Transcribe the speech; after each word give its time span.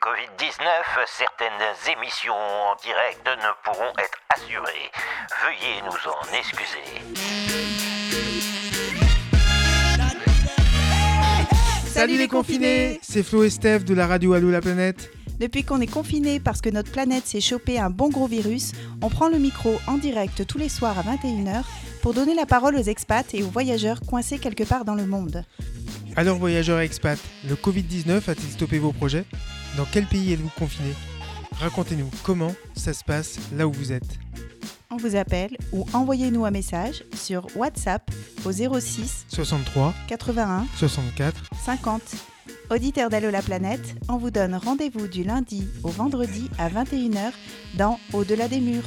Covid-19, 0.00 0.64
certaines 1.06 1.60
émissions 1.92 2.32
en 2.32 2.74
direct 2.82 3.20
ne 3.26 3.52
pourront 3.62 3.92
être 3.98 4.18
assurées. 4.34 4.90
Veuillez 5.44 5.82
nous 5.84 5.92
en 6.08 6.38
excuser. 6.38 6.88
Salut 11.86 12.16
les 12.16 12.28
confinés 12.28 12.98
C'est 13.02 13.22
Flo 13.22 13.44
et 13.44 13.50
Steph 13.50 13.80
de 13.80 13.92
la 13.92 14.06
radio 14.06 14.32
Allo 14.32 14.50
la 14.50 14.62
planète. 14.62 15.10
Depuis 15.38 15.64
qu'on 15.64 15.82
est 15.82 15.86
confiné 15.86 16.40
parce 16.40 16.62
que 16.62 16.70
notre 16.70 16.90
planète 16.90 17.26
s'est 17.26 17.42
chopé 17.42 17.78
un 17.78 17.90
bon 17.90 18.08
gros 18.08 18.26
virus, 18.26 18.72
on 19.02 19.10
prend 19.10 19.28
le 19.28 19.38
micro 19.38 19.78
en 19.86 19.98
direct 19.98 20.46
tous 20.46 20.56
les 20.56 20.70
soirs 20.70 20.98
à 20.98 21.02
21h 21.02 21.62
pour 22.00 22.14
donner 22.14 22.34
la 22.34 22.46
parole 22.46 22.74
aux 22.76 22.82
expats 22.82 23.34
et 23.34 23.42
aux 23.42 23.50
voyageurs 23.50 24.00
coincés 24.00 24.38
quelque 24.38 24.64
part 24.64 24.86
dans 24.86 24.94
le 24.94 25.06
monde. 25.06 25.44
Alors 26.20 26.36
voyageurs 26.36 26.80
et 26.80 26.84
expats, 26.84 27.18
le 27.48 27.54
Covid-19 27.54 28.28
a-t-il 28.28 28.50
stoppé 28.50 28.78
vos 28.78 28.92
projets? 28.92 29.24
Dans 29.78 29.86
quel 29.90 30.04
pays 30.04 30.34
êtes-vous 30.34 30.50
confiné 30.50 30.92
Racontez-nous 31.52 32.10
comment 32.24 32.54
ça 32.76 32.92
se 32.92 33.02
passe 33.02 33.38
là 33.56 33.66
où 33.66 33.72
vous 33.72 33.90
êtes. 33.90 34.18
On 34.90 34.98
vous 34.98 35.16
appelle 35.16 35.56
ou 35.72 35.86
envoyez-nous 35.94 36.44
un 36.44 36.50
message 36.50 37.04
sur 37.14 37.46
WhatsApp 37.56 38.02
au 38.44 38.52
06 38.52 39.28
63 39.30 39.94
81 40.08 40.66
64 40.76 41.42
50. 41.64 42.02
Auditeurs 42.68 43.08
d'Allo 43.08 43.30
la 43.30 43.40
planète, 43.40 43.96
on 44.10 44.18
vous 44.18 44.30
donne 44.30 44.54
rendez-vous 44.56 45.08
du 45.08 45.24
lundi 45.24 45.68
au 45.84 45.88
vendredi 45.88 46.50
à 46.58 46.68
21h 46.68 47.32
dans 47.78 47.98
Au-delà 48.12 48.46
des 48.46 48.60
murs. 48.60 48.84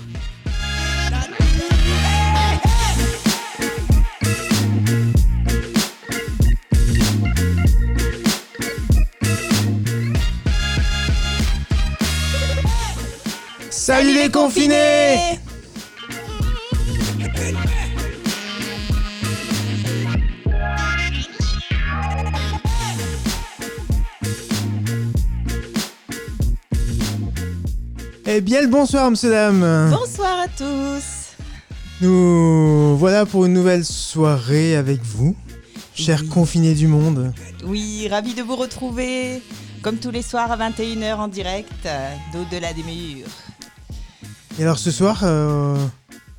Salut 13.83 14.13
les 14.15 14.31
confinés 14.31 15.17
Eh 28.25 28.39
bien 28.39 28.61
le 28.61 28.67
bonsoir 28.67 29.11
monsieur 29.11 29.31
dame 29.31 29.89
Bonsoir 29.91 30.39
à 30.39 30.47
tous. 30.47 31.35
Nous 31.99 32.95
voilà 32.95 33.25
pour 33.25 33.43
une 33.43 33.51
nouvelle 33.51 33.83
soirée 33.83 34.77
avec 34.77 35.01
vous, 35.01 35.35
chers 35.93 36.21
Oui. 36.21 36.29
confinés 36.29 36.73
du 36.73 36.87
monde. 36.87 37.33
Oui, 37.65 38.07
ravi 38.09 38.33
de 38.33 38.43
vous 38.43 38.55
retrouver 38.55 39.41
comme 39.81 39.97
tous 39.97 40.11
les 40.11 40.21
soirs 40.21 40.49
à 40.49 40.57
21h 40.69 41.15
en 41.15 41.27
direct 41.27 41.85
euh, 41.85 42.13
d'Au-delà 42.31 42.71
des 42.71 42.83
murs. 42.83 43.27
Et 44.59 44.63
alors 44.63 44.77
ce 44.77 44.91
soir, 44.91 45.19
euh, 45.23 45.75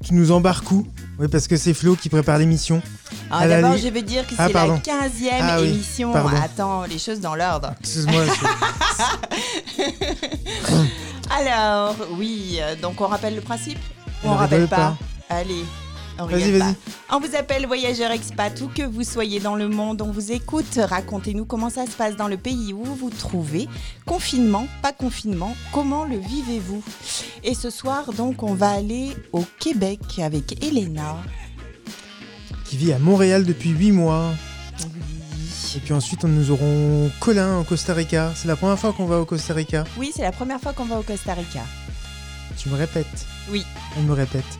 tu 0.05 0.15
nous 0.15 0.31
embarques 0.33 0.71
où? 0.71 0.87
Oui 1.19 1.29
parce 1.29 1.47
que 1.49 1.57
c'est 1.57 1.75
Flo 1.75 1.95
qui 1.97 2.09
prépare 2.09 2.39
l'émission. 2.39 2.83
Alors, 3.31 3.47
la 3.49 3.63
D'abord, 3.63 3.77
je 3.79 3.89
vais 3.89 4.03
dire 4.03 4.27
que 4.27 4.35
Ah, 4.39 4.47
c'est 4.49 4.53
la 4.53 4.61
pardon. 4.61 4.77
15e 4.85 5.29
Ah 5.41 5.61
oui, 5.61 5.69
émission. 5.69 6.13
pardon. 6.13 6.37
Attends, 6.43 6.85
les 6.85 6.99
choses 6.99 7.21
dans 7.21 7.35
l'ordre. 7.35 7.73
Excuse-moi. 7.81 8.25
je- 8.27 9.85
Alors, 11.39 11.97
oui, 12.19 12.59
euh, 12.61 12.75
donc 12.81 13.01
on 13.01 13.07
rappelle 13.07 13.35
le 13.35 13.41
principe 13.41 13.79
Ou 14.25 14.29
Ne 14.29 14.33
on 14.33 14.37
rappelle 14.37 14.69
pas, 14.69 14.97
Allez, 15.31 15.65
on 15.65 15.84
Vas-y, 16.19 16.53
vas-y. 16.53 16.75
On 17.11 17.21
vous 17.21 17.37
appelle 17.37 17.67
voyageur 17.67 18.11
expat, 18.11 18.61
où 18.61 18.69
que 18.69 18.83
vous 18.83 19.03
soyez 19.03 19.41
dans 19.41 19.57
le 19.57 19.69
monde, 19.69 20.03
on 20.03 20.11
vous 20.11 20.33
écoute. 20.33 20.79
Racontez-nous 20.79 21.45
comment 21.45 21.71
ça 21.71 21.87
se 21.87 21.93
passe 21.93 22.17
dans 22.17 22.29
le 22.29 22.37
pays 22.37 22.73
où 22.73 22.85
vous 22.85 22.95
vous 22.95 23.11
trouvez. 23.11 23.69
Confinement, 24.07 24.67
pas 24.83 24.93
confinement, 24.93 25.57
comment 25.73 26.05
le 26.05 26.19
vivez-vous? 26.19 26.83
Et 27.43 27.55
ce 27.55 27.71
soir, 27.71 28.13
donc, 28.13 28.43
on 28.43 28.55
va 28.55 28.71
aller 28.71 29.17
au 29.33 29.45
Québec 29.59 30.01
avec 30.19 30.65
Elena. 30.65 31.17
qui 32.65 32.77
vit 32.77 32.93
à 32.93 32.99
Montréal 32.99 33.45
depuis 33.45 33.71
8 33.71 33.93
mois. 33.93 34.33
Et 35.77 35.79
puis 35.79 35.93
ensuite, 35.93 36.25
nous 36.25 36.51
aurons 36.51 37.11
Colin 37.21 37.61
au 37.61 37.65
Costa 37.65 37.95
Rica. 37.95 38.33
C'est 38.35 38.49
la 38.49 38.57
première 38.57 38.79
fois 38.79 38.93
qu'on 38.93 39.07
va 39.07 39.21
au 39.21 39.25
Costa 39.25 39.55
Rica. 39.55 39.85
Oui, 39.97 40.11
c'est 40.15 40.23
la 40.23 40.33
première 40.33 40.61
fois 40.61 40.73
qu'on 40.73 40.85
va 40.85 40.99
au 40.99 41.03
Costa 41.03 41.35
Rica. 41.35 41.61
Tu 42.57 42.69
me 42.69 42.77
répètes? 42.77 43.27
Oui. 43.51 43.65
Elle 43.97 44.05
me 44.05 44.13
répète. 44.13 44.59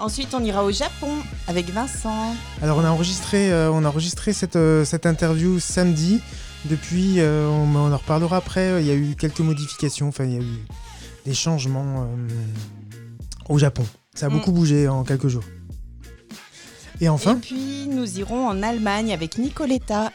Ensuite, 0.00 0.32
on 0.34 0.44
ira 0.44 0.64
au 0.64 0.70
Japon 0.70 1.08
avec 1.48 1.70
Vincent. 1.70 2.34
Alors, 2.62 2.78
on 2.78 2.84
a 2.84 2.90
enregistré, 2.90 3.50
euh, 3.52 3.70
on 3.72 3.84
a 3.84 3.88
enregistré 3.88 4.32
cette, 4.32 4.56
euh, 4.56 4.84
cette 4.84 5.06
interview 5.06 5.58
samedi. 5.58 6.20
Depuis, 6.66 7.20
euh, 7.20 7.48
on, 7.48 7.74
on 7.74 7.92
en 7.92 7.96
reparlera 7.96 8.36
après. 8.36 8.80
Il 8.82 8.86
y 8.86 8.90
a 8.90 8.94
eu 8.94 9.16
quelques 9.18 9.40
modifications. 9.40 10.08
Enfin, 10.08 10.24
il 10.24 10.32
y 10.32 10.36
a 10.36 10.40
eu 10.40 10.58
des 11.24 11.34
changements 11.34 12.08
au 13.48 13.58
Japon. 13.58 13.84
Ça 14.14 14.26
a 14.26 14.28
Mm. 14.28 14.32
beaucoup 14.32 14.52
bougé 14.52 14.88
en 14.88 15.04
quelques 15.04 15.28
jours. 15.28 15.44
Et 17.00 17.08
enfin, 17.08 17.32
Et 17.36 17.40
puis, 17.40 17.86
nous 17.88 18.18
irons 18.18 18.46
en 18.48 18.62
Allemagne 18.62 19.12
avec 19.12 19.38
Nicoletta. 19.38 20.12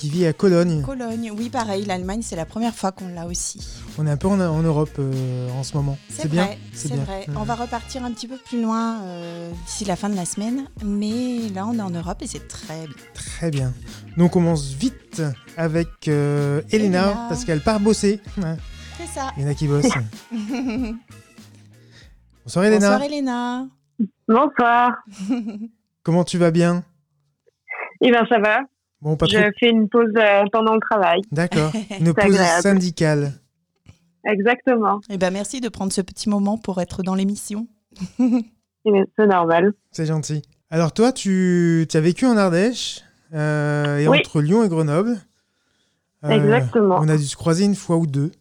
Qui 0.00 0.08
vit 0.08 0.26
à 0.26 0.32
Cologne. 0.32 0.80
Cologne, 0.80 1.30
oui, 1.36 1.50
pareil, 1.50 1.84
l'Allemagne, 1.84 2.22
c'est 2.22 2.34
la 2.34 2.46
première 2.46 2.74
fois 2.74 2.90
qu'on 2.90 3.08
l'a 3.08 3.26
aussi. 3.26 3.60
On 3.98 4.06
est 4.06 4.10
un 4.10 4.16
peu 4.16 4.28
en, 4.28 4.40
en 4.40 4.62
Europe 4.62 4.88
euh, 4.98 5.50
en 5.50 5.62
ce 5.62 5.76
moment. 5.76 5.98
C'est 6.08 6.26
bien. 6.26 6.46
vrai, 6.46 6.58
c'est 6.72 6.94
vrai. 6.94 7.26
Mm. 7.28 7.36
On 7.36 7.42
va 7.42 7.54
repartir 7.54 8.02
un 8.02 8.10
petit 8.10 8.26
peu 8.26 8.38
plus 8.38 8.62
loin 8.62 9.02
euh, 9.02 9.50
d'ici 9.66 9.84
la 9.84 9.96
fin 9.96 10.08
de 10.08 10.16
la 10.16 10.24
semaine, 10.24 10.68
mais 10.82 11.50
là, 11.54 11.66
on 11.66 11.74
est 11.78 11.82
en 11.82 11.90
Europe 11.90 12.22
et 12.22 12.26
c'est 12.26 12.48
très 12.48 12.86
bien. 12.86 12.96
Très 13.12 13.50
bien. 13.50 13.74
Donc 14.16 14.36
on 14.36 14.40
commence 14.40 14.72
vite 14.72 15.20
avec 15.58 16.08
euh, 16.08 16.62
Elena, 16.70 17.08
Elena. 17.10 17.26
parce 17.28 17.44
qu'elle 17.44 17.60
part 17.60 17.78
bosser. 17.78 18.22
Ouais, 18.38 18.56
C'est 18.96 19.06
ça. 19.06 19.32
Il 19.36 19.42
y 19.42 19.46
en 19.46 19.50
a 19.50 19.54
qui 19.54 19.68
bossent. 19.68 19.84
Bonsoir 22.44 22.64
Elena. 22.64 22.96
Bonsoir, 22.96 23.02
Elena. 23.02 23.66
Bonsoir. 24.26 24.92
Comment 26.02 26.24
tu 26.24 26.38
vas 26.38 26.50
bien? 26.50 26.84
Eh 28.00 28.10
bien, 28.10 28.24
ça 28.30 28.38
va. 28.38 28.60
Bon, 29.02 29.16
pas 29.16 29.26
trop. 29.26 29.36
Je 29.38 29.50
fais 29.58 29.70
une 29.70 29.88
pause 29.88 30.10
euh, 30.16 30.44
pendant 30.52 30.74
le 30.74 30.80
travail. 30.80 31.20
D'accord. 31.32 31.72
Une 32.00 32.12
pause 32.12 32.24
agréable. 32.24 32.62
syndicale. 32.62 33.32
Exactement. 34.26 35.00
Eh 35.08 35.16
ben, 35.16 35.30
merci 35.32 35.60
de 35.62 35.68
prendre 35.70 35.92
ce 35.92 36.02
petit 36.02 36.28
moment 36.28 36.58
pour 36.58 36.80
être 36.80 37.02
dans 37.02 37.14
l'émission. 37.14 37.66
Eh 38.86 38.92
bien, 38.92 39.04
C'est 39.18 39.26
normal. 39.26 39.74
C'est 39.90 40.06
gentil. 40.06 40.40
Alors 40.70 40.92
toi, 40.94 41.12
tu, 41.12 41.86
tu 41.90 41.96
as 41.98 42.00
vécu 42.00 42.24
en 42.24 42.38
Ardèche 42.38 43.02
euh, 43.34 43.98
et 43.98 44.08
Oui. 44.08 44.18
entre 44.20 44.40
Lyon 44.40 44.64
et 44.64 44.68
Grenoble. 44.70 45.18
Euh, 46.24 46.30
Exactement. 46.30 46.96
On 46.98 47.08
a 47.10 47.18
dû 47.18 47.24
se 47.24 47.36
croiser 47.36 47.64
une 47.66 47.74
fois 47.74 47.98
ou 47.98 48.06
deux. 48.06 48.32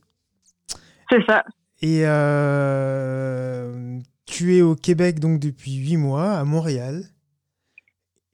C'est 1.11 1.25
ça. 1.27 1.43
Et 1.81 2.03
euh, 2.05 3.99
tu 4.25 4.55
es 4.57 4.61
au 4.61 4.75
Québec 4.75 5.19
donc 5.19 5.39
depuis 5.39 5.73
huit 5.75 5.97
mois, 5.97 6.31
à 6.33 6.43
Montréal. 6.45 7.03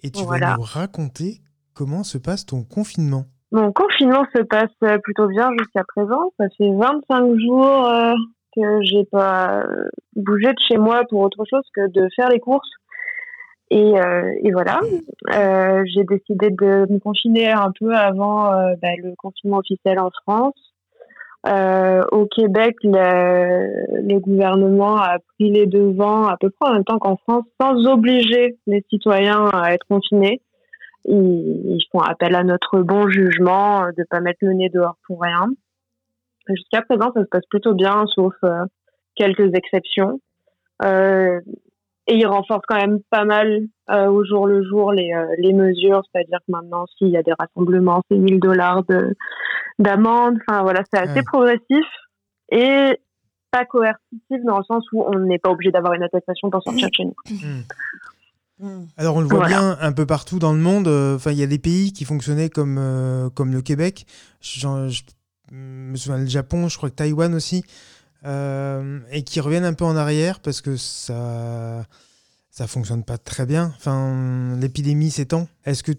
Et 0.04 0.12
tu 0.12 0.24
vas 0.26 0.58
nous 0.58 0.62
raconter 0.64 1.42
comment 1.76 2.04
se 2.04 2.18
passe 2.18 2.46
ton 2.46 2.64
confinement? 2.64 3.26
Mon 3.52 3.72
confinement 3.72 4.26
se 4.36 4.42
passe 4.42 4.72
euh, 4.84 4.98
plutôt 4.98 5.28
bien 5.28 5.50
jusqu'à 5.60 5.84
présent. 5.84 6.32
Ça 6.40 6.46
fait 6.58 6.72
25 6.74 7.40
jours 7.40 7.88
euh, 7.88 8.14
que 8.56 8.82
j'ai 8.82 9.04
pas 9.06 9.60
euh, 9.60 9.90
bougé 10.16 10.48
de 10.48 10.60
chez 10.68 10.78
moi 10.78 11.04
pour 11.10 11.22
autre 11.22 11.44
chose 11.50 11.64
que 11.74 11.88
de 11.88 12.08
faire 12.16 12.30
les 12.30 12.40
courses. 12.40 12.70
Et, 13.72 13.94
voilà. 14.54 14.80
J'ai 15.86 16.04
décidé 16.04 16.50
de 16.50 16.86
me 16.90 17.00
confiner 17.00 17.52
un 17.52 17.72
peu 17.78 17.94
avant 17.94 18.52
bah, 18.82 18.90
le 19.04 19.16
confinement 19.18 19.58
officiel 19.58 20.00
en 20.00 20.12
France. 20.22 20.54
Au 22.12 22.26
Québec, 22.28 22.76
le, 22.84 24.02
le 24.02 24.20
gouvernement 24.20 24.98
a 24.98 25.18
pris 25.34 25.52
les 25.52 25.66
devants 25.66 26.28
à 26.28 26.38
peu 26.38 26.52
près 26.52 26.70
en 26.70 26.74
même 26.74 26.84
temps 26.86 27.00
qu'en 27.00 27.18
France, 27.18 27.44
sans 27.60 27.86
obliger 27.88 28.56
les 28.68 28.86
citoyens 28.90 29.50
à 29.52 29.74
être 29.74 29.86
confinés. 29.90 30.42
Ils, 31.08 31.80
font 31.92 32.00
appel 32.00 32.36
à 32.36 32.44
notre 32.44 32.80
bon 32.82 33.08
jugement 33.10 33.84
euh, 33.84 33.92
de 33.98 34.04
pas 34.10 34.20
mettre 34.22 34.40
le 34.42 34.54
nez 34.54 34.70
dehors 34.70 34.98
pour 35.06 35.22
rien. 35.22 35.48
Jusqu'à 36.48 36.82
présent, 36.82 37.12
ça 37.14 37.22
se 37.22 37.30
passe 37.30 37.46
plutôt 37.50 37.74
bien, 37.74 38.06
sauf 38.14 38.34
euh, 38.44 38.66
quelques 39.16 39.54
exceptions. 39.54 40.20
Euh, 40.84 41.40
et 42.08 42.16
ils 42.16 42.28
renforcent 42.28 42.66
quand 42.68 42.76
même 42.80 43.00
pas 43.10 43.26
mal 43.26 43.64
euh, 43.90 44.08
au 44.08 44.24
jour 44.24 44.46
le 44.46 44.64
jour 44.64 44.92
les, 44.92 45.12
les 45.40 45.54
mesures, 45.54 46.04
c'est-à-dire 46.12 46.40
que 46.40 46.52
maintenant, 46.52 46.86
s'il 46.98 47.10
y 47.10 47.18
a 47.18 47.24
des 47.24 47.34
rassemblements, 47.38 48.02
c'est 48.10 48.18
1000 48.18 48.40
dollars 48.40 48.84
de 48.84 49.16
d'amende. 49.80 50.38
Enfin 50.48 50.62
voilà, 50.62 50.82
c'est 50.92 51.00
assez 51.00 51.16
Ouais. 51.20 51.24
progressif 51.24 51.86
et 52.52 53.00
pas 53.52 53.66
coercitif 53.66 54.44
dans 54.46 54.58
le 54.58 54.64
sens 54.66 54.86
où 54.92 55.04
on 55.04 55.20
n'est 55.20 55.40
pas 55.40 55.50
obligé 55.50 55.72
d'avoir 55.72 55.94
une 55.94 56.04
attestation 56.04 56.50
pour 56.50 56.62
sortir 56.62 56.90
de 56.90 56.94
chez 56.94 57.06
nous. 57.06 57.16
Hmm. 57.30 57.62
Alors 58.98 59.18
on 59.18 59.22
le 59.22 59.28
voit 59.28 59.40
Voilà. 59.40 59.48
bien 59.60 59.78
un 59.82 59.92
peu 59.92 60.06
partout 60.06 60.40
dans 60.40 60.54
le 60.54 60.60
monde. 60.60 60.88
euh, 60.88 61.16
Enfin, 61.16 61.32
il 61.32 61.38
y 61.38 61.44
a 61.44 61.48
des 61.48 61.60
pays 61.60 61.92
qui 61.94 62.06
fonctionnaient 62.06 62.50
comme, 62.50 62.78
euh, 62.80 63.30
comme 63.30 63.52
le 63.52 63.62
Québec. 63.62 64.06
Je, 64.42 64.68
me 65.52 65.96
souviens 65.98 66.18
le 66.20 66.26
Japon, 66.28 66.70
je 66.70 66.78
crois 66.78 66.90
que 66.90 66.96
Taïwan 66.96 67.34
aussi. 67.36 67.64
euh, 68.26 69.00
et 69.12 69.24
qui 69.24 69.40
reviennent 69.40 69.66
un 69.66 69.74
peu 69.74 69.86
en 69.86 69.96
arrière 69.96 70.40
parce 70.40 70.62
que 70.62 70.78
ça 70.78 71.86
ça 72.50 72.68
fonctionne 72.68 73.04
pas 73.04 73.18
très 73.18 73.46
bien. 73.46 73.74
Enfin, 73.78 74.56
l'épidémie 74.60 75.12
s'étend. 75.12 75.48
Est-ce 75.66 75.84
que 75.84 75.92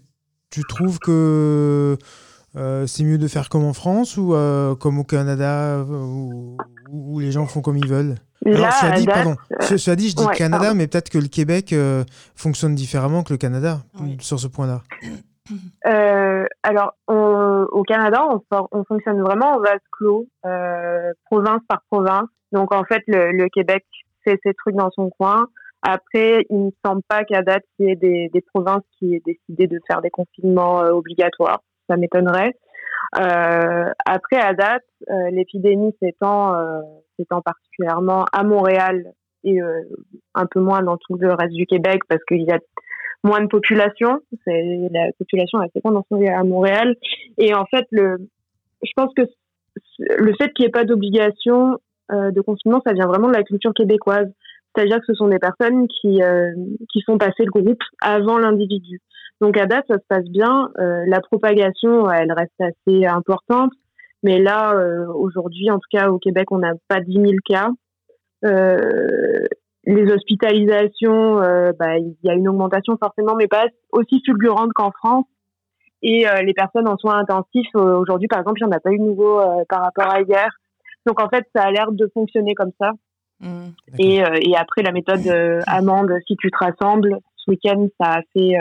tu 0.49 0.63
trouves 0.67 0.97
que 0.99 1.97
c'est 2.87 3.03
mieux 3.03 3.19
de 3.19 3.27
faire 3.27 3.47
comme 3.49 3.63
en 3.65 3.73
France 3.73 4.17
ou 4.17 4.33
comme 4.79 4.97
au 4.97 5.03
Canada 5.03 5.85
où, 6.89 7.19
les 7.19 7.31
gens 7.31 7.45
font 7.45 7.61
comme 7.61 7.77
ils 7.77 7.87
veulent 7.87 8.15
Alors, 8.45 8.71
cela 8.71 8.91
dit, 8.91 9.05
pardon, 9.05 9.35
cela 9.61 9.95
dit, 9.95 10.09
je 10.09 10.15
dis 10.15 10.27
Canada, 10.35 10.73
mais 10.73 10.87
peut-être 10.87 11.09
que 11.09 11.17
le 11.17 11.27
Québec 11.27 11.73
fonctionne 12.35 12.75
différemment 12.75 13.23
que 13.23 13.33
le 13.33 13.37
Canada 13.37 13.79
sur 14.19 14.39
ce 14.39 14.47
point-là. 14.47 14.81
alors, 16.63 16.93
au 17.07 17.83
Canada, 17.83 18.27
on, 18.29 18.67
on, 18.71 18.83
fonctionne 18.83 19.21
vraiment 19.21 19.55
en 19.55 19.59
vase 19.59 19.79
clos, 19.91 20.27
province 21.29 21.61
par 21.67 21.81
province. 21.89 22.27
Donc, 22.51 22.73
en 22.73 22.83
fait, 22.83 23.03
le, 23.07 23.31
le 23.31 23.49
Québec 23.49 23.85
fait 24.23 24.39
ses 24.43 24.53
trucs 24.53 24.75
dans 24.75 24.91
son 24.91 25.09
coin. 25.09 25.47
Après, 25.81 26.45
il 26.49 26.59
ne 26.59 26.65
me 26.65 26.71
semble 26.83 27.01
pas 27.07 27.23
qu'à 27.23 27.41
date, 27.41 27.63
il 27.79 27.87
y 27.87 27.91
ait 27.91 27.95
des, 27.95 28.29
des, 28.33 28.41
provinces 28.41 28.83
qui 28.97 29.15
aient 29.15 29.21
décidé 29.25 29.67
de 29.67 29.79
faire 29.87 30.01
des 30.01 30.09
confinements 30.09 30.81
euh, 30.81 30.91
obligatoires. 30.91 31.61
Ça 31.89 31.97
m'étonnerait. 31.97 32.53
Euh, 33.15 33.89
après, 34.05 34.37
à 34.37 34.53
date, 34.53 34.83
euh, 35.09 35.29
l'épidémie 35.31 35.95
s'étend, 36.01 36.55
euh, 36.55 36.81
s'étend 37.17 37.41
particulièrement 37.41 38.25
à 38.31 38.43
Montréal 38.43 39.13
et 39.43 39.61
euh, 39.61 39.81
un 40.35 40.45
peu 40.45 40.59
moins 40.59 40.81
dans 40.83 40.97
tout 40.97 41.15
le 41.15 41.33
reste 41.33 41.53
du 41.53 41.65
Québec 41.65 42.01
parce 42.09 42.23
qu'il 42.25 42.43
y 42.43 42.51
a 42.51 42.59
moins 43.23 43.41
de 43.41 43.47
population. 43.47 44.19
C'est, 44.45 44.89
la 44.91 45.11
population 45.17 45.61
est 45.61 45.67
assez 45.67 45.81
condensée 45.81 46.27
à 46.27 46.43
Montréal. 46.43 46.95
Et 47.37 47.53
en 47.53 47.65
fait, 47.65 47.85
le, 47.91 48.17
je 48.83 48.91
pense 48.95 49.13
que 49.15 49.23
le 50.17 50.33
fait 50.35 50.51
qu'il 50.53 50.63
n'y 50.63 50.67
ait 50.67 50.71
pas 50.71 50.85
d'obligation 50.85 51.79
de 52.09 52.39
confinement, 52.39 52.81
ça 52.85 52.93
vient 52.93 53.05
vraiment 53.05 53.27
de 53.27 53.33
la 53.33 53.43
culture 53.43 53.73
québécoise. 53.73 54.31
C'est-à-dire 54.77 54.99
que 54.99 55.05
ce 55.07 55.13
sont 55.15 55.27
des 55.27 55.39
personnes 55.39 55.87
qui, 55.87 56.21
euh, 56.21 56.51
qui 56.91 57.01
font 57.01 57.17
passer 57.17 57.45
le 57.45 57.51
groupe 57.51 57.81
avant 58.01 58.37
l'individu. 58.37 59.01
Donc 59.41 59.57
à 59.57 59.65
date, 59.65 59.85
ça 59.87 59.95
se 59.95 60.05
passe 60.07 60.25
bien. 60.25 60.69
Euh, 60.79 61.03
la 61.07 61.21
propagation, 61.21 62.09
elle 62.09 62.31
reste 62.31 62.59
assez 62.59 63.05
importante. 63.05 63.71
Mais 64.23 64.39
là, 64.39 64.73
euh, 64.73 65.05
aujourd'hui, 65.13 65.69
en 65.69 65.77
tout 65.77 65.89
cas 65.91 66.09
au 66.09 66.17
Québec, 66.17 66.51
on 66.51 66.57
n'a 66.59 66.73
pas 66.87 67.01
10 67.01 67.13
000 67.13 67.33
cas. 67.45 67.69
les 68.43 70.11
hospitalisations, 70.11 71.35
bah, 71.79 71.97
il 71.97 72.15
y 72.23 72.29
a 72.29 72.33
une 72.33 72.49
augmentation 72.49 72.97
forcément, 72.97 73.35
mais 73.35 73.47
pas 73.47 73.65
aussi 73.91 74.21
fulgurante 74.25 74.73
qu'en 74.73 74.91
France. 74.91 75.25
Et 76.01 76.25
les 76.43 76.53
personnes 76.53 76.87
en 76.87 76.97
soins 76.97 77.19
intensifs, 77.19 77.73
aujourd'hui, 77.73 78.27
par 78.27 78.39
exemple, 78.39 78.59
il 78.61 78.65
n'y 78.65 78.73
en 78.73 78.77
a 78.77 78.79
pas 78.79 78.91
eu 78.91 78.99
de 78.99 79.03
nouveau 79.03 79.39
par 79.69 79.81
rapport 79.81 80.11
à 80.11 80.21
hier. 80.21 80.49
Donc 81.05 81.21
en 81.21 81.29
fait, 81.29 81.45
ça 81.55 81.63
a 81.63 81.71
l'air 81.71 81.91
de 81.91 82.09
fonctionner 82.13 82.53
comme 82.53 82.71
ça. 82.79 82.91
Mm. 83.39 83.69
Et, 83.99 84.23
euh, 84.23 84.39
et, 84.41 84.55
après, 84.55 84.81
la 84.83 84.91
méthode 84.91 85.25
euh, 85.27 85.61
amende, 85.67 86.11
si 86.27 86.35
tu 86.37 86.49
te 86.51 86.57
rassembles, 86.57 87.17
ce 87.37 87.51
week-end, 87.51 87.87
ça 87.99 88.15
a 88.15 88.21
fait. 88.33 88.55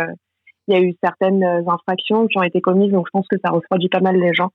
Euh, 0.68 0.72
il 0.72 0.74
y 0.74 0.76
a 0.76 0.80
eu 0.80 0.94
certaines 1.02 1.44
infractions 1.66 2.26
qui 2.26 2.38
ont 2.38 2.42
été 2.42 2.60
commises, 2.60 2.92
donc 2.92 3.06
je 3.06 3.10
pense 3.12 3.26
que 3.28 3.36
ça 3.44 3.50
refroidit 3.50 3.88
pas 3.88 4.00
mal 4.00 4.16
les 4.16 4.34
gens. 4.34 4.50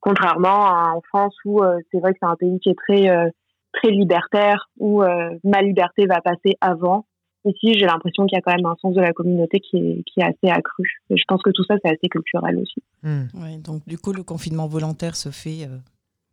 Contrairement 0.00 0.66
à 0.66 0.92
en 0.94 1.00
France 1.02 1.34
où 1.44 1.62
c'est 1.90 1.98
vrai 1.98 2.12
que 2.12 2.18
c'est 2.20 2.28
un 2.28 2.36
pays 2.36 2.60
qui 2.60 2.68
est 2.68 2.74
très 2.74 3.32
très 3.72 3.90
libertaire, 3.90 4.68
où 4.78 5.02
ma 5.42 5.62
liberté 5.62 6.06
va 6.06 6.20
passer 6.20 6.56
avant. 6.60 7.06
Ici, 7.44 7.74
j'ai 7.74 7.86
l'impression 7.86 8.26
qu'il 8.26 8.36
y 8.36 8.38
a 8.38 8.42
quand 8.42 8.54
même 8.54 8.66
un 8.66 8.76
sens 8.80 8.94
de 8.94 9.00
la 9.00 9.12
communauté 9.12 9.60
qui 9.60 9.76
est, 9.76 10.02
qui 10.04 10.20
est 10.20 10.24
assez 10.24 10.52
accru. 10.52 11.00
Et 11.10 11.16
je 11.16 11.22
pense 11.28 11.42
que 11.42 11.50
tout 11.50 11.64
ça, 11.64 11.74
c'est 11.82 11.90
assez 11.90 12.08
culturel 12.08 12.58
aussi. 12.58 12.82
Mm. 13.02 13.24
Ouais, 13.34 13.58
donc, 13.58 13.86
du 13.86 13.98
coup, 13.98 14.12
le 14.12 14.22
confinement 14.22 14.66
volontaire 14.66 15.16
se 15.16 15.30
fait 15.30 15.68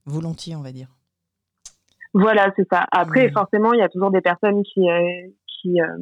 volontiers, 0.05 0.55
on 0.55 0.61
va 0.61 0.71
dire. 0.71 0.87
Voilà, 2.13 2.51
c'est 2.55 2.67
ça. 2.71 2.85
Après, 2.91 3.27
mmh. 3.27 3.31
forcément, 3.31 3.73
il 3.73 3.79
y 3.79 3.83
a 3.83 3.89
toujours 3.89 4.11
des 4.11 4.21
personnes 4.21 4.63
qui 4.63 4.89
euh, 4.89 5.27
qui 5.47 5.81
euh, 5.81 5.97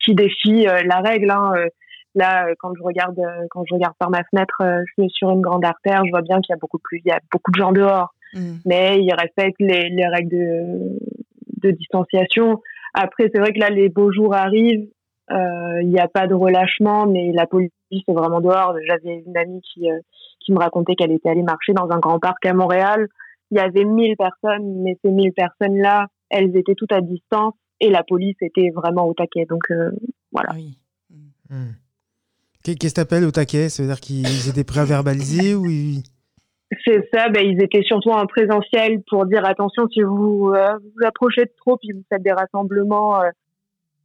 qui 0.00 0.14
défient 0.14 0.68
euh, 0.68 0.82
la 0.84 1.00
règle. 1.00 1.30
Hein. 1.30 1.52
Là, 2.18 2.48
quand 2.58 2.72
je 2.76 2.82
regarde 2.82 3.20
quand 3.50 3.64
je 3.66 3.74
regarde 3.74 3.94
par 3.98 4.10
ma 4.10 4.22
fenêtre, 4.24 4.60
je 4.60 5.02
suis 5.02 5.10
sur 5.10 5.30
une 5.30 5.40
grande 5.40 5.64
artère, 5.64 6.04
je 6.04 6.10
vois 6.10 6.22
bien 6.22 6.40
qu'il 6.40 6.52
y 6.52 6.56
a 6.56 6.58
beaucoup 6.60 6.78
plus, 6.78 7.00
il 7.04 7.08
y 7.08 7.12
a 7.12 7.20
beaucoup 7.32 7.50
de 7.50 7.56
gens 7.56 7.72
dehors, 7.72 8.12
mmh. 8.34 8.56
mais 8.66 9.00
ils 9.00 9.14
respectent 9.14 9.60
les, 9.60 9.88
les 9.88 10.06
règles 10.06 10.30
de, 10.30 10.98
de 11.62 11.70
distanciation. 11.70 12.60
Après, 12.94 13.30
c'est 13.32 13.40
vrai 13.40 13.52
que 13.52 13.60
là, 13.60 13.70
les 13.70 13.88
beaux 13.88 14.12
jours 14.12 14.34
arrivent. 14.34 14.88
Il 15.30 15.88
n'y 15.90 16.00
a 16.00 16.08
pas 16.08 16.26
de 16.26 16.34
relâchement, 16.34 17.06
mais 17.06 17.32
la 17.32 17.46
police 17.46 17.70
est 17.92 18.12
vraiment 18.12 18.40
dehors. 18.40 18.74
J'avais 18.86 19.22
une 19.26 19.36
amie 19.36 19.60
qui 19.62 19.86
qui 20.40 20.52
me 20.52 20.58
racontait 20.58 20.94
qu'elle 20.94 21.12
était 21.12 21.28
allée 21.28 21.42
marcher 21.42 21.74
dans 21.74 21.90
un 21.90 21.98
grand 21.98 22.18
parc 22.18 22.46
à 22.46 22.54
Montréal 22.54 23.08
il 23.50 23.56
y 23.56 23.60
avait 23.60 23.84
1000 23.84 24.16
personnes, 24.16 24.82
mais 24.82 24.98
ces 25.02 25.10
1000 25.10 25.32
personnes-là, 25.32 26.06
elles 26.30 26.56
étaient 26.56 26.74
toutes 26.74 26.92
à 26.92 27.00
distance 27.00 27.54
et 27.80 27.90
la 27.90 28.02
police 28.02 28.36
était 28.40 28.70
vraiment 28.70 29.06
au 29.06 29.14
taquet. 29.14 29.46
Donc 29.46 29.70
euh, 29.70 29.90
voilà. 30.32 30.50
Oui. 30.54 30.78
Hmm. 31.48 31.72
Qu'est-ce 32.76 32.94
que 32.94 33.00
t'appelles 33.00 33.24
au 33.24 33.30
taquet? 33.30 33.68
Ça 33.68 33.82
veut 33.82 33.88
dire 33.88 34.00
qu'ils 34.00 34.48
étaient 34.48 34.64
prêts 34.64 34.80
à 34.80 34.84
verbaliser 34.84 35.54
ou 35.54 35.66
C'est 36.84 37.08
ça, 37.12 37.30
ben, 37.30 37.42
ils 37.46 37.62
étaient 37.62 37.82
surtout 37.82 38.10
en 38.10 38.26
présentiel 38.26 39.02
pour 39.08 39.24
dire 39.24 39.44
attention, 39.46 39.88
si 39.88 40.02
vous 40.02 40.52
euh, 40.54 40.76
vous 40.78 41.06
approchez 41.06 41.46
de 41.46 41.52
trop, 41.56 41.78
puis 41.78 41.92
vous 41.92 42.02
faites 42.10 42.22
des 42.22 42.32
rassemblements, 42.32 43.22
euh, 43.22 43.30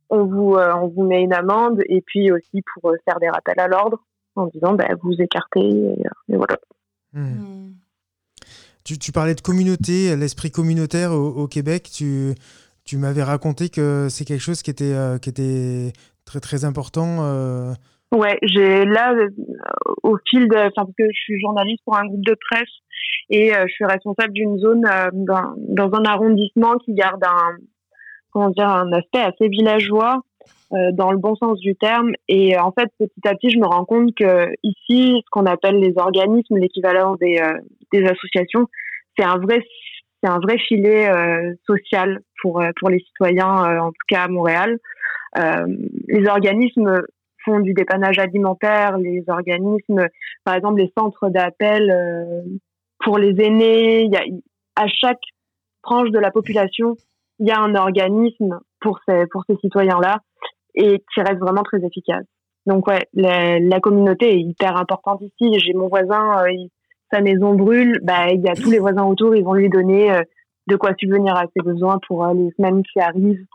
on, 0.10 0.24
vous, 0.26 0.56
on 0.56 0.88
vous 0.88 1.04
met 1.04 1.24
une 1.24 1.34
amende, 1.34 1.82
et 1.90 2.02
puis 2.02 2.32
aussi 2.32 2.62
pour 2.74 2.94
faire 3.04 3.20
des 3.20 3.28
rappels 3.30 3.60
à 3.60 3.68
l'ordre 3.68 4.02
en 4.36 4.48
disant 4.48 4.74
ben, 4.76 4.88
vous 5.02 5.14
écartez, 5.20 5.60
et, 5.60 6.36
voilà. 6.36 6.58
Hmm. 7.12 7.22
Hmm. 7.22 7.74
Tu, 8.86 9.12
parlais 9.14 9.36
de 9.36 9.42
communauté, 9.42 10.16
l'esprit 10.18 10.52
communautaire 10.52 11.14
au, 11.14 11.48
Québec. 11.48 11.90
Tu, 11.94 12.34
tu 12.84 12.98
m'avais 12.98 13.24
raconté 13.24 13.70
que 13.70 14.08
c'est 14.10 14.26
quelque 14.26 14.42
chose 14.42 14.62
qui 14.62 14.72
était, 14.72 14.94
euh, 14.94 15.18
qui 15.20 15.30
était 15.30 15.94
très, 16.26 16.42
très 16.42 16.66
important. 16.66 17.74
Euh. 18.14 18.18
Ouais, 18.18 18.38
j'ai 18.44 18.86
là, 18.86 19.14
euh, 19.14 19.30
au 20.04 20.18
fil 20.30 20.48
de. 20.48 20.56
Enfin, 20.56 20.72
parce 20.86 20.96
que 20.98 21.06
je 21.06 21.22
suis 21.22 21.40
journaliste 21.42 21.82
pour 21.86 21.98
un 21.98 22.06
groupe 22.06 22.26
de 22.26 22.36
presse 22.50 22.70
et 23.30 23.52
je 23.52 23.74
suis 23.74 23.86
responsable 23.86 24.34
d'une 24.34 24.60
zone 24.60 24.84
dans, 25.14 25.54
dans, 25.58 25.92
un 25.98 26.06
arrondissement 26.06 26.78
qui 26.78 26.94
garde 26.94 27.24
un, 27.24 27.56
comment 28.32 28.50
dire, 28.50 28.68
un 28.68 28.92
aspect 28.92 29.22
assez 29.22 29.48
villageois. 29.48 30.22
dans 30.72 31.12
le 31.12 31.18
bon 31.18 31.36
sens 31.36 31.58
du 31.60 31.76
terme. 31.76 32.12
Et 32.28 32.58
en 32.58 32.72
fait, 32.72 32.90
petit 33.00 33.28
à 33.28 33.34
petit, 33.34 33.50
je 33.50 33.60
me 33.60 33.66
rends 33.66 33.86
compte 33.86 34.14
que 34.16 34.50
ici, 34.62 35.22
ce 35.24 35.30
qu'on 35.32 35.46
appelle 35.46 35.80
les 35.80 35.94
organismes, 35.98 36.58
l'équivalent 36.58 37.16
des, 37.16 37.42
des 37.92 38.04
associations, 38.06 38.68
c'est 39.18 39.26
un 39.26 39.38
vrai 39.38 39.64
c'est 40.24 40.30
un 40.30 40.40
vrai 40.40 40.58
filet 40.58 41.10
euh, 41.10 41.54
social 41.68 42.22
pour 42.42 42.62
euh, 42.62 42.70
pour 42.80 42.90
les 42.90 43.00
citoyens 43.00 43.66
euh, 43.66 43.80
en 43.80 43.90
tout 43.90 44.06
cas 44.08 44.24
à 44.24 44.28
Montréal. 44.28 44.80
les 46.08 46.28
organismes 46.28 47.02
font 47.46 47.60
du 47.60 47.74
dépannage 47.74 48.20
alimentaire, 48.20 48.98
les 48.98 49.24
organismes, 49.28 50.08
par 50.44 50.56
exemple 50.56 50.80
les 50.82 50.92
centres 50.98 51.30
d'appel 51.30 51.94
pour 53.00 53.18
les 53.18 53.36
aînés, 53.44 54.06
y 54.06 54.16
a, 54.16 54.24
à 54.76 54.88
chaque 54.88 55.22
tranche 55.82 56.10
de 56.12 56.20
la 56.20 56.32
population, 56.32 56.96
il 57.40 57.48
y 57.48 57.52
a 57.52 57.60
un 57.60 57.76
organisme 57.76 58.60
pour 58.80 59.00
ces 59.08 59.26
pour 59.28 59.44
ces 59.48 59.58
citoyens-là 59.58 60.20
et 60.76 61.04
qui 61.14 61.22
reste 61.22 61.40
vraiment 61.40 61.64
très 61.64 61.84
efficace. 61.86 62.26
Donc 62.66 62.88
ouais, 62.88 63.08
la, 63.14 63.80
communauté 63.80 64.34
est 64.34 64.42
hyper 64.42 64.78
importante 64.78 65.22
ici. 65.22 65.60
J'ai 65.60 65.74
mon 65.74 65.90
voisin, 65.90 66.46
il, 66.48 66.70
sa 67.14 67.22
maison 67.22 67.54
brûle, 67.54 68.00
bah, 68.02 68.30
il 68.32 68.42
y 68.42 68.50
a 68.50 68.56
tous 68.56 68.72
les 68.72 68.80
voisins 68.80 69.04
autour, 69.04 69.36
ils 69.36 69.44
vont 69.44 69.54
lui 69.54 69.70
donner 69.70 70.12
euh, 70.12 70.22
de 70.68 70.76
quoi 70.76 70.92
subvenir 70.98 71.36
à 71.36 71.44
ses 71.56 71.64
besoins 71.64 72.00
pour 72.08 72.26
euh, 72.26 72.34
les 72.34 72.50
semaines 72.58 72.82
qui 72.84 73.00
arrivent. 73.00 73.46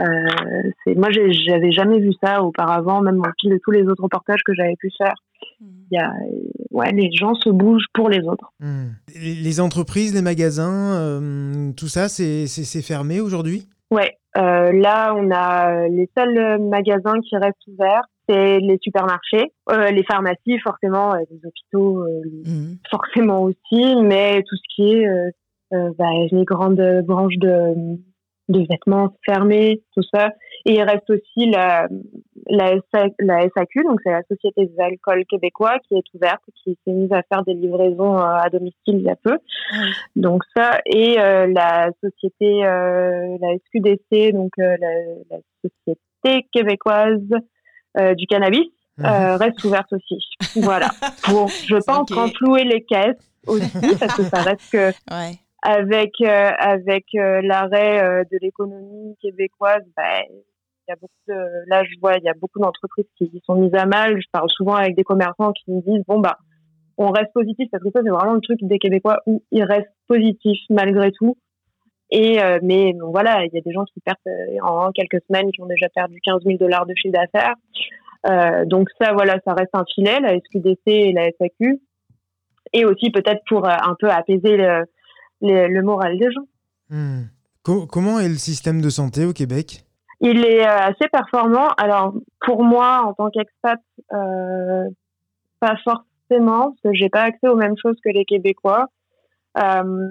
Euh, 0.00 0.70
c'est 0.84 0.94
moi 0.94 1.08
j'avais 1.10 1.72
jamais 1.72 1.98
vu 1.98 2.10
ça 2.22 2.42
auparavant 2.42 3.00
même 3.02 3.20
au 3.20 3.24
fil 3.40 3.50
de 3.50 3.58
tous 3.62 3.70
les 3.70 3.82
autres 3.82 4.02
reportages 4.02 4.40
que 4.44 4.54
j'avais 4.54 4.76
pu 4.78 4.90
faire 4.96 5.14
hmm. 5.60 5.66
il 5.90 5.96
y 5.96 5.98
a 5.98 6.12
ouais 6.70 6.92
les 6.92 7.10
gens 7.12 7.34
se 7.34 7.50
bougent 7.50 7.88
pour 7.92 8.08
les 8.08 8.20
autres 8.20 8.52
hmm. 8.60 8.88
les 9.14 9.60
entreprises 9.60 10.14
les 10.14 10.22
magasins 10.22 11.72
tout 11.76 11.88
ça 11.88 12.08
c'est 12.08 12.82
fermé 12.82 13.20
aujourd'hui? 13.20 13.68
Ouais 13.90 14.16
là 14.34 15.14
on 15.14 15.30
a 15.30 15.88
les 15.88 16.08
seuls 16.16 16.60
magasins 16.60 17.20
qui 17.28 17.36
restent 17.36 17.66
ouverts 17.66 18.06
c'est 18.30 18.60
les 18.60 18.78
supermarchés, 18.82 19.52
euh, 19.70 19.90
les 19.90 20.04
pharmacies, 20.04 20.58
forcément, 20.62 21.14
euh, 21.14 21.18
les 21.30 21.40
hôpitaux, 21.44 22.02
euh, 22.02 22.22
mhm. 22.44 22.78
forcément 22.90 23.42
aussi, 23.42 23.96
mais 24.02 24.42
tout 24.46 24.56
ce 24.56 24.74
qui 24.74 24.92
est 24.94 25.06
bah, 25.72 26.10
les 26.32 26.44
grandes 26.44 26.82
branches 27.04 27.36
de, 27.36 27.96
de 28.50 28.66
vêtements 28.68 29.14
fermées, 29.24 29.82
tout 29.94 30.02
ça. 30.12 30.30
Et 30.66 30.74
il 30.74 30.82
reste 30.82 31.08
aussi 31.08 31.50
la, 31.50 31.88
la, 32.46 32.74
la 33.18 33.42
SAQ, 33.42 33.84
donc 33.84 34.00
c'est 34.04 34.10
la 34.10 34.22
Société 34.28 34.66
des 34.66 34.78
alcools 34.78 35.24
québécois, 35.24 35.78
qui 35.88 35.94
est 35.94 36.04
ouverte, 36.14 36.42
qui 36.62 36.76
s'est 36.84 36.92
mise 36.92 37.12
à 37.12 37.22
faire 37.22 37.42
des 37.44 37.54
livraisons 37.54 38.18
à 38.18 38.48
domicile 38.50 38.74
il 38.98 39.02
y 39.02 39.10
a 39.10 39.16
peu. 39.16 39.38
Donc 40.16 40.42
ça, 40.54 40.80
et 40.84 41.14
la 41.14 41.90
société, 42.02 42.60
la 42.60 43.56
SQDC, 43.66 44.32
donc 44.34 44.52
la, 44.58 44.76
la 45.30 45.38
Société 45.62 46.46
québécoise 46.52 47.22
euh, 47.98 48.14
du 48.14 48.26
cannabis 48.26 48.68
mhm. 48.98 49.04
euh, 49.04 49.36
reste 49.36 49.64
ouverte 49.64 49.92
aussi. 49.92 50.18
voilà. 50.54 50.90
Pour, 51.24 51.48
je 51.48 51.74
pense, 51.74 52.02
okay. 52.02 52.14
renflouer 52.14 52.62
les 52.62 52.84
caisses 52.84 53.16
aussi, 53.48 53.96
parce 53.98 54.14
que 54.16 54.22
ça 54.22 54.42
reste 54.42 54.70
que 54.70 54.92
avec 55.62 56.12
euh, 56.22 56.50
avec 56.58 57.06
l'arrêt 57.12 58.24
de 58.30 58.38
l'économie 58.40 59.16
québécoise, 59.20 59.82
ben, 59.96 60.22
il 60.28 60.90
y 60.90 60.92
a 60.92 60.96
beaucoup 60.96 61.12
de, 61.28 61.68
là 61.68 61.84
je 61.84 61.98
vois 62.00 62.16
il 62.16 62.24
y 62.24 62.28
a 62.28 62.34
beaucoup 62.34 62.58
d'entreprises 62.58 63.06
qui 63.16 63.30
sont 63.44 63.54
mises 63.54 63.74
à 63.74 63.86
mal. 63.86 64.20
Je 64.20 64.26
parle 64.32 64.50
souvent 64.50 64.74
avec 64.74 64.96
des 64.96 65.04
commerçants 65.04 65.52
qui 65.52 65.70
me 65.70 65.80
disent 65.82 66.04
bon 66.06 66.20
bah 66.20 66.38
on 66.96 67.10
reste 67.10 67.32
positif 67.32 67.68
parce 67.70 67.82
que 67.82 67.90
ça 67.94 68.00
c'est 68.04 68.10
vraiment 68.10 68.34
le 68.34 68.40
truc 68.40 68.58
des 68.62 68.78
Québécois 68.78 69.20
où 69.26 69.42
ils 69.50 69.64
restent 69.64 69.94
positifs 70.08 70.62
malgré 70.68 71.12
tout. 71.12 71.36
Et 72.10 72.42
euh, 72.42 72.58
mais 72.62 72.94
voilà, 73.00 73.44
il 73.44 73.50
y 73.52 73.58
a 73.58 73.60
des 73.60 73.72
gens 73.72 73.84
qui 73.84 74.00
perdent 74.00 74.18
euh, 74.26 74.58
en 74.62 74.90
quelques 74.90 75.22
semaines 75.28 75.50
qui 75.52 75.62
ont 75.62 75.66
déjà 75.66 75.88
perdu 75.88 76.18
15 76.22 76.42
000 76.44 76.58
dollars 76.58 76.86
de 76.86 76.94
chiffre 76.96 77.14
d'affaires. 77.14 77.54
Euh, 78.28 78.64
donc 78.66 78.88
ça 79.00 79.12
voilà, 79.12 79.38
ça 79.46 79.54
reste 79.54 79.74
un 79.74 79.84
filet 79.94 80.20
la 80.20 80.36
SQDC 80.38 80.80
et 80.86 81.12
la 81.12 81.30
SAQ 81.38 81.80
et 82.72 82.84
aussi 82.84 83.10
peut-être 83.10 83.42
pour 83.48 83.66
un 83.66 83.96
peu 83.98 84.10
apaiser 84.10 84.56
le, 84.56 84.84
le, 85.40 85.82
moral 85.82 86.18
des 86.18 86.30
gens. 86.30 86.46
Hmm. 86.90 87.22
comment 87.62 88.18
est 88.18 88.28
le 88.28 88.36
système 88.36 88.80
de 88.80 88.90
santé 88.90 89.24
au 89.24 89.32
Québec? 89.32 89.84
Il 90.20 90.44
est 90.44 90.64
assez 90.64 91.08
performant. 91.12 91.68
Alors 91.78 92.14
pour 92.40 92.62
moi 92.62 93.02
en 93.06 93.14
tant 93.14 93.30
qu'expat, 93.30 93.80
pas 95.60 95.76
forcément 95.84 96.04
parce 96.38 96.80
que 96.84 96.92
j'ai 96.94 97.08
pas 97.08 97.22
accès 97.22 97.48
aux 97.48 97.56
mêmes 97.56 97.76
choses 97.80 97.96
que 98.04 98.10
les 98.10 98.24
Québécois. 98.24 98.86
Euh, 99.58 100.08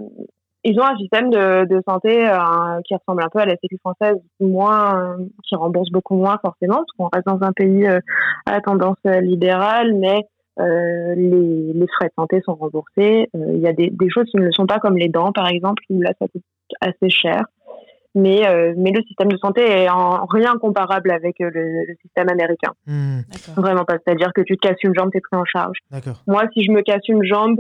ils 0.65 0.77
ont 0.77 0.83
un 0.83 0.97
système 0.97 1.29
de, 1.29 1.65
de 1.65 1.81
santé 1.87 2.27
euh, 2.27 2.81
qui 2.85 2.93
ressemble 2.93 3.23
un 3.23 3.29
peu 3.29 3.39
à 3.39 3.45
la 3.45 3.55
sécu 3.61 3.77
française, 3.77 4.17
moins, 4.41 5.17
qui 5.47 5.55
rembourse 5.55 5.89
beaucoup 5.89 6.15
moins 6.15 6.37
forcément, 6.41 6.77
parce 6.77 6.91
qu'on 6.97 7.09
reste 7.13 7.27
dans 7.27 7.47
un 7.47 7.53
pays 7.53 7.87
euh, 7.87 8.01
à 8.45 8.59
tendance 8.59 8.97
libérale, 9.05 9.93
mais 9.93 10.27
euh, 10.59 11.15
les, 11.15 11.73
les, 11.73 11.87
frais 11.87 12.07
de 12.07 12.13
santé 12.15 12.41
sont 12.45 12.55
remboursés. 12.55 13.29
Euh, 13.35 13.53
il 13.53 13.59
y 13.59 13.67
a 13.67 13.73
des, 13.73 13.89
des, 13.89 14.09
choses 14.09 14.25
qui 14.29 14.37
ne 14.37 14.43
le 14.43 14.51
sont 14.51 14.65
pas, 14.65 14.79
comme 14.79 14.97
les 14.97 15.09
dents, 15.09 15.31
par 15.31 15.47
exemple, 15.47 15.83
où 15.89 16.01
là, 16.01 16.11
ça 16.19 16.27
coûte 16.27 16.43
assez 16.81 17.09
cher. 17.09 17.43
Mais, 18.15 18.41
mais 18.75 18.91
le 18.91 19.03
système 19.03 19.31
de 19.31 19.37
santé 19.37 19.61
est 19.61 19.87
en 19.87 20.25
rien 20.25 20.55
comparable 20.57 21.11
avec 21.11 21.35
le, 21.37 21.51
le 21.51 21.95
système 22.01 22.27
américain. 22.27 22.71
Hmm. 22.87 23.19
Vraiment 23.55 23.85
pas. 23.85 23.97
C'est-à-dire 24.03 24.31
que 24.33 24.41
tu 24.41 24.57
te 24.57 24.67
casses 24.67 24.81
une 24.83 24.95
jambe, 24.95 25.11
t'es 25.11 25.21
pris 25.21 25.39
en 25.39 25.45
charge. 25.45 25.77
Moi, 26.25 26.43
si 26.53 26.65
je 26.65 26.71
me 26.71 26.81
casse 26.81 27.07
une 27.07 27.23
jambe, 27.23 27.59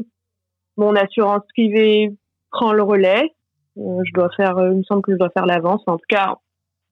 mon 0.75 0.95
assurance 0.95 1.43
privée 1.53 2.11
prend 2.51 2.73
le 2.73 2.81
relais. 2.81 3.31
Euh, 3.77 4.01
je 4.05 4.13
dois 4.13 4.29
faire, 4.35 4.57
euh, 4.57 4.71
il 4.71 4.77
me 4.79 4.83
semble 4.83 5.01
que 5.01 5.11
je 5.11 5.17
dois 5.17 5.29
faire 5.29 5.45
l'avance. 5.45 5.81
En 5.87 5.97
tout 5.97 6.05
cas, 6.07 6.35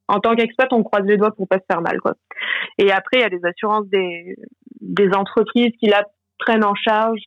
en 0.07 0.19
tant 0.19 0.35
qu'expat, 0.35 0.71
on 0.71 0.83
croise 0.83 1.05
les 1.05 1.17
doigts 1.17 1.31
pour 1.31 1.47
pas 1.47 1.57
se 1.57 1.65
faire 1.69 1.81
mal, 1.81 1.99
quoi. 1.99 2.13
Et 2.77 2.91
après, 2.91 3.17
il 3.17 3.21
y 3.21 3.23
a 3.23 3.29
des 3.29 3.43
assurances 3.43 3.87
des, 3.87 4.35
des 4.81 5.09
entreprises 5.13 5.71
qui 5.79 5.87
la 5.87 6.03
prennent 6.39 6.63
en 6.63 6.75
charge, 6.75 7.19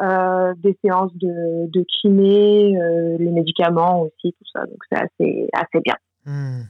euh, 0.00 0.54
des 0.58 0.76
séances 0.84 1.14
de, 1.14 1.70
de 1.70 1.84
kiné, 2.00 2.76
euh, 2.76 3.16
les 3.18 3.30
médicaments 3.30 4.02
aussi, 4.02 4.32
tout 4.32 4.48
ça. 4.52 4.64
Donc 4.66 4.78
c'est 4.90 4.98
assez, 4.98 5.48
assez 5.52 5.80
bien. 5.84 5.94
Hmm. 6.26 6.62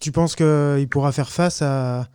Tu 0.00 0.12
penses 0.12 0.34
qu'il 0.34 0.88
pourra 0.90 1.12
faire 1.12 1.28
face 1.28 1.62
à, 1.62 2.06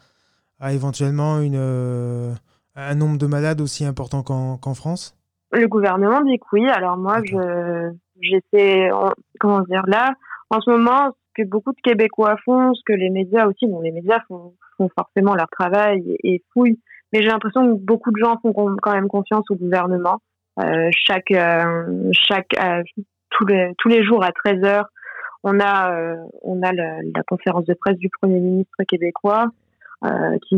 à 0.60 0.74
éventuellement 0.74 1.40
une, 1.40 2.36
un 2.76 2.96
nombre 2.96 3.18
de 3.18 3.28
malades 3.28 3.62
aussi 3.62 3.86
important 3.86 4.24
qu'en 4.24 4.74
France? 4.74 5.16
Le 5.52 5.68
gouvernement 5.68 6.22
dit 6.24 6.40
que 6.40 6.46
oui. 6.54 6.68
Alors 6.70 6.98
moi, 6.98 7.22
je 7.24 7.92
j'essaie, 8.22 8.90
comment 9.40 9.62
dire, 9.62 9.84
là, 9.88 10.14
en 10.50 10.62
ce 10.62 10.70
moment, 10.70 11.12
ce 11.12 11.44
que 11.44 11.48
beaucoup 11.48 11.72
de 11.74 11.82
Québécois 11.84 12.38
font, 12.46 12.74
ce 12.74 12.82
que 12.86 12.94
les 12.94 13.10
médias 13.10 13.48
aussi, 13.48 13.68
bon, 13.68 13.82
les 13.82 13.92
médias 13.92 14.22
font, 14.28 14.54
font 14.78 14.90
forcément 14.98 15.36
leur 15.36 15.50
travail 15.50 16.18
et, 16.24 16.44
fouillent, 16.54 16.80
mais 17.14 17.22
j'ai 17.22 17.30
l'impression 17.30 17.68
que 17.68 17.80
beaucoup 17.80 18.12
de 18.12 18.18
gens 18.18 18.38
font 18.42 18.54
quand 18.54 18.94
même 18.94 19.08
confiance 19.08 19.46
au 19.52 19.56
gouvernement. 19.56 20.18
Euh, 20.60 20.90
chaque, 20.92 21.32
euh, 21.32 22.10
chaque, 22.12 22.54
euh, 22.60 22.82
tous 23.30 23.46
les, 23.46 23.74
tous 23.78 23.88
les 23.88 24.04
jours 24.04 24.24
à 24.24 24.32
13 24.32 24.64
heures, 24.64 24.88
on 25.44 25.60
a, 25.60 26.16
on 26.42 26.62
a 26.64 26.72
la, 26.72 27.24
conférence 27.28 27.66
de 27.66 27.74
presse 27.74 27.98
du 27.98 28.10
Premier 28.10 28.40
ministre 28.40 28.78
québécois 28.88 29.48
qui, 30.48 30.58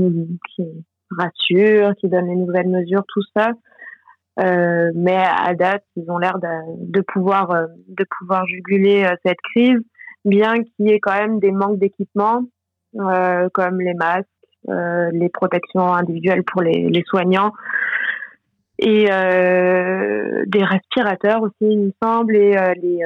qui 0.56 0.68
rassure, 1.10 1.96
qui 1.96 2.08
donne 2.08 2.28
les 2.28 2.36
nouvelles 2.36 2.70
mesures, 2.70 3.04
tout 3.08 3.24
ça. 3.36 3.50
Mais 4.38 5.18
à 5.18 5.56
date, 5.56 5.84
ils 5.96 6.10
ont 6.12 6.20
l'air 6.20 6.38
de, 6.38 7.02
pouvoir 7.02 7.68
de 7.88 8.06
pouvoir 8.20 8.46
juguler 8.46 9.08
cette 9.26 9.42
crise, 9.54 9.80
bien 10.24 10.62
qu'il 10.62 10.88
y 10.88 10.92
ait 10.92 11.00
quand 11.00 11.18
même 11.18 11.40
des 11.40 11.52
manques 11.52 11.80
d'équipement, 11.80 12.44
euh, 12.98 13.50
comme 13.54 13.82
les 13.82 13.94
masques, 13.94 14.30
les 14.68 15.30
protections 15.30 15.94
individuelles 15.94 16.44
pour 16.44 16.62
les, 16.62 16.90
les 16.90 17.04
soignants 17.04 17.54
et 18.78 19.06
des 19.06 20.64
respirateurs 20.64 21.42
aussi, 21.42 21.54
il 21.62 21.80
me 21.80 21.94
semble, 22.02 22.36
et 22.36 22.56
les, 22.82 23.00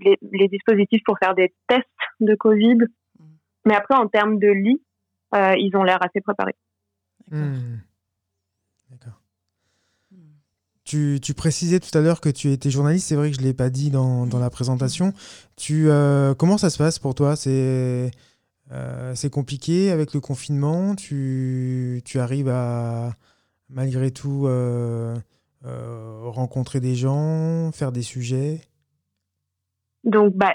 les, 0.00 0.18
les 0.32 0.48
dispositifs 0.48 1.02
pour 1.04 1.18
faire 1.18 1.34
des 1.34 1.52
tests 1.66 1.86
de 2.20 2.34
Covid. 2.34 2.78
Mais 3.64 3.74
après, 3.74 3.94
en 3.94 4.08
termes 4.08 4.38
de 4.38 4.48
lits, 4.48 4.82
ils 5.32 5.72
ont 5.74 5.82
l'air 5.82 5.98
assez 6.02 6.20
préparés. 6.20 6.56
Hmm. 7.30 7.78
Tu, 10.84 11.34
précisais 11.34 11.80
tout 11.80 11.96
à 11.96 12.02
l'heure 12.02 12.20
que 12.20 12.28
tu 12.28 12.50
étais 12.50 12.70
journaliste, 12.70 13.08
c'est 13.08 13.14
vrai 13.14 13.30
que 13.30 13.36
je 13.36 13.40
ne 13.40 13.46
l'ai 13.46 13.54
pas 13.54 13.70
dit 13.70 13.90
dans, 13.90 14.26
la 14.38 14.50
présentation. 14.50 15.14
Tu, 15.56 15.88
euh, 15.88 16.34
comment 16.34 16.58
ça 16.58 16.68
se 16.68 16.76
passe 16.76 16.98
pour 16.98 17.14
toi? 17.14 17.34
C'est 17.34 18.10
euh, 18.72 19.14
compliqué 19.30 19.90
avec 19.90 20.14
le 20.14 20.20
confinement 20.20 20.94
tu, 20.94 22.00
tu 22.04 22.18
arrives 22.18 22.48
à, 22.48 23.12
malgré 23.68 24.10
tout, 24.10 24.46
euh, 24.46 25.14
rencontrer 25.64 26.80
des 26.80 26.94
gens, 26.94 27.70
faire 27.72 27.92
des 27.92 28.02
sujets 28.02 28.60
Donc, 30.04 30.34
bah, 30.34 30.54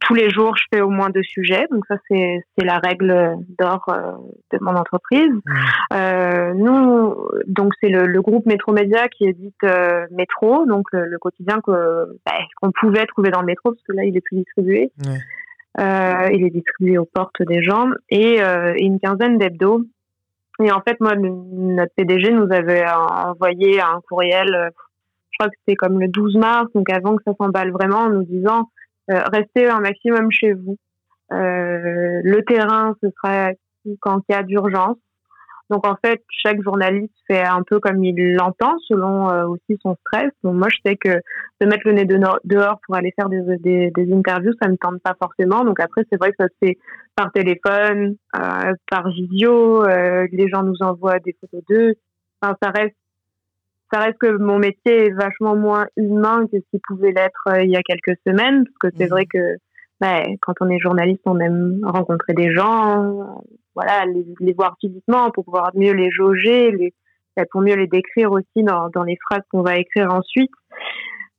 tous 0.00 0.14
les 0.14 0.30
jours, 0.30 0.56
je 0.56 0.64
fais 0.72 0.80
au 0.80 0.90
moins 0.90 1.10
deux 1.10 1.22
sujets. 1.22 1.66
Donc 1.70 1.84
ça, 1.88 1.96
c'est 2.08 2.42
la 2.58 2.78
règle 2.78 3.36
d'or 3.58 3.84
euh, 3.88 4.12
de 4.52 4.58
mon 4.60 4.76
entreprise. 4.76 5.32
Mmh. 5.32 5.52
Euh, 5.94 6.54
nous, 6.54 7.16
donc 7.46 7.72
c'est 7.80 7.88
le, 7.88 8.06
le, 8.06 8.22
groupe 8.22 8.46
Métro 8.46 8.72
Média 8.72 9.08
qui 9.08 9.24
édite 9.24 9.54
euh, 9.64 10.06
Métro, 10.10 10.66
donc 10.66 10.86
le, 10.92 11.18
quotidien 11.18 11.60
que 11.60 12.18
bah, 12.24 12.32
qu'on 12.60 12.70
pouvait 12.72 13.06
trouver 13.06 13.30
dans 13.30 13.40
le 13.40 13.46
métro 13.46 13.70
parce 13.70 13.82
que 13.82 13.92
là, 13.92 14.04
il 14.04 14.16
est 14.16 14.20
plus 14.20 14.36
distribué. 14.36 14.92
Euh, 15.06 15.10
il 15.78 16.44
est 16.44 16.50
distribué 16.50 16.98
aux 16.98 17.06
portes 17.06 17.42
des 17.42 17.62
gens 17.62 17.88
et, 18.10 18.36
et 18.36 18.84
une 18.84 19.00
quinzaine 19.00 19.38
d'hebdos. 19.38 19.82
Et 20.62 20.70
en 20.70 20.80
fait, 20.80 21.00
moi, 21.00 21.14
notre 21.16 21.92
PDG 21.96 22.30
nous 22.30 22.52
avait 22.52 22.84
envoyé 22.86 23.80
un 23.80 24.00
courriel. 24.08 24.70
je 25.30 25.38
crois 25.38 25.48
que 25.48 25.56
c'était 25.60 25.76
comme 25.76 25.98
le 25.98 26.08
12 26.08 26.36
mars, 26.36 26.66
donc 26.74 26.90
avant 26.90 27.16
que 27.16 27.22
ça 27.26 27.32
s'emballe 27.40 27.72
vraiment, 27.72 28.00
en 28.00 28.10
nous 28.10 28.24
disant 28.24 28.68
euh, 29.10 29.22
restez 29.32 29.68
un 29.68 29.80
maximum 29.80 30.30
chez 30.30 30.52
vous. 30.52 30.76
Euh, 31.32 32.20
le 32.22 32.42
terrain, 32.44 32.94
ce 33.02 33.08
sera 33.10 33.52
qu'en 34.00 34.20
cas 34.20 34.42
d'urgence. 34.42 34.98
Donc 35.70 35.86
en 35.86 35.96
fait, 36.04 36.22
chaque 36.28 36.62
journaliste 36.62 37.14
fait 37.26 37.42
un 37.42 37.62
peu 37.62 37.80
comme 37.80 38.02
il 38.04 38.34
l'entend, 38.34 38.78
selon 38.88 39.30
euh, 39.30 39.46
aussi 39.46 39.78
son 39.82 39.96
stress. 40.06 40.30
Donc 40.42 40.54
moi, 40.54 40.68
je 40.70 40.76
sais 40.84 40.96
que 40.96 41.20
de 41.60 41.66
mettre 41.66 41.82
le 41.84 41.92
nez 41.92 42.04
dehors 42.04 42.80
pour 42.86 42.96
aller 42.96 43.12
faire 43.18 43.28
des, 43.28 43.40
des, 43.58 43.90
des, 43.90 44.12
interviews, 44.12 44.52
ça 44.60 44.68
ne 44.68 44.76
tente 44.76 45.00
pas 45.02 45.14
forcément. 45.20 45.64
Donc 45.64 45.80
après, 45.80 46.02
c'est 46.10 46.18
vrai 46.18 46.30
que 46.30 46.36
ça 46.40 46.48
se 46.48 46.66
fait 46.66 46.78
par 47.16 47.32
téléphone, 47.32 48.16
euh, 48.36 48.72
par 48.90 49.08
visio. 49.08 49.84
les 49.84 50.48
gens 50.48 50.62
nous 50.62 50.82
envoient 50.82 51.18
des 51.20 51.36
photos 51.40 51.62
d'eux. 51.68 51.94
Enfin, 52.40 52.56
ça 52.62 52.70
reste 52.70 52.96
ça 53.92 54.00
reste 54.00 54.18
que 54.18 54.38
mon 54.38 54.58
métier 54.58 55.06
est 55.06 55.10
vachement 55.10 55.54
moins 55.54 55.86
humain 55.96 56.46
que 56.50 56.58
ce 56.58 56.64
qu'il 56.70 56.80
pouvait 56.86 57.12
l'être 57.12 57.42
euh, 57.48 57.62
il 57.62 57.70
y 57.70 57.76
a 57.76 57.82
quelques 57.82 58.18
semaines, 58.26 58.64
parce 58.64 58.92
que 58.92 58.98
c'est 58.98 59.04
mhm. 59.04 59.10
vrai 59.10 59.26
que 59.26 59.56
quand 60.40 60.54
on 60.60 60.68
est 60.68 60.78
journaliste, 60.78 61.22
on 61.24 61.38
aime 61.40 61.80
rencontrer 61.84 62.34
des 62.34 62.52
gens, 62.52 63.42
voilà, 63.74 64.04
les, 64.06 64.52
voir 64.52 64.76
physiquement 64.80 65.30
pour 65.30 65.44
pouvoir 65.44 65.70
mieux 65.74 65.92
les 65.92 66.10
jauger, 66.10 66.70
les, 66.72 66.94
bah, 67.36 67.44
pour 67.50 67.62
mieux 67.62 67.76
les 67.76 67.86
décrire 67.86 68.32
aussi 68.32 68.62
dans, 68.62 68.88
dans 68.90 69.04
les 69.04 69.16
phrases 69.28 69.42
qu'on 69.50 69.62
va 69.62 69.78
écrire 69.78 70.12
ensuite. 70.12 70.50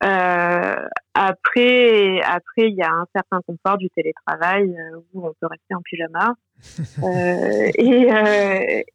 Euh, 0.03 0.75
après, 1.13 2.19
après, 2.21 2.67
il 2.67 2.75
y 2.75 2.81
a 2.81 2.91
un 2.91 3.05
certain 3.15 3.39
confort 3.47 3.77
du 3.77 3.89
télétravail 3.91 4.63
euh, 4.63 4.99
où 5.13 5.25
on 5.25 5.33
peut 5.39 5.47
rester 5.47 5.75
en 5.75 5.81
pyjama. 5.81 6.33
euh, 7.03 7.71
et, 7.77 8.09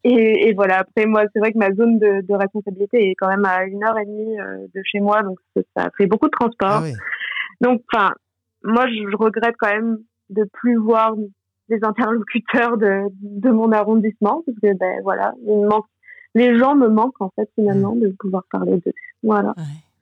et, 0.04 0.48
et, 0.48 0.54
voilà. 0.54 0.80
Après, 0.80 1.06
moi, 1.06 1.22
c'est 1.32 1.38
vrai 1.38 1.52
que 1.52 1.58
ma 1.58 1.72
zone 1.72 1.98
de, 1.98 2.26
de, 2.26 2.34
responsabilité 2.34 3.10
est 3.10 3.14
quand 3.14 3.28
même 3.28 3.46
à 3.46 3.64
une 3.64 3.82
heure 3.84 3.98
et 3.98 4.04
demie 4.04 4.37
de 4.37 4.82
chez 4.84 5.00
moi, 5.00 5.22
donc 5.22 5.38
ça 5.76 5.88
fait 5.96 6.06
beaucoup 6.06 6.26
de 6.26 6.37
transport. 6.38 6.82
Ah 6.84 6.90
donc, 7.60 7.82
enfin, 7.92 8.12
moi, 8.68 8.87
je 8.88 9.16
regrette 9.16 9.56
quand 9.58 9.72
même 9.72 9.98
de 10.30 10.44
plus 10.52 10.76
voir 10.76 11.14
des 11.68 11.80
interlocuteurs 11.82 12.78
de, 12.78 13.02
de 13.20 13.50
mon 13.50 13.72
arrondissement, 13.72 14.42
parce 14.46 14.58
que 14.62 14.78
ben 14.78 15.00
voilà, 15.02 15.34
il 15.46 15.66
manque, 15.66 15.87
les 16.34 16.58
gens 16.58 16.75
me 16.75 16.88
manquent 16.88 17.20
en 17.20 17.30
fait 17.37 17.48
finalement 17.54 17.94
mmh. 17.94 18.00
de 18.00 18.16
pouvoir 18.18 18.42
parler 18.50 18.76
d'eux. 18.78 18.92
Voilà. 19.22 19.54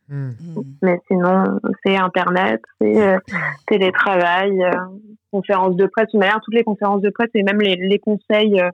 Hmm. 0.08 0.30
Hmm. 0.30 0.62
Mais 0.82 1.00
sinon, 1.08 1.58
c'est 1.84 1.96
Internet, 1.96 2.62
c'est 2.80 3.02
euh, 3.02 3.18
télétravail, 3.66 4.62
euh, 4.62 4.70
conférences 5.32 5.74
de 5.74 5.86
presse. 5.86 6.08
D'ailleurs, 6.14 6.40
toutes 6.44 6.54
les 6.54 6.62
conférences 6.62 7.02
de 7.02 7.10
presse 7.10 7.30
et 7.34 7.42
même 7.42 7.60
les, 7.60 7.74
les 7.74 7.98
conseils, 7.98 8.60
euh, 8.60 8.70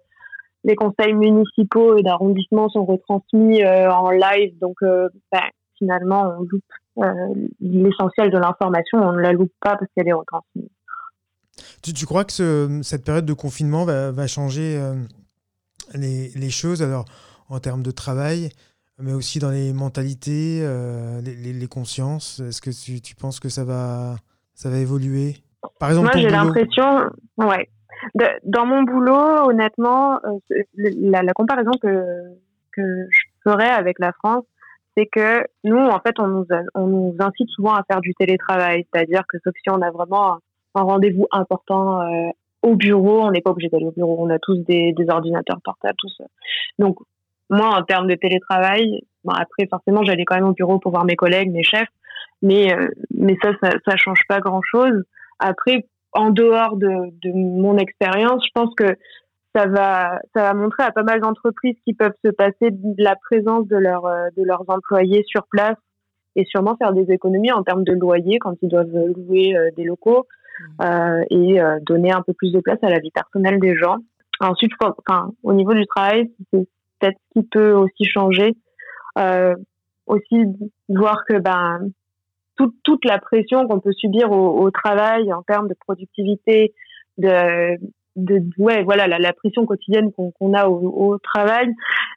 les 0.65 0.75
conseils 0.75 1.15
municipaux 1.15 1.97
et 1.97 2.03
d'arrondissement 2.03 2.69
sont 2.69 2.85
retransmis 2.85 3.65
en 3.65 4.11
live. 4.11 4.59
Donc, 4.61 4.77
ben, 4.83 5.41
finalement, 5.79 6.35
on 6.39 6.43
loupe 6.43 6.63
l'essentiel 7.61 8.31
de 8.31 8.39
l'information, 8.39 8.99
on 8.99 9.13
ne 9.13 9.21
la 9.21 9.33
loupe 9.33 9.53
pas 9.61 9.77
parce 9.77 9.91
qu'elle 9.97 10.09
est 10.09 10.13
retransmise. 10.13 10.69
Tu, 11.83 11.93
tu 11.93 12.07
crois 12.07 12.25
que 12.25 12.33
ce, 12.33 12.81
cette 12.83 13.05
période 13.05 13.27
de 13.27 13.33
confinement 13.33 13.85
va, 13.85 14.11
va 14.11 14.27
changer 14.27 14.81
les, 15.95 16.29
les, 16.31 16.51
choses 16.51 16.83
alors 16.83 17.05
en 17.49 17.61
termes 17.61 17.83
de 17.83 17.91
travail 17.91 18.51
mais 18.99 19.13
aussi 19.13 19.39
dans 19.39 19.51
les 19.51 19.73
mentalités, 19.73 20.61
euh, 20.63 21.21
les, 21.23 21.35
les- 21.35 21.53
les 21.53 21.67
consciences? 21.67 22.41
Est-ce 22.41 22.61
que 22.63 22.71
tu, 22.71 23.01
tu 23.01 23.15
penses 23.17 23.41
que 23.41 23.49
ça 23.49 23.65
va, 23.65 24.17
ça 24.55 24.71
va 24.71 24.79
évoluer? 24.79 25.37
Par 25.79 25.89
exemple, 25.89 26.11
Moi, 26.13 26.21
j'ai 26.23 26.31
l'impression, 26.31 27.11
ouais. 27.39 27.69
De- 28.15 28.39
dans 28.45 28.67
mon 28.67 28.83
boulot, 28.83 29.49
honnêtement, 29.49 30.21
euh, 30.25 30.39
la 30.77 31.33
comparaison 31.35 31.73
que, 31.81 32.37
que 32.73 33.07
je 33.11 33.21
ferais 33.45 33.71
avec 33.71 33.99
la 33.99 34.13
France, 34.13 34.45
c'est 34.97 35.07
que 35.07 35.47
nous, 35.65 35.79
en 35.79 35.99
fait, 36.01 36.15
on 36.19 36.27
nous, 36.27 36.47
on 36.75 36.87
nous 36.87 37.17
incite 37.19 37.49
souvent 37.51 37.75
à 37.75 37.83
faire 37.85 38.01
du 38.01 38.15
télétravail. 38.15 38.87
C'est-à-dire 38.93 39.23
que 39.29 39.39
sauf 39.43 39.55
si 39.63 39.71
on 39.71 39.81
a 39.81 39.91
vraiment 39.91 40.39
un, 40.75 40.83
rendez-vous 40.83 41.27
important 41.31 42.03
euh, 42.03 42.31
au 42.63 42.77
bureau, 42.77 43.23
on 43.23 43.31
n'est 43.31 43.41
pas 43.41 43.51
obligé 43.51 43.69
d'aller 43.69 43.87
au 43.87 43.93
bureau. 43.93 44.17
On 44.19 44.31
a 44.31 44.39
tous 44.39 44.57
des, 44.59 44.95
ordinateurs 45.09 45.61
portables, 45.65 45.97
tout 45.99 46.09
ça. 46.17 46.25
Donc, 46.79 46.99
moi, 47.51 47.69
en 47.69 47.83
termes 47.83 48.07
de 48.07 48.15
télétravail, 48.15 49.01
après, 49.29 49.67
forcément, 49.69 50.05
j'allais 50.05 50.25
quand 50.25 50.37
même 50.37 50.49
au 50.49 50.53
bureau 50.53 50.79
pour 50.79 50.93
voir 50.93 51.05
mes 51.05 51.17
collègues, 51.17 51.51
mes 51.51 51.65
chefs. 51.65 51.89
Mais, 52.41 52.75
euh, 52.75 52.89
mais 53.15 53.37
ça, 53.43 53.53
ça, 53.63 53.71
ça 53.87 53.97
change 53.97 54.23
pas 54.29 54.41
grand-chose. 54.41 55.05
Après, 55.39 55.87
en 56.13 56.31
dehors 56.31 56.77
de, 56.77 56.89
de 57.23 57.33
mon 57.33 57.79
expérience, 57.79 58.45
je 58.45 58.51
pense 58.55 58.75
que 58.75 58.97
ça 59.55 59.67
va, 59.67 60.21
ça 60.35 60.43
va 60.43 60.55
montrer 60.55 60.83
à 60.83 60.93
pas 60.93 61.03
mal 61.03 61.21
d'entreprises 61.21 61.77
qui 61.85 61.95
peuvent 61.95 62.15
se 62.25 62.31
passer 62.31 62.71
de 62.71 63.03
la 63.03 63.17
présence 63.17 63.67
de, 63.69 63.77
leur, 63.77 64.07
euh, 64.07 64.29
de 64.37 64.43
leurs 64.43 64.65
employés 64.69 65.25
sur 65.27 65.47
place 65.51 65.77
et 66.37 66.45
sûrement 66.47 66.77
faire 66.77 66.93
des 66.93 67.13
économies 67.13 67.53
en 67.53 67.63
termes 67.63 67.85
de 67.85 67.93
loyer 67.93 68.39
quand 68.39 68.55
ils 68.63 68.69
doivent 68.69 68.93
louer 68.93 69.57
euh, 69.57 69.71
des 69.77 69.85
locaux 69.85 70.27
euh, 70.81 71.23
et 71.31 71.61
euh, 71.61 71.79
donner 71.83 72.13
un 72.13 72.23
peu 72.23 72.33
plus 72.33 72.53
de 72.53 72.61
place 72.61 72.79
à 72.83 72.89
la 72.89 72.99
vie 72.99 73.11
personnelle 73.11 73.61
des 73.61 73.77
gens. 73.77 73.97
Ensuite, 74.41 74.73
enfin, 74.81 75.31
au 75.43 75.53
niveau 75.53 75.75
du 75.75 75.87
travail, 75.87 76.31
c'est 76.53 76.67
peut-être 76.99 77.19
ce 77.35 77.41
qui 77.41 77.47
peut 77.47 77.73
aussi 77.73 78.05
changer. 78.05 78.55
Euh, 79.19 79.55
aussi 80.07 80.47
voir 80.89 81.23
que 81.29 81.39
ben 81.39 81.81
toute, 82.57 82.75
toute 82.83 83.05
la 83.05 83.19
pression 83.19 83.67
qu'on 83.69 83.79
peut 83.79 83.93
subir 83.93 84.31
au, 84.33 84.59
au 84.61 84.71
travail 84.71 85.33
en 85.33 85.43
termes 85.43 85.69
de 85.69 85.77
productivité, 85.87 86.75
de, 87.19 87.77
de 88.17 88.41
ouais 88.59 88.83
voilà 88.83 89.07
la, 89.07 89.19
la 89.19 89.33
pression 89.33 89.65
quotidienne 89.65 90.13
qu'on 90.13 90.31
qu'on 90.33 90.55
a 90.55 90.69
au, 90.69 91.11
au 91.13 91.19
travail, 91.19 91.69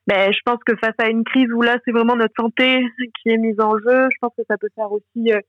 ben 0.08 0.32
je 0.32 0.40
pense 0.46 0.60
que 0.66 0.75
face 0.75 0.96
à 0.98 1.10
une 1.10 1.24
crise 1.24 1.52
où 1.54 1.62
là 1.62 1.78
c'est 1.86 1.92
vraiment 1.92 2.16
notre 2.16 2.34
santé 2.38 2.84
qui 3.22 3.30
est 3.30 3.38
mise 3.38 3.60
en 3.60 3.78
jeu, 3.78 4.08
je 4.12 4.18
pense 4.20 4.34
que 4.38 4.44
ça 4.50 4.58
peut 4.58 4.70
faire 4.75 4.92
aussi 4.92 5.32
euh, 5.32 5.40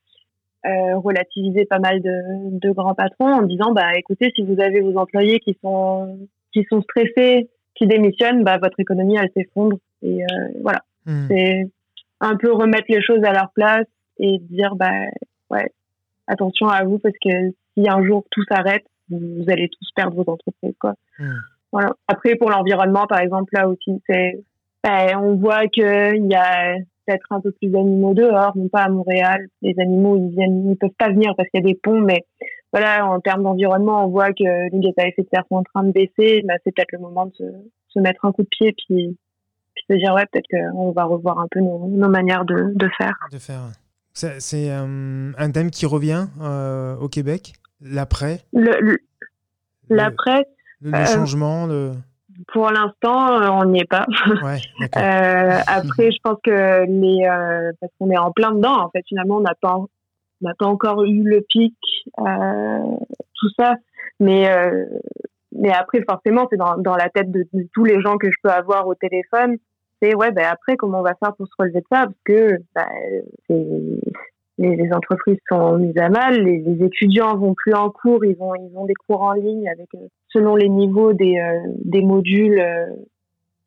euh, 0.67 0.99
relativiser 0.99 1.65
pas 1.65 1.79
mal 1.79 2.01
de, 2.01 2.59
de 2.59 2.71
grands 2.71 2.95
patrons 2.95 3.33
en 3.33 3.43
disant 3.43 3.73
bah 3.73 3.97
écoutez 3.97 4.33
si 4.35 4.43
vous 4.43 4.61
avez 4.61 4.81
vos 4.81 4.97
employés 4.97 5.41
qui 5.41 5.57
sont 5.63 6.19
qui 6.53 6.65
sont 6.71 6.81
stressés, 6.83 7.49
qui 7.75 7.87
démissionnent, 7.87 8.45
bah 8.45 8.59
votre 8.59 8.81
économie 8.81 9.17
elle 9.17 9.31
s'effondre. 9.37 9.79
Et 10.03 10.23
euh, 10.23 10.49
voilà. 10.63 10.81
Hmm. 11.07 11.27
c'est 11.29 11.69
un 12.21 12.37
peu 12.37 12.53
remettre 12.53 12.87
les 12.89 13.03
choses 13.03 13.23
à 13.25 13.33
leur 13.33 13.51
place 13.53 13.87
et 14.19 14.39
dire 14.39 14.75
bah 14.77 14.93
ouais 15.51 15.71
attention 16.27 16.69
à 16.69 16.85
vous 16.85 16.99
parce 16.99 17.15
que 17.23 17.51
si 17.77 17.89
un 17.89 18.05
jour 18.05 18.25
tout 18.31 18.43
s'arrête 18.49 18.85
vous, 19.11 19.45
allez 19.49 19.69
tous 19.69 19.91
perdre 19.95 20.17
vos 20.17 20.31
entreprises 20.31 20.77
quoi. 20.81 20.95
Hmm. 21.19 21.39
voilà. 21.73 21.93
Après 22.09 22.37
pour 22.37 22.51
l'environnement 22.51 23.07
par 23.07 23.21
exemple 23.21 23.51
là 23.53 23.69
aussi 23.69 24.03
c'est 24.09 24.41
ben, 24.83 25.19
on 25.19 25.35
voit 25.37 25.67
que 25.67 26.17
il 26.17 26.31
y 26.31 26.35
a 26.35 26.77
peut-être 27.07 27.27
un 27.31 27.41
peu 27.41 27.53
plus 27.53 27.69
d'animaux 27.69 28.15
dehors 28.15 28.57
non 28.57 28.69
pas 28.69 28.85
à 28.85 28.89
Montréal. 28.89 29.47
Les 29.63 29.75
animaux 29.79 30.17
ils 30.17 30.31
viennent 30.31 30.71
ils 30.71 30.77
peuvent 30.77 30.91
pas 30.99 31.11
venir 31.11 31.35
parce 31.37 31.49
qu'il 31.51 31.61
y 31.61 31.65
a 31.65 31.67
des 31.67 31.79
ponts 31.81 32.01
mais 32.01 32.25
voilà 32.73 33.07
en 33.07 33.21
termes 33.21 33.43
d'environnement 33.43 34.05
on 34.05 34.09
voit 34.09 34.33
que 34.33 34.71
les 34.71 34.81
gaz 34.81 34.93
à 34.99 35.09
effet 35.09 35.23
de 35.23 35.29
serre 35.33 35.45
sont 35.49 35.57
en 35.57 35.63
train 35.63 35.85
de 35.85 35.93
baisser. 35.93 36.43
Ben, 36.45 36.57
c'est 36.65 36.75
peut-être 36.75 36.93
le 36.93 36.99
moment 36.99 37.27
de 37.27 37.35
se, 37.35 37.45
se 37.89 38.01
mettre 38.01 38.25
un 38.25 38.33
coup 38.33 38.43
de 38.43 38.49
pied 38.49 38.75
puis 38.87 39.17
puis 39.75 39.85
se 39.89 39.97
dire 39.97 40.15
ouais 40.15 40.27
peut-être 40.33 40.47
qu'on 40.51 40.93
va 40.93 41.05
revoir 41.05 41.39
un 41.39 41.47
peu 41.51 41.61
nos, 41.61 41.87
nos 41.89 42.09
manières 42.09 42.45
de, 42.45 42.73
de 42.75 42.89
faire. 42.99 43.15
De 43.33 43.39
faire. 43.39 43.63
C'est 44.17 44.41
c'est, 44.41 44.71
euh, 44.71 45.33
un 45.37 45.51
thème 45.51 45.71
qui 45.71 45.85
revient 45.85 46.27
euh, 46.41 46.97
au 46.97 47.09
Québec, 47.09 47.53
l'après, 47.81 48.41
le, 48.53 48.99
l'après 49.89 50.47
le- 50.81 50.91
le 50.91 50.97
euh, 50.97 51.07
changement, 51.07 51.67
le. 51.67 51.93
pour 52.53 52.71
l'instant 52.71 53.41
euh, 53.41 53.49
on 53.51 53.65
n'y 53.67 53.81
est 53.81 53.89
pas 53.91 54.07
Ouais. 54.43 54.61
Euh, 54.97 55.61
après, 55.67 56.11
je 56.13 56.19
pense 56.23 56.39
que 56.45 56.85
les 56.87 57.73
parce 57.81 57.93
qu'on 57.99 58.11
est 58.11 58.19
en 58.19 58.31
plein 58.33 58.53
dedans. 58.53 58.79
En 58.85 58.91
fait, 58.91 59.03
finalement, 59.09 59.37
on 59.37 59.41
n'a 59.41 59.55
pas 59.61 59.77
on 59.77 59.89
pas 60.59 60.67
encore 60.67 61.05
eu 61.05 61.23
le 61.23 61.41
pic, 61.49 61.75
tout 62.17 63.49
ça. 63.59 63.75
Mais 64.21 64.49
mais 65.59 65.73
après, 65.73 66.03
forcément, 66.09 66.47
c'est 66.51 66.59
dans 66.59 66.77
dans 66.77 66.97
la 66.97 67.09
tête 67.09 67.31
de, 67.31 67.47
de 67.55 67.67
tous 67.73 67.85
les 67.85 68.01
gens 68.03 68.19
que 68.19 68.31
je 68.31 68.37
peux 68.43 68.51
avoir 68.51 68.87
au 68.87 68.95
téléphone. 68.95 69.57
C'est 70.03 70.15
ouais, 70.15 70.31
ben 70.31 70.45
après, 70.45 70.77
comment 70.77 70.99
on 71.01 71.03
va 71.03 71.15
faire 71.15 71.35
pour 71.37 71.47
se 71.47 71.53
relever 71.59 71.81
de 71.81 71.87
ça? 71.91 72.05
Parce 72.05 72.15
que 72.27 72.59
ben, 72.75 72.87
les, 74.59 74.77
les 74.77 74.93
entreprises 74.93 75.39
sont 75.49 75.79
mises 75.79 75.99
à 75.99 76.09
mal, 76.09 76.43
les, 76.43 76.59
les 76.61 76.85
étudiants 76.85 77.37
vont 77.37 77.55
plus 77.55 77.75
en 77.75 77.91
cours, 77.91 78.25
ils 78.25 78.37
vont 78.37 78.55
ils 78.55 78.77
ont 78.77 78.87
des 78.87 78.95
cours 79.07 79.23
en 79.23 79.33
ligne 79.33 79.69
avec 79.69 79.89
euh, 79.95 80.07
selon 80.29 80.57
les 80.57 80.69
niveaux 80.69 81.13
des 81.13 81.39
euh, 81.39 81.59
des 81.85 82.03
modules. 82.03 82.59
euh, 82.61 82.87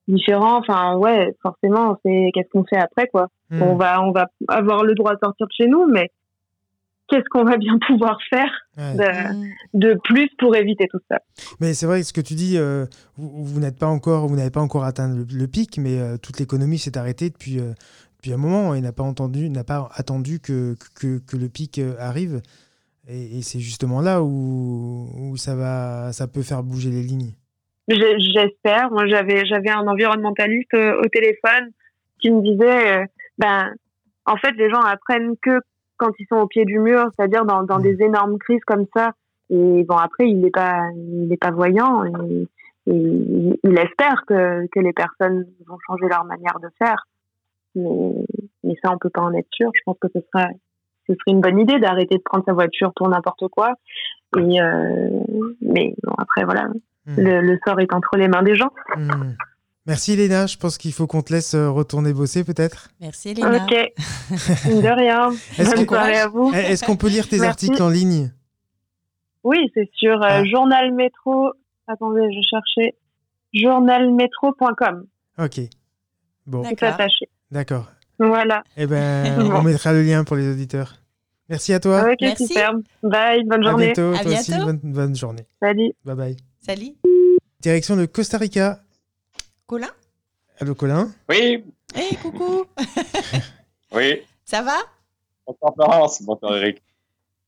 différents. 0.08 0.58
Enfin, 0.58 0.98
ouais, 0.98 1.36
forcément, 1.44 1.96
c'est 2.04 2.32
qu'est-ce 2.34 2.50
qu'on 2.52 2.64
fait 2.66 2.80
après, 2.80 3.06
quoi. 3.10 3.28
Hmm. 3.52 3.62
On 3.62 3.76
va, 3.76 4.02
on 4.02 4.12
va 4.12 4.26
avoir 4.48 4.84
le 4.84 4.96
droit 4.96 5.14
de 5.14 5.20
sortir 5.22 5.46
de 5.46 5.52
chez 5.56 5.68
nous, 5.68 5.86
mais 5.88 6.10
qu'est-ce 7.10 7.30
qu'on 7.30 7.44
va 7.44 7.58
bien 7.58 7.78
pouvoir 7.88 8.18
faire 8.28 8.50
de, 8.76 9.04
Mm. 9.36 9.50
de 9.76 10.00
plus 10.04 10.28
pour 10.40 10.56
éviter 10.56 10.88
tout 10.90 10.98
ça? 11.12 11.20
Mais 11.60 11.76
c'est 11.76 11.86
vrai 11.86 12.02
ce 12.02 12.12
que 12.12 12.22
tu 12.22 12.34
dis, 12.34 12.58
euh, 12.58 12.86
vous, 13.18 13.44
vous 13.46 13.60
n'êtes 13.60 13.78
pas 13.78 13.86
encore, 13.86 14.28
vous 14.28 14.36
n'avez 14.36 14.50
pas 14.50 14.62
encore 14.62 14.84
atteint 14.84 15.14
le, 15.14 15.28
le 15.32 15.48
pic, 15.48 15.78
mais 15.78 16.00
euh, 16.00 16.18
toute 16.18 16.40
l'économie 16.40 16.80
s'est 16.80 16.98
arrêtée 16.98 17.30
depuis, 17.30 17.60
euh, 17.60 17.74
depuis 18.20 18.34
un 18.34 18.38
moment 18.38 18.76
et 18.76 18.82
n'a 18.82 18.92
pas 18.92 19.04
entendu, 19.04 19.50
n'a 19.50 19.64
pas 19.64 19.90
attendu 19.94 20.40
que, 20.42 20.76
que, 21.00 21.38
le 21.38 21.48
pic 21.48 21.80
euh, 21.80 21.96
arrive. 22.00 22.42
Et, 23.08 23.42
c'est 23.42 23.60
justement 23.60 24.02
là 24.02 24.22
où, 24.22 25.34
ça 25.38 25.56
va, 25.56 26.12
ça 26.12 26.28
peut 26.28 26.42
faire 26.42 26.62
bouger 26.62 26.90
les 26.90 27.02
lignes. 27.02 27.32
J'espère. 27.88 28.92
Moi, 28.92 29.08
j'avais, 29.08 29.46
j'avais 29.46 29.70
un 29.70 29.88
environnementaliste 29.88 30.74
euh, 30.74 31.00
au 31.02 31.08
téléphone 31.08 31.72
qui 32.20 32.30
me 32.30 32.42
disait, 32.42 33.00
euh, 33.00 33.06
ben, 33.38 33.74
en 34.26 34.36
fait, 34.36 34.52
les 34.52 34.70
gens 34.70 34.82
apprennent 34.82 35.36
que 35.42 35.62
quand 35.96 36.12
ils 36.20 36.28
sont 36.28 36.38
au 36.38 36.48
pied 36.48 36.66
du 36.66 36.78
mur, 36.78 37.10
c'est-à-dire 37.16 37.46
dans, 37.46 37.64
dans 37.64 37.80
des 37.80 38.02
énormes 38.02 38.38
crises 38.38 38.64
comme 38.68 38.86
ça. 38.94 39.14
Et 39.50 39.84
bon, 39.84 39.96
après, 39.96 40.28
il 40.28 40.42
n'est 40.42 40.52
pas, 40.52 40.90
il 40.94 41.32
est 41.32 41.42
pas 41.42 41.52
voyant. 41.52 42.04
Il 42.86 43.58
espère 43.64 44.24
que, 44.28 44.68
que 44.68 44.80
les 44.80 44.94
personnes 44.94 45.48
vont 45.66 45.78
changer 45.88 46.08
leur 46.10 46.26
manière 46.26 46.60
de 46.62 46.68
faire. 46.78 47.06
Mais, 47.76 48.26
mais 48.64 48.76
ça, 48.84 48.92
on 48.94 48.98
peut 48.98 49.10
pas 49.10 49.22
en 49.22 49.34
être 49.34 49.48
sûr. 49.52 49.70
Je 49.76 49.82
pense 49.86 49.98
que 50.02 50.08
ce 50.14 50.20
sera, 50.34 50.48
ce 51.08 51.14
serait 51.14 51.32
une 51.32 51.42
bonne 51.42 51.60
idée 51.60 51.80
d'arrêter 51.80 52.18
de 52.18 52.24
prendre 52.24 52.44
sa 52.46 52.54
voiture 52.54 52.92
pour 52.96 53.10
n'importe 53.10 53.48
quoi. 53.50 53.74
Et 54.38 54.62
euh, 54.62 55.10
mais 55.62 55.96
bon, 56.04 56.14
après, 56.18 56.44
voilà, 56.46 56.68
Hmm. 57.06 57.16
le, 57.22 57.42
le 57.42 57.58
sort 57.66 57.80
est 57.80 57.92
entre 57.94 58.18
les 58.18 58.28
mains 58.28 58.44
des 58.44 58.56
gens. 58.56 58.70
Hmm. 58.96 59.32
Merci 59.88 60.16
Léna, 60.18 60.46
je 60.46 60.58
pense 60.58 60.78
qu'il 60.78 60.92
faut 60.94 61.08
qu'on 61.08 61.22
te 61.24 61.32
laisse 61.34 61.56
euh, 61.56 61.70
retourner 61.72 62.14
bosser 62.14 62.44
peut-être. 62.44 62.90
Merci 63.00 63.34
Léna. 63.34 63.56
Ok, 63.64 63.72
de 64.30 64.96
rien. 64.96 65.32
Est-ce 65.58 65.96
à 65.96 66.28
vous. 66.28 66.52
Eh, 66.54 66.58
Est-ce 66.74 66.86
qu'on 66.86 66.98
peut 66.98 67.08
lire 67.08 67.28
tes 67.28 67.38
Merci. 67.40 67.68
articles 67.68 67.82
en 67.82 67.90
ligne? 67.90 68.32
Oui, 69.44 69.58
c'est 69.74 69.90
sur 69.94 70.22
euh, 70.22 70.28
Ah. 70.30 70.44
Journal 70.44 70.94
Métro. 70.94 71.52
Attendez, 71.88 72.28
je 72.32 72.42
cherchais 72.48 72.96
journalmétro.com. 73.54 75.06
Ok. 75.40 75.62
Bon, 76.46 76.62
D'accord. 76.62 76.78
Tout 76.78 76.86
attaché. 76.86 77.30
D'accord. 77.52 77.90
Voilà. 78.20 78.64
Eh 78.78 78.86
ben, 78.88 79.42
on 79.54 79.62
mettra 79.64 79.94
le 79.94 80.04
lien 80.04 80.24
pour 80.24 80.36
les 80.36 80.52
auditeurs. 80.52 80.96
Merci 81.48 81.74
à 81.74 81.80
toi. 81.80 82.04
Ok, 82.12 82.18
Merci. 82.22 82.48
super. 82.48 82.74
Bye, 83.02 83.44
bonne 83.46 83.66
à 83.66 83.70
journée. 83.72 83.86
bientôt. 83.94 84.14
À 84.14 84.24
toi 84.24 84.32
aussi, 84.34 84.52
bientôt. 84.52 84.66
bonne, 84.66 84.80
bonne 84.84 85.16
journée. 85.16 85.48
Salut. 85.62 85.92
Bye 86.06 86.16
bye. 86.16 86.38
Salut. 86.60 86.96
Direction 87.62 87.96
de 87.96 88.06
Costa 88.06 88.38
Rica. 88.38 88.84
Colin? 89.66 89.90
Allô 90.60 90.76
Colin? 90.76 91.12
Oui, 91.30 91.64
Hey, 91.96 92.16
coucou 92.18 92.66
oui. 93.94 94.22
Ça 94.46 94.62
va? 94.62 94.78
Bonsoir 95.48 95.74
Florence, 95.74 96.22
bonsoir 96.22 96.56
Eric. 96.58 96.84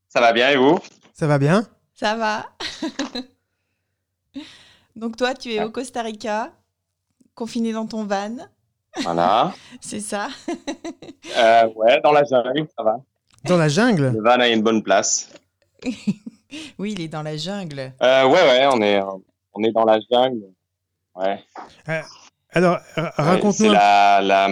Ça 0.07 0.19
va 0.19 0.33
bien 0.33 0.49
et 0.49 0.57
vous? 0.57 0.79
Ça 1.13 1.27
va 1.27 1.37
bien? 1.37 1.67
Ça 1.93 2.15
va 2.15 2.45
Donc 4.95 5.15
toi, 5.17 5.33
tu 5.35 5.51
es 5.53 5.63
au 5.63 5.69
Costa 5.69 6.01
Rica, 6.01 6.51
confiné 7.35 7.71
dans 7.71 7.85
ton 7.85 8.03
van, 8.05 8.37
Voilà. 9.03 9.53
c'est 9.81 9.99
ça 10.01 10.27
Euh, 11.37 11.67
ouais, 11.75 11.99
dans 12.03 12.11
la 12.11 12.23
jungle, 12.23 12.67
ça 12.77 12.83
va. 12.83 12.97
Dans 13.45 13.57
la 13.57 13.69
jungle? 13.69 14.11
Le 14.15 14.21
van 14.21 14.39
a 14.39 14.47
une 14.47 14.61
bonne 14.61 14.83
place. 14.83 15.29
Oui, 16.77 16.91
il 16.91 16.99
est 17.01 17.07
dans 17.07 17.23
la 17.23 17.37
jungle. 17.37 17.93
Euh, 18.01 18.25
ouais, 18.27 18.33
ouais, 18.41 18.67
on 18.69 18.81
est, 18.81 18.99
on 19.53 19.63
est 19.63 19.71
dans 19.71 19.85
la 19.85 19.99
jungle. 20.11 20.47
Ouais. 21.15 21.41
Alors, 22.51 22.77
r- 22.97 23.03
Ouais, 23.03 23.11
raconte-nous 23.17 23.53
C'est 23.53 23.69
un 23.69 23.71
la, 23.73 24.21
la... 24.21 24.49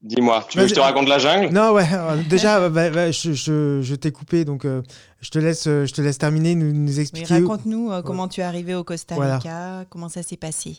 Dis-moi, 0.00 0.44
tu 0.48 0.56
veux 0.58 0.64
que 0.64 0.70
je 0.70 0.74
te 0.76 0.80
raconte 0.80 1.08
la 1.08 1.18
jungle? 1.18 1.52
Non, 1.52 1.72
ouais, 1.72 1.84
euh, 1.92 2.22
déjà, 2.30 2.58
euh, 2.60 2.70
bah, 2.70 2.90
bah, 2.90 3.10
je, 3.10 3.32
je- 3.32 3.80
je 3.82 3.94
t'ai 3.96 4.12
coupé, 4.12 4.44
donc 4.44 4.64
euh, 4.64 4.82
je, 5.20 5.30
te 5.30 5.40
laisse, 5.40 5.66
euh, 5.66 5.84
je 5.84 5.92
te 5.92 6.00
laisse 6.00 6.18
terminer, 6.18 6.54
nous, 6.54 6.72
nous 6.72 6.92
Mais 6.94 7.00
expliquer. 7.00 7.34
raconte-nous 7.34 7.90
euh, 7.90 8.02
comment 8.02 8.28
tu 8.28 8.40
es 8.40 8.44
arrivé 8.44 8.76
au 8.76 8.84
Costa 8.84 9.16
Voilà. 9.16 9.38
Rica, 9.38 9.84
comment 9.90 10.08
ça 10.08 10.22
s'est 10.22 10.36
passé? 10.36 10.78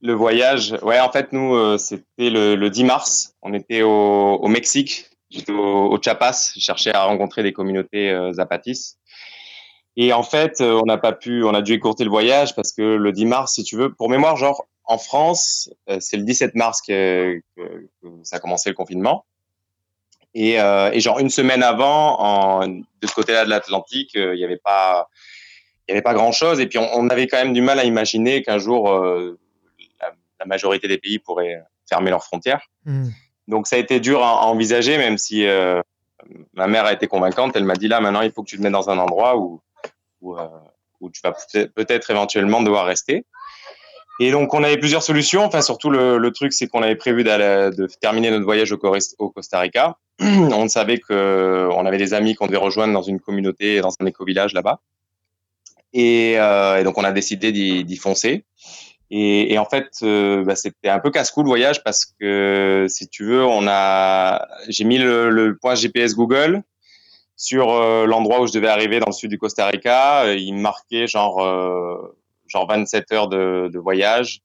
Le 0.00 0.12
voyage, 0.12 0.76
ouais, 0.82 1.00
en 1.00 1.10
fait, 1.10 1.32
nous, 1.32 1.54
euh, 1.54 1.78
c'était 1.78 2.30
le, 2.30 2.54
le, 2.54 2.70
10 2.70 2.84
mars. 2.84 3.34
On 3.42 3.52
était 3.52 3.82
au, 3.82 3.90
au 4.36 4.48
Mexique. 4.48 5.06
J'étais 5.30 5.52
au, 5.52 5.86
au, 5.92 6.00
Chiapas. 6.00 6.52
Je 6.54 6.60
cherchais 6.60 6.94
à 6.94 7.04
rencontrer 7.04 7.42
des 7.42 7.52
communautés 7.52 8.10
euh, 8.10 8.32
zapatis. 8.32 8.96
Et 10.00 10.12
en 10.12 10.22
fait, 10.22 10.60
euh, 10.60 10.80
on 10.80 10.86
n'a 10.86 10.96
pas 10.96 11.12
pu, 11.12 11.42
on 11.42 11.52
a 11.54 11.60
dû 11.60 11.72
écourter 11.72 12.04
le 12.04 12.10
voyage 12.10 12.54
parce 12.54 12.72
que 12.72 12.82
le 12.82 13.10
10 13.10 13.26
mars, 13.26 13.54
si 13.54 13.64
tu 13.64 13.76
veux, 13.76 13.92
pour 13.92 14.08
mémoire, 14.08 14.36
genre, 14.36 14.68
en 14.84 14.96
France, 14.96 15.70
euh, 15.90 15.96
c'est 15.98 16.16
le 16.16 16.22
17 16.22 16.54
mars 16.54 16.80
que, 16.80 17.40
que, 17.56 17.88
ça 18.22 18.36
a 18.36 18.38
commencé 18.38 18.70
le 18.70 18.76
confinement. 18.76 19.26
Et, 20.34 20.60
euh, 20.60 20.92
et 20.92 21.00
genre, 21.00 21.18
une 21.18 21.30
semaine 21.30 21.64
avant, 21.64 22.20
en, 22.20 22.68
de 22.68 23.06
ce 23.08 23.12
côté-là 23.12 23.44
de 23.44 23.50
l'Atlantique, 23.50 24.12
il 24.14 24.34
n'y 24.34 24.44
avait 24.44 24.56
pas, 24.56 25.08
il 25.88 25.90
y 25.90 25.94
avait 25.94 26.02
pas 26.02 26.14
grand-chose. 26.14 26.60
Et 26.60 26.68
puis, 26.68 26.78
on, 26.78 26.88
on, 26.94 27.08
avait 27.08 27.26
quand 27.26 27.38
même 27.38 27.52
du 27.52 27.60
mal 27.60 27.80
à 27.80 27.84
imaginer 27.84 28.44
qu'un 28.44 28.58
jour, 28.58 28.88
la 30.40 30.46
majorité 30.46 30.88
des 30.88 30.98
pays 30.98 31.18
pourraient 31.18 31.62
fermer 31.88 32.10
leurs 32.10 32.24
frontières. 32.24 32.62
Mmh. 32.84 33.08
Donc 33.48 33.66
ça 33.66 33.76
a 33.76 33.78
été 33.78 33.98
dur 33.98 34.22
à, 34.22 34.46
envisager, 34.46 34.98
même 34.98 35.18
si 35.18 35.46
euh, 35.46 35.80
ma 36.52 36.66
mère 36.66 36.84
a 36.84 36.92
été 36.92 37.06
convaincante. 37.06 37.56
Elle 37.56 37.64
m'a 37.64 37.76
dit 37.76 37.88
là 37.88 38.00
maintenant 38.00 38.20
il 38.20 38.30
faut 38.30 38.42
que 38.42 38.48
tu 38.48 38.58
te 38.58 38.62
mettes 38.62 38.72
dans 38.72 38.90
un 38.90 38.98
endroit 38.98 39.36
où 39.36 39.60
où, 40.20 40.36
euh, 40.36 40.48
où 41.00 41.10
tu 41.10 41.20
vas 41.22 41.32
peut-être 41.74 42.10
éventuellement 42.10 42.62
devoir 42.62 42.84
rester. 42.86 43.24
Et 44.20 44.32
donc 44.32 44.52
on 44.52 44.64
avait 44.64 44.76
plusieurs 44.76 45.02
solutions. 45.02 45.44
Enfin 45.44 45.62
surtout 45.62 45.90
le, 45.90 46.18
le 46.18 46.32
truc 46.32 46.52
c'est 46.52 46.66
qu'on 46.66 46.82
avait 46.82 46.96
prévu 46.96 47.24
de 47.24 47.86
terminer 48.00 48.30
notre 48.30 48.44
voyage 48.44 48.72
au, 48.72 48.78
au 49.18 49.30
Costa 49.30 49.60
Rica. 49.60 49.96
on 50.20 50.68
savait 50.68 50.98
que 50.98 51.68
on 51.72 51.86
avait 51.86 51.98
des 51.98 52.12
amis 52.12 52.34
qu'on 52.34 52.46
devait 52.46 52.58
rejoindre 52.58 52.92
dans 52.92 53.02
une 53.02 53.20
communauté, 53.20 53.80
dans 53.80 53.94
un 54.00 54.06
éco-village 54.06 54.52
là-bas. 54.52 54.80
Et, 55.94 56.34
euh, 56.38 56.80
et, 56.80 56.84
donc 56.84 56.98
on 56.98 57.04
a 57.04 57.12
décidé 57.12 57.52
d'y 57.52 57.96
foncer. 57.96 58.44
Et, 59.10 59.54
et 59.54 59.58
en 59.58 59.64
fait, 59.64 59.88
euh, 60.02 60.44
bah, 60.44 60.54
c'était 60.54 60.88
un 60.88 60.98
peu 60.98 61.10
casse-cou 61.10 61.42
le 61.42 61.48
voyage 61.48 61.82
parce 61.82 62.04
que 62.04 62.86
si 62.88 63.08
tu 63.08 63.24
veux, 63.24 63.44
on 63.44 63.66
a, 63.66 64.46
j'ai 64.68 64.84
mis 64.84 64.98
le, 64.98 65.30
le, 65.30 65.56
point 65.56 65.74
GPS 65.74 66.14
Google 66.14 66.62
sur 67.36 67.70
euh, 67.70 68.04
l'endroit 68.04 68.40
où 68.42 68.46
je 68.46 68.52
devais 68.52 68.68
arriver 68.68 69.00
dans 69.00 69.06
le 69.06 69.12
sud 69.12 69.30
du 69.30 69.38
Costa 69.38 69.66
Rica. 69.66 70.34
Il 70.34 70.56
marquait 70.56 71.06
genre 71.06 71.42
euh, 71.42 72.16
genre 72.46 72.66
27 72.68 73.12
heures 73.12 73.28
de, 73.28 73.70
de 73.72 73.78
voyage, 73.78 74.40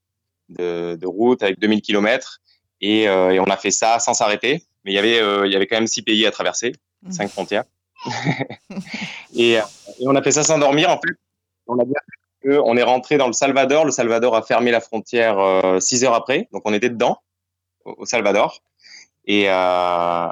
de, 0.48 0.96
de, 0.98 1.06
route 1.06 1.42
avec 1.42 1.58
2000 1.58 1.82
kilomètres. 1.82 2.40
Et, 2.80 3.08
euh, 3.08 3.32
et, 3.32 3.40
on 3.40 3.44
a 3.44 3.56
fait 3.56 3.70
ça 3.70 3.98
sans 3.98 4.14
s'arrêter. 4.14 4.62
Mais 4.84 4.92
il 4.92 4.94
y 4.94 4.98
avait 4.98 5.46
il 5.46 5.52
y 5.52 5.56
avait 5.56 5.66
quand 5.66 5.76
même 5.76 5.86
six 5.86 6.02
pays 6.02 6.26
à 6.26 6.30
traverser, 6.30 6.72
mmh. 7.02 7.12
cinq 7.12 7.30
frontières. 7.30 7.64
et, 9.34 9.52
et, 9.52 9.60
on 10.06 10.14
a 10.14 10.22
fait 10.22 10.32
ça 10.32 10.42
sans 10.42 10.58
dormir 10.58 10.88
en 10.88 10.96
fait. 10.96 11.14
On 11.66 11.78
a 11.78 11.84
bien 11.84 11.94
on 12.44 12.76
est 12.76 12.82
rentré 12.82 13.16
dans 13.16 13.26
le 13.26 13.32
Salvador. 13.32 13.84
Le 13.84 13.90
Salvador 13.90 14.36
a 14.36 14.42
fermé 14.42 14.70
la 14.70 14.80
frontière 14.80 15.38
euh, 15.38 15.80
six 15.80 16.04
heures 16.04 16.14
après, 16.14 16.48
donc 16.52 16.62
on 16.64 16.72
était 16.72 16.90
dedans, 16.90 17.18
au, 17.84 18.04
Salvador. 18.04 18.60
Et, 19.26 19.46
euh, 19.48 20.28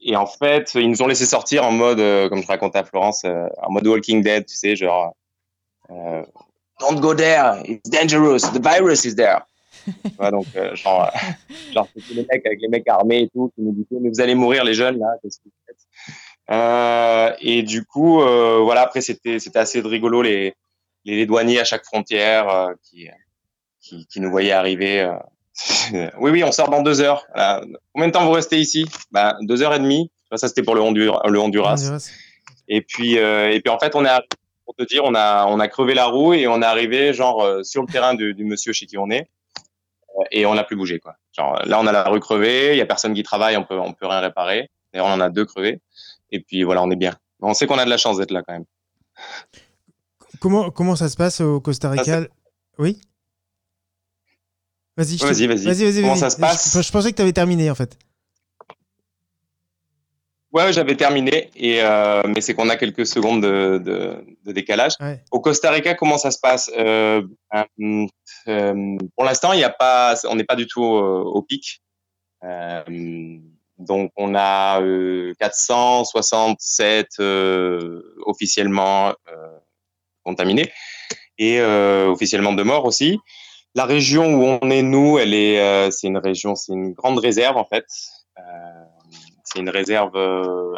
et 0.00 0.16
en 0.16 0.26
fait, 0.26 0.72
ils 0.74 0.90
nous 0.90 1.02
ont 1.02 1.06
laissé 1.06 1.26
sortir 1.26 1.64
en 1.64 1.70
mode, 1.70 2.00
euh, 2.00 2.28
comme 2.28 2.42
je 2.42 2.46
racontais 2.46 2.78
à 2.78 2.84
Florence, 2.84 3.22
euh, 3.24 3.46
en 3.62 3.70
mode 3.70 3.86
Walking 3.86 4.22
Dead, 4.22 4.46
tu 4.46 4.56
sais, 4.56 4.76
genre, 4.76 5.14
don't 5.88 7.00
go 7.00 7.14
there, 7.14 7.62
it's 7.64 7.88
dangerous, 7.88 8.40
the 8.52 8.60
virus 8.60 9.04
is 9.04 9.14
there. 9.14 9.40
ouais, 10.18 10.30
donc, 10.30 10.46
genre, 10.74 11.10
genre 11.72 11.88
les 12.10 12.26
mecs 12.30 12.46
avec 12.46 12.60
les 12.60 12.68
mecs 12.68 12.88
armés 12.88 13.22
et 13.22 13.28
tout 13.28 13.52
qui 13.54 13.62
nous 13.62 13.72
disaient, 13.72 14.00
mais 14.00 14.08
vous 14.08 14.20
allez 14.20 14.34
mourir 14.34 14.64
les 14.64 14.74
jeunes 14.74 14.98
là, 14.98 15.16
qu'est-ce 15.22 15.38
que 15.38 15.44
vous 15.44 15.50
faites? 15.66 17.36
Et 17.40 17.62
du 17.62 17.84
coup, 17.84 18.20
voilà, 18.20 18.82
après 18.82 19.02
c'était 19.02 19.38
c'était 19.38 19.58
assez 19.58 19.80
rigolo 19.80 20.22
les 20.22 20.54
les 21.12 21.26
douaniers 21.26 21.60
à 21.60 21.64
chaque 21.64 21.84
frontière 21.84 22.48
euh, 22.48 22.72
qui, 22.82 23.08
qui, 23.80 24.06
qui, 24.06 24.20
nous 24.20 24.30
voyaient 24.30 24.52
arriver. 24.52 25.00
Euh. 25.00 25.12
oui, 26.18 26.30
oui, 26.30 26.44
on 26.44 26.52
sort 26.52 26.70
dans 26.70 26.82
deux 26.82 27.00
heures. 27.00 27.26
Combien 27.92 28.08
de 28.08 28.12
temps 28.12 28.24
vous 28.24 28.32
restez 28.32 28.58
ici? 28.58 28.86
Bah, 29.10 29.36
Deux 29.42 29.62
heures 29.62 29.74
et 29.74 29.78
demie. 29.78 30.10
Ça, 30.34 30.48
c'était 30.48 30.62
pour 30.62 30.74
le, 30.74 30.80
Honduras. 30.80 31.22
Le 31.28 31.38
Honduras. 31.38 32.10
Et 32.66 32.80
puis, 32.80 33.18
euh, 33.18 33.52
et 33.52 33.60
puis 33.60 33.72
en 33.72 33.78
fait, 33.78 33.94
on 33.94 34.04
est 34.04 34.10
pour 34.64 34.74
te 34.74 34.82
dire, 34.82 35.04
on 35.04 35.14
a, 35.14 35.46
on 35.46 35.60
a 35.60 35.68
crevé 35.68 35.94
la 35.94 36.06
roue 36.06 36.32
et 36.32 36.48
on 36.48 36.62
est 36.62 36.64
arrivé 36.64 37.12
genre 37.12 37.62
sur 37.62 37.82
le 37.82 37.92
terrain 37.92 38.14
du, 38.14 38.32
du 38.32 38.44
monsieur 38.44 38.72
chez 38.72 38.86
qui 38.86 38.96
on 38.96 39.10
est 39.10 39.28
et 40.30 40.46
on 40.46 40.54
n'a 40.54 40.64
plus 40.64 40.76
bougé 40.76 40.98
quoi. 40.98 41.16
Genre 41.36 41.60
là, 41.66 41.78
on 41.80 41.86
a 41.86 41.92
la 41.92 42.04
rue 42.04 42.20
crevée, 42.20 42.72
il 42.72 42.78
y 42.78 42.80
a 42.80 42.86
personne 42.86 43.14
qui 43.14 43.22
travaille, 43.22 43.56
on 43.56 43.64
peut, 43.64 43.78
on 43.78 43.92
peut 43.92 44.06
rien 44.06 44.20
réparer. 44.20 44.70
D'ailleurs, 44.92 45.08
on 45.08 45.12
en 45.12 45.20
a 45.20 45.28
deux 45.28 45.44
crevés. 45.44 45.80
Et 46.30 46.40
puis 46.40 46.62
voilà, 46.62 46.82
on 46.82 46.90
est 46.90 46.96
bien. 46.96 47.14
On 47.40 47.52
sait 47.54 47.66
qu'on 47.66 47.78
a 47.78 47.84
de 47.84 47.90
la 47.90 47.96
chance 47.96 48.16
d'être 48.16 48.30
là 48.30 48.42
quand 48.46 48.54
même. 48.54 48.64
Comment, 50.44 50.70
comment 50.70 50.94
ça 50.94 51.08
se 51.08 51.16
passe 51.16 51.40
au 51.40 51.58
Costa 51.58 51.88
Rica? 51.88 52.20
ah, 52.20 52.26
Oui? 52.76 53.00
Vas-y, 54.94 55.16
vas-y, 55.16 55.46
vas-y. 55.46 56.02
Vas 56.02 56.02
comment 56.02 56.16
ça 56.16 56.28
se 56.28 56.36
passe? 56.36 56.76
je, 56.76 56.82
je, 56.82 56.92
pensais 56.92 57.12
que 57.12 57.16
tu 57.16 57.22
avais 57.22 57.32
terminé 57.32 57.70
en 57.70 57.74
fait. 57.74 57.96
Ouais, 60.52 60.70
j'avais 60.74 60.96
terminé, 60.96 61.50
et 61.56 61.82
euh, 61.82 62.20
mais 62.26 62.42
c'est 62.42 62.52
qu'on 62.52 62.68
a 62.68 62.76
quelques 62.76 63.06
secondes 63.06 63.42
de, 63.42 63.78
de, 63.78 64.22
de 64.44 64.52
décalage. 64.52 64.92
Ouais. 65.00 65.24
Au 65.30 65.40
Costa 65.40 65.70
Rica, 65.70 65.94
comment 65.94 66.18
ça 66.18 66.30
se 66.30 66.38
passe? 66.38 66.70
Euh, 66.76 67.22
euh, 67.54 68.96
Pour 69.16 69.24
l'instant, 69.24 69.54
il 69.54 69.60
y 69.60 69.64
a 69.64 69.70
pas, 69.70 70.14
on 70.28 70.34
n'est 70.34 70.44
pas 70.44 70.56
du 70.56 70.66
tout 70.66 70.82
au, 70.82 71.22
au 71.22 71.40
pic. 71.40 71.82
Donc, 73.78 74.12
on 74.16 74.34
a 74.34 74.78
467 75.40 77.08
euh, 77.20 78.02
officiellement 78.26 79.14
contaminés 80.24 80.72
et 81.38 81.60
euh, 81.60 82.08
officiellement 82.08 82.52
de 82.52 82.62
mort 82.62 82.84
aussi. 82.84 83.18
La 83.74 83.84
région 83.86 84.34
où 84.34 84.58
on 84.62 84.70
est 84.70 84.82
nous, 84.82 85.18
elle 85.18 85.34
est, 85.34 85.60
euh, 85.60 85.90
c'est 85.90 86.06
une 86.06 86.18
région, 86.18 86.54
c'est 86.54 86.72
une 86.72 86.92
grande 86.92 87.18
réserve 87.18 87.56
en 87.56 87.64
fait. 87.64 87.86
Euh, 88.38 88.42
c'est 89.44 89.58
une 89.58 89.70
réserve 89.70 90.16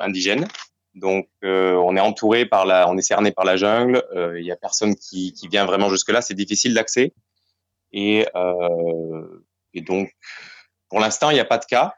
indigène. 0.01 0.47
Donc, 0.95 1.29
on 1.43 1.97
est 1.97 2.01
entouré 2.01 2.47
par 2.47 2.67
la, 2.67 2.89
on 2.89 2.97
est 2.97 3.03
cerné 3.03 3.31
par 3.31 3.45
la 3.45 3.57
jungle. 3.57 4.03
Il 4.37 4.45
y 4.45 4.51
a 4.51 4.57
personne 4.57 4.95
qui, 4.97 5.33
qui 5.33 5.49
vient 5.49 5.65
vraiment 5.65 5.89
jusque 5.89 6.11
là. 6.11 6.21
C'est 6.21 6.35
difficile 6.35 6.75
d'accès. 6.75 7.15
Et, 7.93 8.27
et 9.73 9.81
donc, 9.81 10.11
pour 10.89 11.01
l'instant, 11.01 11.31
il 11.31 11.35
n'y 11.35 11.41
a 11.41 11.45
pas 11.45 11.59
de 11.59 11.65
cas. 11.65 11.95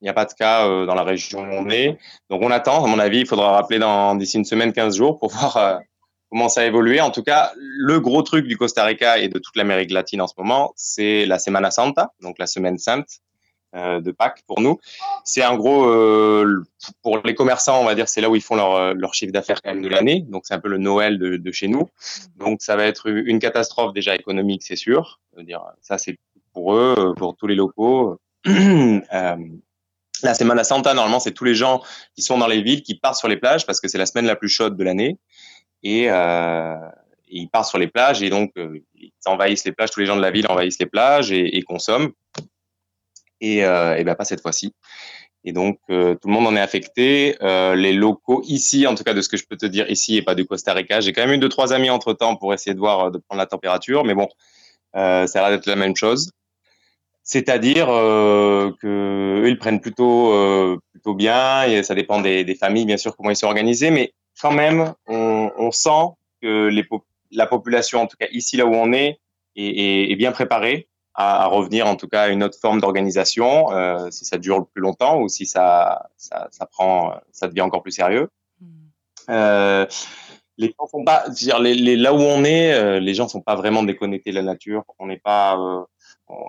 Il 0.00 0.04
n'y 0.04 0.10
a 0.10 0.14
pas 0.14 0.24
de 0.24 0.32
cas 0.32 0.68
euh, 0.68 0.86
dans 0.86 0.94
la 0.94 1.02
région 1.02 1.40
où 1.40 1.52
on 1.52 1.70
est. 1.70 1.98
Donc 2.30 2.42
on 2.42 2.50
attend, 2.50 2.84
à 2.84 2.86
mon 2.86 2.98
avis, 2.98 3.20
il 3.20 3.26
faudra 3.26 3.52
rappeler 3.52 3.80
d'ici 4.18 4.36
une 4.36 4.44
semaine, 4.44 4.72
15 4.72 4.96
jours 4.96 5.18
pour 5.18 5.30
voir 5.32 5.80
euh, 6.28 6.36
comment 6.36 6.48
ça 6.48 6.62
a 6.62 6.64
évolué. 6.64 7.00
En 7.00 7.10
tout 7.10 7.22
cas, 7.22 7.52
le 7.56 8.00
gros 8.00 8.22
truc 8.22 8.46
du 8.46 8.56
Costa 8.56 8.84
Rica 8.84 9.18
et 9.18 9.28
de 9.28 9.38
toute 9.38 9.56
l'Amérique 9.56 9.90
latine 9.90 10.20
en 10.20 10.26
ce 10.26 10.34
moment, 10.38 10.72
c'est 10.76 11.26
la 11.26 11.38
Semana 11.38 11.70
Santa, 11.70 12.12
donc 12.20 12.38
la 12.38 12.46
semaine 12.46 12.78
sainte 12.78 13.20
euh, 13.74 14.00
de 14.00 14.10
Pâques 14.10 14.42
pour 14.46 14.60
nous. 14.60 14.78
C'est 15.24 15.44
en 15.44 15.56
gros, 15.56 15.86
euh, 15.86 16.64
pour 17.02 17.18
les 17.24 17.34
commerçants, 17.34 17.80
on 17.80 17.84
va 17.84 17.94
dire, 17.94 18.08
c'est 18.08 18.20
là 18.20 18.30
où 18.30 18.36
ils 18.36 18.42
font 18.42 18.56
leur, 18.56 18.94
leur 18.94 19.14
chiffre 19.14 19.32
d'affaires 19.32 19.60
quand 19.62 19.72
même 19.72 19.82
de 19.82 19.88
l'année. 19.88 20.24
Donc 20.28 20.42
c'est 20.46 20.54
un 20.54 20.60
peu 20.60 20.68
le 20.68 20.78
Noël 20.78 21.18
de, 21.18 21.36
de, 21.36 21.52
chez 21.52 21.68
nous. 21.68 21.88
Donc 22.36 22.62
ça 22.62 22.76
va 22.76 22.84
être 22.84 23.08
une 23.08 23.38
catastrophe 23.38 23.92
déjà 23.92 24.14
économique, 24.14 24.62
c'est 24.62 24.76
sûr. 24.76 25.20
dire, 25.38 25.62
ça 25.82 25.98
c'est 25.98 26.18
pour 26.52 26.74
eux, 26.74 27.14
pour 27.16 27.36
tous 27.36 27.46
les 27.46 27.54
locaux. 27.54 28.18
euh, 28.46 29.36
la 30.22 30.34
Semana 30.34 30.64
Santa, 30.64 30.94
normalement, 30.94 31.20
c'est 31.20 31.32
tous 31.32 31.44
les 31.44 31.54
gens 31.54 31.82
qui 32.14 32.22
sont 32.22 32.38
dans 32.38 32.46
les 32.46 32.62
villes 32.62 32.82
qui 32.82 32.96
partent 32.96 33.18
sur 33.18 33.28
les 33.28 33.36
plages 33.36 33.66
parce 33.66 33.80
que 33.80 33.88
c'est 33.88 33.98
la 33.98 34.06
semaine 34.06 34.26
la 34.26 34.36
plus 34.36 34.48
chaude 34.48 34.76
de 34.76 34.84
l'année 34.84 35.18
et, 35.82 36.10
euh, 36.10 36.88
et, 37.28 37.38
ils 37.38 37.48
partent 37.48 37.68
sur 37.68 37.78
les 37.78 37.88
plages 37.88 38.22
et 38.22 38.30
donc 38.30 38.52
euh, 38.56 38.80
ils 38.94 39.12
envahissent 39.26 39.64
les 39.64 39.72
plages, 39.72 39.90
tous 39.90 40.00
les 40.00 40.06
gens 40.06 40.16
de 40.16 40.22
la 40.22 40.30
ville 40.30 40.46
envahissent 40.48 40.78
les 40.78 40.86
plages 40.86 41.32
et, 41.32 41.62
consomment. 41.62 42.12
Et, 43.40 43.64
euh, 43.64 43.96
et 43.96 44.02
ben 44.02 44.16
pas 44.16 44.24
cette 44.24 44.40
fois-ci. 44.40 44.74
Et 45.44 45.52
donc 45.52 45.78
euh, 45.90 46.14
tout 46.14 46.26
le 46.28 46.34
monde 46.34 46.46
en 46.46 46.56
est 46.56 46.60
affecté. 46.60 47.36
Euh, 47.42 47.76
les 47.76 47.92
locaux 47.92 48.42
ici, 48.46 48.86
en 48.86 48.94
tout 48.94 49.04
cas 49.04 49.14
de 49.14 49.20
ce 49.20 49.28
que 49.28 49.36
je 49.36 49.44
peux 49.48 49.56
te 49.56 49.66
dire 49.66 49.88
ici 49.88 50.16
et 50.16 50.22
pas 50.22 50.34
du 50.34 50.44
Costa 50.44 50.72
Rica, 50.72 51.00
j'ai 51.00 51.12
quand 51.12 51.24
même 51.24 51.34
eu 51.34 51.38
deux 51.38 51.48
trois 51.48 51.72
amis 51.72 51.90
entre 51.90 52.12
temps 52.12 52.36
pour 52.36 52.52
essayer 52.52 52.74
de 52.74 52.80
voir 52.80 53.10
de 53.12 53.18
prendre 53.18 53.38
la 53.38 53.46
température, 53.46 54.04
mais 54.04 54.14
bon, 54.14 54.28
ça 54.94 55.24
a 55.24 55.26
l'air 55.26 55.50
d'être 55.50 55.66
la 55.66 55.76
même 55.76 55.94
chose. 55.94 56.32
C'est-à-dire 57.28 57.90
euh, 57.90 58.72
que 58.80 59.42
eux, 59.44 59.48
ils 59.50 59.58
prennent 59.58 59.82
plutôt 59.82 60.32
euh, 60.32 60.78
plutôt 60.92 61.12
bien. 61.12 61.64
Et 61.64 61.82
ça 61.82 61.94
dépend 61.94 62.22
des, 62.22 62.42
des, 62.42 62.54
familles, 62.54 62.86
bien 62.86 62.96
sûr, 62.96 63.14
comment 63.14 63.28
ils 63.28 63.36
sont 63.36 63.48
organisés, 63.48 63.90
mais 63.90 64.14
quand 64.40 64.52
même, 64.52 64.94
on, 65.06 65.50
on 65.56 65.70
sent 65.70 66.14
que 66.42 66.68
les, 66.68 66.86
la 67.30 67.46
population, 67.46 68.02
en 68.02 68.06
tout 68.06 68.16
cas 68.18 68.26
ici 68.32 68.56
là 68.56 68.66
où 68.66 68.74
on 68.74 68.92
est, 68.92 69.20
est, 69.56 70.10
est 70.10 70.16
bien 70.16 70.32
préparée 70.32 70.88
à, 71.14 71.44
à, 71.44 71.46
revenir 71.46 71.86
en 71.86 71.96
tout 71.96 72.08
cas 72.08 72.22
à 72.22 72.28
une 72.28 72.42
autre 72.44 72.58
forme 72.60 72.80
d'organisation, 72.80 73.72
euh, 73.72 74.10
si 74.10 74.24
ça 74.24 74.38
dure 74.38 74.66
plus 74.72 74.82
longtemps 74.82 75.20
ou 75.20 75.28
si 75.28 75.46
ça, 75.46 76.08
ça, 76.16 76.48
ça, 76.50 76.66
prend, 76.66 77.14
ça 77.32 77.48
devient 77.48 77.62
encore 77.62 77.82
plus 77.82 77.92
sérieux. 77.92 78.28
Hmm. 78.60 78.66
Euh, 79.30 79.86
les 80.56 80.74
gens 80.78 80.86
sont 80.88 81.04
pas, 81.04 81.28
dire 81.28 81.60
les, 81.60 81.74
les, 81.74 81.96
là 81.96 82.12
où 82.12 82.18
on 82.18 82.44
est, 82.44 82.72
euh, 82.72 83.00
les 83.00 83.14
gens 83.14 83.28
sont 83.28 83.40
pas 83.40 83.54
vraiment 83.54 83.82
déconnectés 83.82 84.30
de 84.30 84.36
la 84.36 84.42
nature. 84.42 84.84
On 84.98 85.06
n'est 85.06 85.18
pas, 85.18 85.56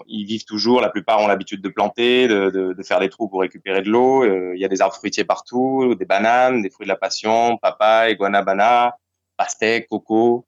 ils 0.07 0.25
vivent 0.25 0.45
toujours. 0.45 0.81
La 0.81 0.89
plupart 0.89 1.19
ont 1.19 1.27
l'habitude 1.27 1.61
de 1.61 1.69
planter, 1.69 2.27
de, 2.27 2.49
de, 2.49 2.73
de, 2.73 2.83
faire 2.83 2.99
des 2.99 3.09
trous 3.09 3.29
pour 3.29 3.41
récupérer 3.41 3.81
de 3.81 3.89
l'eau. 3.89 4.23
Euh, 4.23 4.53
il 4.55 4.61
y 4.61 4.65
a 4.65 4.67
des 4.67 4.81
arbres 4.81 4.95
fruitiers 4.95 5.23
partout, 5.23 5.95
des 5.95 6.05
bananes, 6.05 6.61
des 6.61 6.69
fruits 6.69 6.85
de 6.85 6.89
la 6.89 6.97
passion, 6.97 7.57
papaye, 7.57 8.15
guanabana, 8.15 8.97
pastèque, 9.37 9.87
coco. 9.87 10.45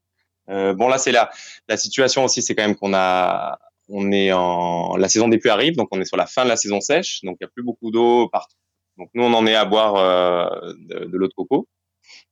Euh, 0.48 0.74
bon 0.74 0.88
là 0.88 0.98
c'est 0.98 1.12
la 1.12 1.30
la 1.68 1.76
situation 1.76 2.24
aussi, 2.24 2.42
c'est 2.42 2.54
quand 2.54 2.64
même 2.64 2.76
qu'on 2.76 2.94
a 2.94 3.58
on 3.88 4.10
est 4.10 4.32
en 4.32 4.96
la 4.96 5.08
saison 5.08 5.28
des 5.28 5.38
pluies 5.38 5.50
arrive, 5.50 5.76
donc 5.76 5.88
on 5.92 6.00
est 6.00 6.04
sur 6.04 6.16
la 6.16 6.26
fin 6.26 6.44
de 6.44 6.48
la 6.48 6.56
saison 6.56 6.80
sèche, 6.80 7.20
donc 7.22 7.36
il 7.40 7.44
n'y 7.44 7.48
a 7.48 7.50
plus 7.54 7.62
beaucoup 7.62 7.90
d'eau 7.90 8.28
partout. 8.28 8.56
Donc 8.98 9.08
nous, 9.14 9.22
on 9.22 9.32
en 9.32 9.46
est 9.46 9.54
à 9.54 9.64
boire 9.64 9.96
euh, 9.96 10.72
de, 10.88 11.16
l'eau 11.16 11.28
de 11.28 11.32
coco, 11.32 11.66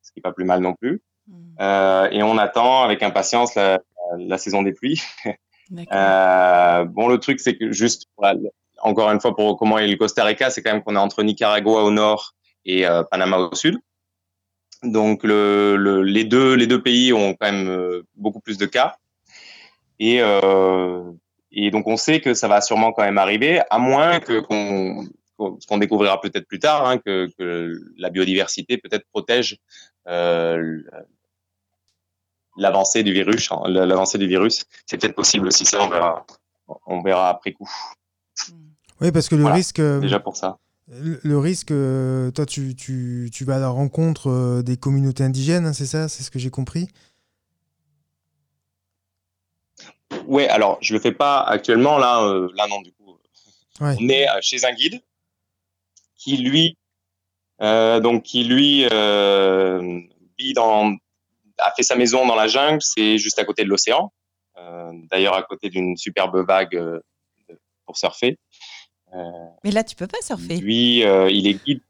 ce 0.03 0.13
qui 0.13 0.19
n'est 0.19 0.23
pas 0.23 0.33
plus 0.33 0.45
mal 0.45 0.61
non 0.61 0.75
plus. 0.75 1.03
Hmm. 1.27 1.55
Euh, 1.61 2.11
et 2.11 2.23
on 2.23 2.37
attend 2.39 2.83
avec 2.83 3.03
impatience 3.03 3.55
la, 3.55 3.81
la 4.19 4.39
saison 4.39 4.63
des 4.63 4.73
pluies. 4.73 5.03
Euh, 5.93 6.85
bon, 6.85 7.09
le 7.09 7.19
truc, 7.19 7.41
c'est 7.41 7.57
que 7.57 7.73
juste, 7.73 8.09
encore 8.83 9.11
une 9.11 9.21
fois, 9.21 9.35
pour 9.35 9.57
comment 9.59 9.79
est 9.79 9.87
le 9.87 9.97
Costa 9.97 10.25
Rica, 10.25 10.51
c'est 10.51 10.63
quand 10.63 10.73
même 10.73 10.83
qu'on 10.83 10.97
est 10.97 11.01
entre 11.01 11.23
Nicaragua 11.23 11.83
au 11.83 11.91
nord 11.91 12.35
et 12.65 12.87
euh, 12.87 13.03
Panama 13.05 13.39
au 13.39 13.55
sud. 13.55 13.79
Donc 14.83 15.25
le, 15.25 15.77
le, 15.77 16.03
les, 16.03 16.25
deux, 16.25 16.55
les 16.55 16.67
deux 16.67 16.83
pays 16.83 17.13
ont 17.13 17.35
quand 17.35 17.53
même 17.53 17.69
euh, 17.69 18.03
beaucoup 18.17 18.41
plus 18.41 18.59
de 18.59 18.67
cas. 18.67 18.97
Et, 19.99 20.21
donc 21.71 21.87
on 21.87 21.97
sait 21.97 22.21
que 22.21 22.33
ça 22.33 22.49
va 22.49 22.61
sûrement 22.63 22.93
quand 22.93 23.03
même 23.03 23.19
arriver, 23.19 23.61
à 23.71 23.79
moins 23.79 24.21
que 24.21 24.41
qu'on 24.41 25.07
ce 25.59 25.67
qu'on 25.67 25.79
découvrira 25.79 26.21
peut-être 26.21 26.47
plus 26.47 26.59
tard, 26.59 26.87
hein, 26.87 26.99
que, 26.99 27.29
la 27.97 28.11
biodiversité 28.11 28.77
peut-être 28.79 29.07
protège 29.11 29.59
l'avancée 32.61 33.03
du 33.03 33.13
virus. 33.13 33.49
L'avancée 33.67 34.19
du 34.19 34.29
virus, 34.29 34.65
c'est 34.87 34.99
peut-être 34.99 35.17
possible 35.17 35.49
aussi. 35.49 35.65
Ça, 35.65 35.83
on 35.83 35.89
verra, 35.89 36.25
on 36.87 37.03
verra 37.03 37.31
après 37.31 37.53
coup. 37.53 37.69
Oui, 39.01 39.11
parce 39.11 39.29
que 39.29 39.35
le 39.35 39.47
risque. 39.47 39.81
Euh, 39.81 39.99
déjà 39.99 40.21
pour 40.21 40.37
ça. 40.37 40.59
Le, 40.89 41.39
risque, 41.39 41.71
euh, 41.71 42.33
toi, 42.33 42.45
tu, 42.47 42.75
tu, 42.75 43.31
tu, 43.33 43.45
vas 43.45 43.57
à 43.57 43.59
la 43.61 43.69
rencontre 43.69 44.29
euh, 44.29 44.63
des 44.63 44.77
communautés 44.77 45.23
indigènes, 45.23 45.67
hein, 45.67 45.73
c'est 45.73 45.87
ça 45.87 46.09
C'est 46.09 46.25
ce 46.25 46.33
que 46.33 46.41
j'ai 46.41 46.51
compris? 46.51 46.89
Oui, 50.27 50.47
alors 50.47 50.79
je 50.81 50.93
le 50.93 51.01
fais 51.01 51.13
pas 51.13 51.41
actuellement, 51.43 51.97
là, 51.99 52.21
là 52.57 52.67
non, 52.69 52.83
du 52.83 52.93
coup. 52.93 53.17
On 53.81 54.09
est 54.09 54.27
chez 54.43 54.65
un 54.67 54.75
guide 54.75 55.01
qui, 56.17 56.37
lui, 56.39 56.77
donc, 57.61 58.25
qui, 58.25 58.45
lui, 58.45 58.85
vit 60.39 60.53
dans, 60.55 60.97
a 61.63 61.73
fait 61.77 61.83
sa 61.83 61.97
maison 61.97 62.27
dans 62.27 62.35
la 62.35 62.49
jungle, 62.49 62.81
c'est 62.81 63.19
juste 63.19 63.39
à 63.39 63.45
côté 63.45 63.65
de 63.65 63.69
l'océan. 63.69 64.13
D'ailleurs, 65.11 65.35
à 65.35 65.43
côté 65.43 65.71
d'une 65.71 65.97
superbe 65.97 66.45
vague 66.47 67.01
pour 67.87 67.97
surfer. 67.97 68.39
Euh, 69.15 69.19
mais 69.65 69.71
là, 69.71 69.85
tu 69.85 69.97
peux 69.97 70.07
pas 70.07 70.21
surfer. 70.23 70.57
Lui, 70.57 71.05
euh, 71.05 71.29
il 71.31 71.47
est 71.49 71.65
guide. 71.65 71.81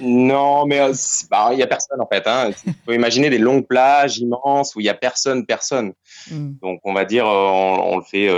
Non, 0.00 0.64
mais 0.66 0.80
euh, 0.80 0.92
bah, 1.30 1.48
il 1.52 1.56
n'y 1.56 1.62
a 1.62 1.66
personne 1.66 2.00
en 2.00 2.06
fait. 2.06 2.26
Hein. 2.26 2.50
Il 2.66 2.74
faut 2.84 2.92
imaginer 2.92 3.30
des 3.30 3.38
longues 3.38 3.66
plages 3.66 4.18
immenses 4.18 4.74
où 4.74 4.80
il 4.80 4.84
n'y 4.84 4.88
a 4.88 4.94
personne, 4.94 5.44
personne. 5.46 5.92
Hmm. 6.30 6.54
Donc 6.60 6.80
on 6.84 6.92
va 6.92 7.04
dire, 7.04 7.26
on, 7.26 7.96
le 7.96 8.04
fait, 8.04 8.30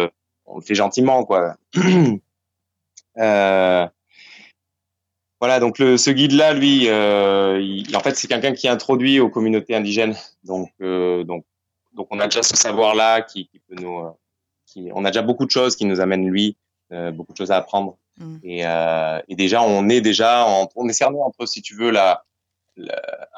on 0.46 0.56
le 0.56 0.62
fait 0.62 0.74
gentiment, 0.74 1.24
quoi. 1.24 1.56
voilà, 5.44 5.60
donc 5.60 5.78
le, 5.78 5.96
ce 5.96 6.10
guide-là, 6.10 6.54
lui, 6.54 6.88
en 6.90 8.00
fait, 8.00 8.16
c'est 8.16 8.28
quelqu'un 8.28 8.52
qui 8.52 8.68
introduit 8.68 9.20
aux 9.20 9.28
communautés 9.28 9.74
indigènes. 9.74 10.16
Donc, 10.42 10.70
donc, 10.80 11.44
donc 11.92 12.08
on 12.10 12.18
a 12.20 12.24
déjà 12.24 12.42
ce 12.42 12.56
savoir-là 12.56 13.22
qui, 13.22 13.46
qui, 13.48 13.58
peut 13.58 13.76
nous, 13.80 14.08
qui, 14.66 14.90
on 14.94 15.04
a 15.04 15.10
déjà 15.10 15.22
beaucoup 15.22 15.44
de 15.44 15.50
choses 15.50 15.76
qui 15.76 15.84
nous 15.84 16.00
amènent 16.00 16.28
lui 16.28 16.56
euh, 16.92 17.10
beaucoup 17.10 17.32
de 17.32 17.38
choses 17.38 17.50
à 17.50 17.56
apprendre. 17.56 17.96
Mm. 18.18 18.36
Et, 18.42 18.66
euh, 18.66 19.20
et, 19.28 19.36
déjà, 19.36 19.62
on 19.62 19.88
est 19.88 20.02
déjà, 20.02 20.46
en, 20.46 20.68
on 20.76 20.86
est 20.88 20.92
cerné 20.92 21.18
entre, 21.20 21.46
si 21.46 21.62
tu 21.62 21.74
veux, 21.74 21.90
la, 21.90 22.24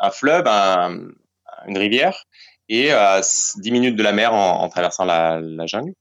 un 0.01 0.11
fleuve, 0.11 0.47
une 0.49 1.79
rivière, 1.79 2.25
et 2.69 2.90
à 2.90 3.21
10 3.21 3.71
minutes 3.71 3.97
de 3.97 4.03
la 4.03 4.12
mer 4.12 4.35
en, 4.35 4.69
traversant 4.69 5.05
la, 5.05 5.40
la, 5.40 5.66
jungle. 5.66 5.92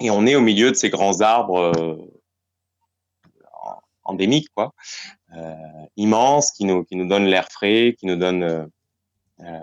Et 0.00 0.10
on 0.10 0.26
est 0.26 0.36
au 0.36 0.40
milieu 0.40 0.70
de 0.70 0.76
ces 0.76 0.88
grands 0.88 1.20
arbres 1.20 1.72
euh, 4.08 4.12
endémiques, 4.12 4.48
quoi, 4.54 4.72
euh, 5.36 5.54
immenses, 5.96 6.52
qui 6.52 6.64
nous, 6.64 6.84
qui 6.84 6.96
nous 6.96 7.06
donnent 7.06 7.26
l'air 7.26 7.48
frais, 7.50 7.94
qui 7.98 8.06
nous 8.06 8.16
donnent, 8.16 8.68
euh, 9.40 9.60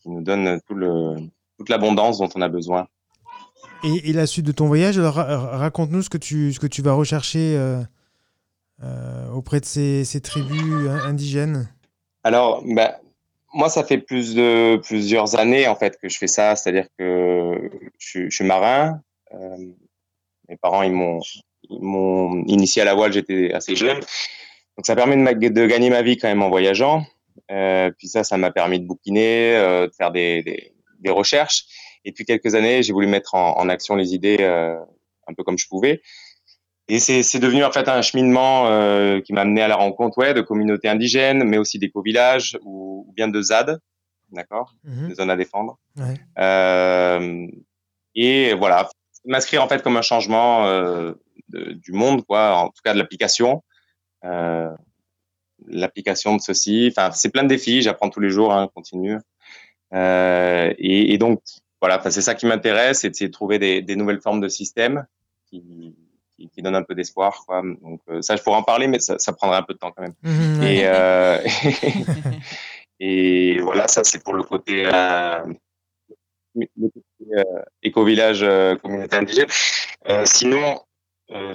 qui 0.00 0.10
nous 0.10 0.22
donnent 0.22 0.60
tout 0.66 0.74
le, 0.74 1.16
toute 1.58 1.68
l'abondance 1.68 2.18
dont 2.18 2.28
on 2.34 2.40
a 2.42 2.48
besoin. 2.48 2.88
Et, 3.84 4.12
la 4.12 4.26
suite 4.26 4.46
de 4.46 4.52
ton 4.52 4.66
voyage, 4.66 4.98
raconte-nous 4.98 6.02
ce, 6.02 6.10
que 6.10 6.18
tu, 6.18 6.52
ce 6.52 6.60
que 6.60 6.68
tu 6.68 6.82
vas 6.82 6.92
rechercher 6.92 7.56
euh, 7.56 7.82
euh, 8.82 9.28
auprès 9.30 9.60
de 9.60 9.64
ces, 9.64 10.04
ces, 10.04 10.20
tribus 10.20 10.88
indigènes. 11.04 11.68
Alors, 12.22 12.62
bah, 12.64 13.00
moi, 13.52 13.68
ça 13.68 13.82
fait 13.82 13.98
plus 13.98 14.34
de, 14.34 14.76
plusieurs 14.76 15.36
années 15.36 15.66
en 15.66 15.74
fait 15.74 15.98
que 16.00 16.08
je 16.08 16.16
fais 16.16 16.28
ça, 16.28 16.54
c'est-à-dire 16.54 16.86
que 16.96 17.70
je, 17.98 18.28
suis 18.30 18.44
marin. 18.44 19.00
Euh, 19.34 19.56
mes 20.48 20.56
parents, 20.56 20.82
ils 20.82 20.92
m'ont, 20.92 21.20
m'ont 21.80 22.44
initié 22.46 22.82
à 22.82 22.84
la 22.84 22.94
voile, 22.94 23.12
j'étais 23.12 23.52
assez 23.52 23.76
jeune. 23.76 23.98
Donc, 24.76 24.86
ça 24.86 24.96
permet 24.96 25.16
de, 25.16 25.48
de, 25.48 25.66
gagner 25.66 25.90
ma 25.90 26.02
vie 26.02 26.16
quand 26.16 26.28
même 26.28 26.42
en 26.42 26.48
voyageant. 26.48 27.04
puis 27.48 28.08
ça, 28.08 28.24
ça 28.24 28.36
m'a 28.36 28.50
permis 28.50 28.80
de 28.80 28.86
bouquiner, 28.86 29.52
de 29.54 29.90
faire 29.96 30.10
des, 30.10 30.42
des, 30.42 30.72
des 31.00 31.10
recherches. 31.10 31.64
Et 32.04 32.10
depuis 32.10 32.24
quelques 32.24 32.54
années, 32.54 32.82
j'ai 32.82 32.92
voulu 32.92 33.06
mettre 33.06 33.34
en, 33.34 33.58
en, 33.58 33.68
action 33.68 33.94
les 33.94 34.14
idées 34.14 34.38
euh, 34.40 34.76
un 35.28 35.34
peu 35.34 35.44
comme 35.44 35.58
je 35.58 35.68
pouvais. 35.68 36.02
Et 36.88 36.98
c'est 36.98 37.38
devenu 37.38 37.64
en 37.64 37.70
fait 37.70 37.88
un 37.88 38.02
cheminement 38.02 38.66
euh, 38.66 39.20
qui 39.20 39.32
m'a 39.32 39.42
amené 39.42 39.62
à 39.62 39.68
la 39.68 39.76
rencontre 39.76 40.18
ouais, 40.18 40.34
de 40.34 40.40
communautés 40.40 40.88
indigènes, 40.88 41.44
mais 41.44 41.56
aussi 41.56 41.78
d'éco-villages 41.78 42.58
ou, 42.64 43.06
ou, 43.08 43.12
bien 43.12 43.28
de 43.28 43.40
ZAD, 43.40 43.80
d'accord, 44.30 44.74
mmh. 44.84 45.08
des 45.08 45.14
zones 45.14 45.30
à 45.30 45.36
défendre. 45.36 45.78
Ouais. 45.96 46.14
Euh, 46.38 47.46
et 48.14 48.54
voilà, 48.54 48.90
m'inscrire 49.24 49.62
en 49.62 49.68
fait 49.68 49.82
comme 49.82 49.96
un 49.96 50.02
changement 50.02 50.66
euh, 50.66 51.14
de, 51.52 51.72
du 51.72 51.92
monde, 51.92 52.24
quoi, 52.24 52.56
en 52.56 52.68
tout 52.68 52.82
cas 52.84 52.92
de 52.92 52.98
l'application. 52.98 53.62
Euh, 54.24 54.70
l'application 55.68 56.36
de 56.36 56.40
ceci. 56.40 56.88
Enfin, 56.90 57.10
c'est 57.12 57.30
plein 57.30 57.42
de 57.42 57.48
défis. 57.48 57.82
J'apprends 57.82 58.10
tous 58.10 58.20
les 58.20 58.30
jours, 58.30 58.52
hein, 58.52 58.68
continue. 58.74 59.18
Euh, 59.94 60.72
et, 60.78 61.12
et, 61.12 61.18
donc, 61.18 61.42
voilà, 61.80 62.00
c'est 62.10 62.22
ça 62.22 62.34
qui 62.34 62.46
m'intéresse, 62.46 63.00
c'est 63.00 63.26
de 63.26 63.26
trouver 63.32 63.58
des, 63.58 63.82
des, 63.82 63.96
nouvelles 63.96 64.20
formes 64.20 64.40
de 64.40 64.48
systèmes 64.48 65.06
qui, 65.46 65.94
qui, 66.36 66.48
qui 66.48 66.62
donnent 66.62 66.76
un 66.76 66.82
peu 66.82 66.94
d'espoir. 66.94 67.44
Donc 67.82 68.00
euh, 68.08 68.22
ça, 68.22 68.36
je 68.36 68.42
pourrais 68.42 68.56
en 68.56 68.62
parler, 68.62 68.86
mais 68.86 68.98
ça, 69.00 69.18
ça, 69.18 69.32
prendrait 69.32 69.58
un 69.58 69.62
peu 69.62 69.74
de 69.74 69.78
temps 69.78 69.92
quand 69.92 70.02
même. 70.02 70.14
Mmh, 70.22 70.62
et, 70.62 70.82
euh, 70.84 71.38
et 73.00 73.58
voilà, 73.60 73.88
ça 73.88 74.02
c'est 74.04 74.22
pour 74.22 74.34
le 74.34 74.44
côté, 74.44 74.88
éco-village 77.82 78.46
communauté 78.80 79.16
indigène. 79.16 79.48
sinon, 80.24 80.80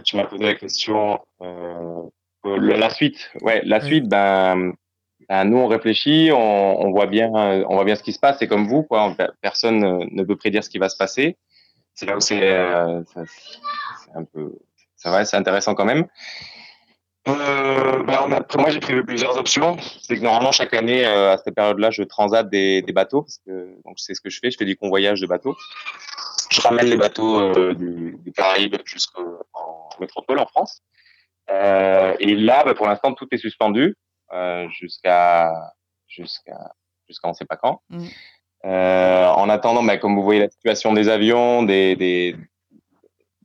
tu 0.03 0.15
m'as 0.15 0.25
posé 0.25 0.43
la 0.43 0.55
question, 0.55 1.19
la 2.43 2.89
suite. 2.89 3.29
Ouais, 3.41 3.61
la 3.65 3.81
suite, 3.81 4.07
ben 4.07 4.73
ben, 5.29 5.43
nous 5.45 5.57
on 5.57 5.67
réfléchit, 5.67 6.29
on, 6.31 6.81
on, 6.81 6.91
voit 6.91 7.07
bien, 7.07 7.29
on 7.33 7.75
voit 7.75 7.83
bien 7.83 7.95
ce 7.95 8.03
qui 8.03 8.13
se 8.13 8.19
passe. 8.19 8.37
C'est 8.39 8.47
comme 8.47 8.67
vous, 8.67 8.83
quoi. 8.83 9.15
Personne 9.41 10.07
ne 10.11 10.23
peut 10.23 10.35
prédire 10.35 10.63
ce 10.63 10.69
qui 10.69 10.77
va 10.77 10.89
se 10.89 10.97
passer. 10.97 11.37
C'est 11.93 12.05
là 12.05 12.15
où 12.15 12.19
c'est, 12.19 12.39
euh, 12.43 13.01
un 14.13 14.23
peu, 14.23 14.53
ça 14.95 15.09
va, 15.09 15.25
c'est 15.25 15.35
intéressant 15.35 15.73
quand 15.73 15.85
même. 15.85 16.05
Euh, 17.27 18.03
ben, 18.03 18.27
moi, 18.57 18.69
j'ai 18.69 18.79
prévu 18.79 19.03
plusieurs 19.03 19.35
options. 19.37 19.77
C'est 20.01 20.15
que 20.15 20.21
normalement, 20.21 20.51
chaque 20.51 20.73
année, 20.73 21.05
euh, 21.05 21.33
à 21.33 21.37
cette 21.37 21.55
période-là, 21.55 21.89
je 21.89 22.03
transate 22.03 22.49
des, 22.49 22.83
des 22.83 22.93
bateaux. 22.93 23.23
Parce 23.23 23.39
que, 23.45 23.75
donc, 23.83 23.95
c'est 23.97 24.13
ce 24.13 24.21
que 24.21 24.29
je 24.29 24.39
fais. 24.39 24.51
Je 24.51 24.57
fais 24.57 24.65
du 24.65 24.77
convoyage 24.77 25.19
de 25.19 25.27
bateaux. 25.27 25.57
Je 26.49 26.61
ramène 26.61 26.87
les 26.87 26.97
bateaux 26.97 27.39
euh, 27.39 27.73
du, 27.73 28.17
du 28.19 28.31
Caraïbe 28.31 28.75
jusqu'en 28.85 29.39
métropole, 29.99 30.39
en 30.39 30.47
France. 30.47 30.81
Euh, 31.49 32.15
et 32.19 32.35
là, 32.35 32.63
ben, 32.63 32.73
pour 32.73 32.87
l'instant, 32.87 33.13
tout 33.13 33.27
est 33.31 33.37
suspendu. 33.37 33.95
Euh, 34.33 34.67
jusqu'à 34.69 35.53
jusqu'à 36.07 36.73
jusqu'à 37.07 37.29
on 37.29 37.33
sait 37.33 37.45
pas 37.45 37.55
quand. 37.55 37.81
Mm. 37.89 38.05
Euh, 38.65 39.27
en 39.27 39.49
attendant, 39.49 39.83
bah, 39.83 39.97
comme 39.97 40.15
vous 40.15 40.23
voyez 40.23 40.41
la 40.41 40.49
situation 40.49 40.91
des 40.91 41.07
avions, 41.07 41.63
des, 41.63 41.95
des, 41.95 42.35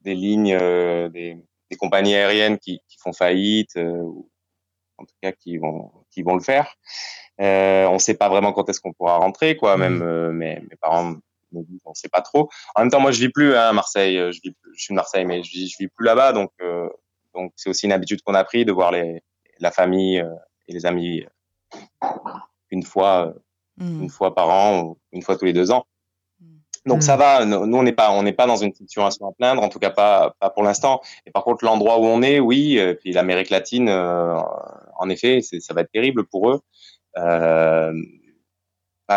des 0.01 0.15
lignes, 0.15 0.57
euh, 0.61 1.09
des, 1.09 1.39
des, 1.71 1.77
compagnies 1.77 2.15
aériennes 2.17 2.59
qui, 2.59 2.81
qui 2.89 2.99
font 2.99 3.13
faillite, 3.13 3.77
ou 3.77 4.29
en 4.97 5.05
tout 5.05 5.15
cas 5.23 5.33
qui 5.33 5.59
vont, 5.59 5.93
qui 6.11 6.23
vont 6.23 6.35
le 6.35 6.41
faire. 6.41 6.75
On 7.39 7.95
ne 7.95 7.99
sait 7.99 8.17
pas 8.17 8.29
vraiment 8.29 8.53
quand 8.53 8.69
est-ce 8.69 8.81
qu'on 8.81 8.93
pourra 8.93 9.19
rentrer, 9.19 9.57
quoi. 9.57 9.77
Mm. 9.77 9.81
Même 9.81 10.33
mes, 10.33 10.61
mes, 10.61 10.77
parents 10.81 11.15
me 11.53 11.63
disent, 11.65 11.81
on 11.85 11.95
sait 11.95 12.09
pas 12.09 12.23
trop. 12.23 12.49
En 12.75 12.83
même 12.83 12.91
temps, 12.91 13.01
moi, 13.01 13.11
je 13.11 13.21
vis 13.21 13.31
plus 13.31 13.55
hein, 13.55 13.69
à 13.69 13.73
Marseille. 13.73 14.17
Je, 14.17 14.41
vis, 14.43 14.55
je 14.75 14.83
suis 14.83 14.93
de 14.93 14.97
Marseille, 14.97 15.25
mais 15.25 15.43
je 15.43 15.51
vis, 15.51 15.69
je 15.69 15.77
vis 15.79 15.89
plus 15.89 16.05
là-bas, 16.05 16.33
donc 16.33 16.51
donc 17.35 17.53
c'est 17.57 17.71
aussi 17.71 17.87
une 17.87 17.93
habitude 17.93 18.21
qu'on 18.23 18.35
a 18.35 18.45
pris 18.45 18.67
de 18.67 18.73
voir 18.73 18.91
les, 18.93 19.23
la 19.59 19.71
famille 19.71 20.23
et 20.69 20.73
les 20.73 20.85
amis 20.85 21.25
une 22.73 22.83
fois, 22.83 23.35
mm. 23.77 24.03
une 24.03 24.11
fois 24.11 24.35
par 24.35 24.49
an 24.49 24.83
ou 24.83 24.99
une 25.13 25.23
fois 25.23 25.37
tous 25.37 25.45
les 25.45 25.53
deux 25.53 25.71
ans. 25.71 25.85
Mm. 26.41 26.47
Donc 26.87 27.03
ça 27.03 27.17
va, 27.17 27.45
nous 27.45 27.57
on 27.57 27.83
n'est 27.83 27.93
pas 27.93 28.11
on 28.11 28.23
n'est 28.23 28.33
pas 28.33 28.47
dans 28.47 28.57
une 28.57 28.75
situation 28.75 29.29
à 29.29 29.33
plaindre, 29.33 29.63
en 29.63 29.69
tout 29.69 29.79
cas 29.79 29.91
pas 29.91 30.35
pas 30.41 30.51
pour 30.51 30.65
l'instant. 30.65 31.01
Et 31.27 31.31
par 31.31 31.45
contre 31.45 31.65
l'endroit 31.65 31.99
où 31.99 32.05
on 32.05 32.23
est, 32.23 32.41
oui, 32.41 32.79
euh, 32.79 32.95
puis 32.95 33.13
l'Amérique 33.13 33.51
latine, 33.51 33.89
euh, 33.89 34.37
en 34.99 35.09
effet, 35.09 35.41
ça 35.43 35.75
va 35.75 35.83
être 35.83 35.93
terrible 35.93 36.27
pour 36.27 36.51
eux. 36.51 36.61
Euh, 37.19 37.93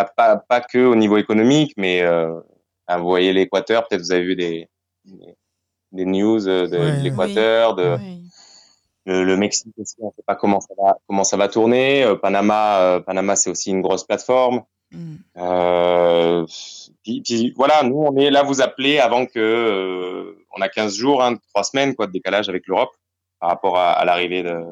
pas, 0.03 0.11
pas, 0.15 0.37
pas 0.37 0.61
que 0.61 0.85
au 0.85 0.95
niveau 0.95 1.17
économique, 1.17 1.73
mais 1.77 2.01
euh, 2.01 2.33
vous 2.89 3.03
voyez 3.03 3.33
l'Équateur, 3.33 3.87
peut-être 3.87 4.01
vous 4.01 4.11
avez 4.11 4.23
vu 4.23 4.35
des, 4.35 4.69
des 5.91 6.05
news 6.05 6.39
de, 6.39 7.01
l'Équateur, 7.01 7.75
de 7.75 7.97
Le, 9.05 9.37
Mexique 9.37 9.73
aussi. 9.77 9.95
On 9.99 10.07
ne 10.07 10.11
sait 10.11 10.23
pas 10.25 10.35
comment 10.35 10.61
ça 10.61 10.73
va, 10.77 10.97
comment 11.07 11.23
ça 11.23 11.37
va 11.37 11.47
tourner. 11.47 12.05
Panama, 12.21 13.01
Panama, 13.05 13.35
c'est 13.35 13.49
aussi 13.49 13.69
une 13.71 13.81
grosse 13.81 14.03
plateforme. 14.03 14.63
Mm. 14.91 15.15
Euh, 15.37 16.45
puis, 17.03 17.53
voilà, 17.55 17.83
nous 17.83 17.97
on 17.97 18.15
est 18.17 18.29
là 18.31 18.43
vous 18.43 18.61
appeler 18.61 18.99
avant 18.99 19.25
que 19.25 19.39
euh, 19.39 20.45
on 20.55 20.61
a 20.61 20.69
15 20.69 20.95
jours, 20.95 21.23
hein, 21.23 21.35
3 21.53 21.63
semaines 21.63 21.95
quoi 21.95 22.07
de 22.07 22.11
décalage 22.11 22.49
avec 22.49 22.67
l'Europe 22.67 22.91
par 23.39 23.49
rapport 23.49 23.77
à, 23.77 24.03
l'arrivée 24.05 24.43
de, 24.43 24.63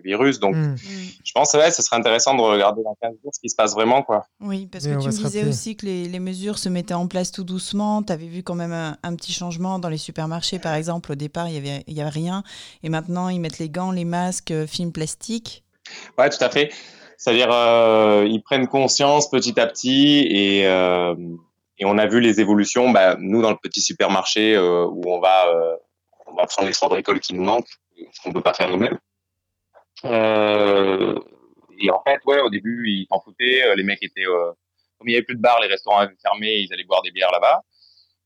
du 0.00 0.08
virus. 0.08 0.40
Donc 0.40 0.56
mm. 0.56 0.76
je 1.24 1.32
pense 1.32 1.52
ouais, 1.54 1.70
ce 1.70 1.82
serait 1.82 1.96
intéressant 1.96 2.34
de 2.34 2.40
regarder 2.40 2.82
dans 2.82 2.96
15 3.00 3.12
jours 3.22 3.32
ce 3.34 3.40
qui 3.40 3.48
se 3.48 3.56
passe 3.56 3.74
vraiment 3.74 4.02
quoi. 4.02 4.26
Oui, 4.40 4.66
parce 4.66 4.84
que 4.84 5.00
tu 5.00 5.06
me 5.06 5.12
disais 5.12 5.44
aussi 5.44 5.76
que 5.76 5.86
les, 5.86 6.06
les, 6.06 6.20
mesures 6.20 6.58
se 6.58 6.68
mettaient 6.68 6.94
en 6.94 7.06
place 7.06 7.32
tout 7.32 7.44
doucement. 7.44 8.02
Tu 8.02 8.12
avais 8.12 8.26
vu 8.26 8.42
quand 8.42 8.54
même 8.54 8.72
un, 8.72 9.14
petit 9.14 9.32
changement 9.32 9.78
dans 9.78 9.88
les 9.88 9.98
supermarchés 9.98 10.58
par 10.58 10.74
exemple. 10.74 11.12
Au 11.12 11.16
départ, 11.16 11.48
il 11.48 11.54
y 11.54 11.58
avait 11.58 11.84
y 11.86 12.00
avait 12.00 12.10
rien 12.10 12.42
et 12.82 12.88
maintenant 12.88 13.28
ils 13.28 13.40
mettent 13.40 13.58
les 13.58 13.70
gants, 13.70 13.92
les 13.92 14.04
masques, 14.04 14.50
euh, 14.50 14.66
film 14.66 14.92
plastique. 14.92 15.64
Ouais, 16.18 16.30
tout 16.30 16.42
à 16.42 16.50
fait. 16.50 16.70
C'est-à-dire, 17.20 17.50
euh, 17.52 18.26
ils 18.26 18.42
prennent 18.42 18.66
conscience 18.66 19.28
petit 19.28 19.60
à 19.60 19.66
petit 19.66 20.26
et, 20.30 20.66
euh, 20.66 21.14
et 21.78 21.84
on 21.84 21.98
a 21.98 22.06
vu 22.06 22.20
les 22.20 22.40
évolutions. 22.40 22.90
Bah, 22.90 23.16
nous, 23.18 23.42
dans 23.42 23.50
le 23.50 23.56
petit 23.56 23.82
supermarché 23.82 24.54
euh, 24.54 24.86
où 24.86 25.02
on 25.06 25.20
va, 25.20 25.48
euh, 25.48 25.76
on 26.26 26.34
va 26.34 26.46
prendre 26.46 26.68
les 26.68 26.74
sorts 26.74 26.88
de 26.88 26.94
récolte 26.94 27.22
qui 27.22 27.34
nous 27.34 27.42
manquent, 27.42 27.68
ce 28.12 28.22
qu'on 28.22 28.32
peut 28.32 28.40
pas 28.40 28.54
faire 28.54 28.70
nous-mêmes. 28.70 28.98
Euh, 30.04 31.18
et 31.80 31.90
en 31.90 32.02
fait, 32.06 32.18
ouais, 32.26 32.40
au 32.40 32.50
début, 32.50 32.84
ils 32.88 33.06
s'en 33.10 33.20
foutaient. 33.20 33.74
Les 33.76 33.82
mecs 33.82 34.02
étaient, 34.02 34.24
comme 34.24 35.08
il 35.08 35.12
y 35.12 35.14
avait 35.16 35.24
plus 35.24 35.36
de 35.36 35.40
bars, 35.40 35.60
les 35.60 35.68
restaurants 35.68 35.98
avaient 35.98 36.14
fermé, 36.22 36.58
ils 36.58 36.72
allaient 36.72 36.84
boire 36.84 37.02
des 37.02 37.10
bières 37.10 37.32
là-bas. 37.32 37.62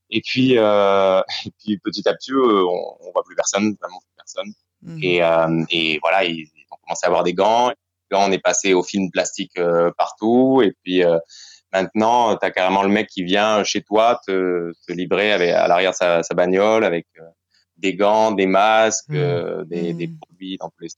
Et 0.09 0.21
puis, 0.21 0.51
et 0.53 1.51
puis 1.59 1.77
petit 1.77 2.07
à 2.07 2.13
petit, 2.13 2.33
on, 2.33 3.07
on 3.07 3.11
voit 3.11 3.23
plus 3.23 3.35
personne, 3.35 3.75
vraiment 3.79 3.99
plus 3.99 4.15
personne. 4.15 4.53
Mmh. 4.81 4.99
Et, 5.03 5.21
et 5.69 5.99
voilà, 6.01 6.25
ils, 6.25 6.41
ils 6.41 6.65
ont 6.71 6.77
commencé 6.83 7.05
à 7.05 7.07
avoir 7.07 7.23
des 7.23 7.33
gants 7.33 7.71
on 8.15 8.31
est 8.31 8.39
passé 8.39 8.73
au 8.73 8.83
film 8.83 9.09
plastique 9.11 9.57
euh, 9.57 9.91
partout. 9.97 10.61
Et 10.63 10.73
puis 10.83 11.03
euh, 11.03 11.17
maintenant, 11.73 12.35
tu 12.37 12.45
as 12.45 12.51
carrément 12.51 12.83
le 12.83 12.89
mec 12.89 13.07
qui 13.07 13.23
vient 13.23 13.63
chez 13.63 13.81
toi 13.81 14.19
te, 14.25 14.71
te 14.87 14.93
livrer 14.93 15.31
avec, 15.31 15.51
à 15.51 15.67
l'arrière 15.67 15.93
sa, 15.93 16.23
sa 16.23 16.33
bagnole 16.33 16.83
avec 16.83 17.07
euh, 17.19 17.23
des 17.77 17.95
gants, 17.95 18.31
des 18.31 18.47
masques, 18.47 19.09
mmh. 19.09 19.63
des, 19.65 19.93
des, 19.93 20.07
mmh. 20.07 20.17
produits 20.19 20.57
dans 20.57 20.69
tous 20.69 20.81
les 20.81 20.89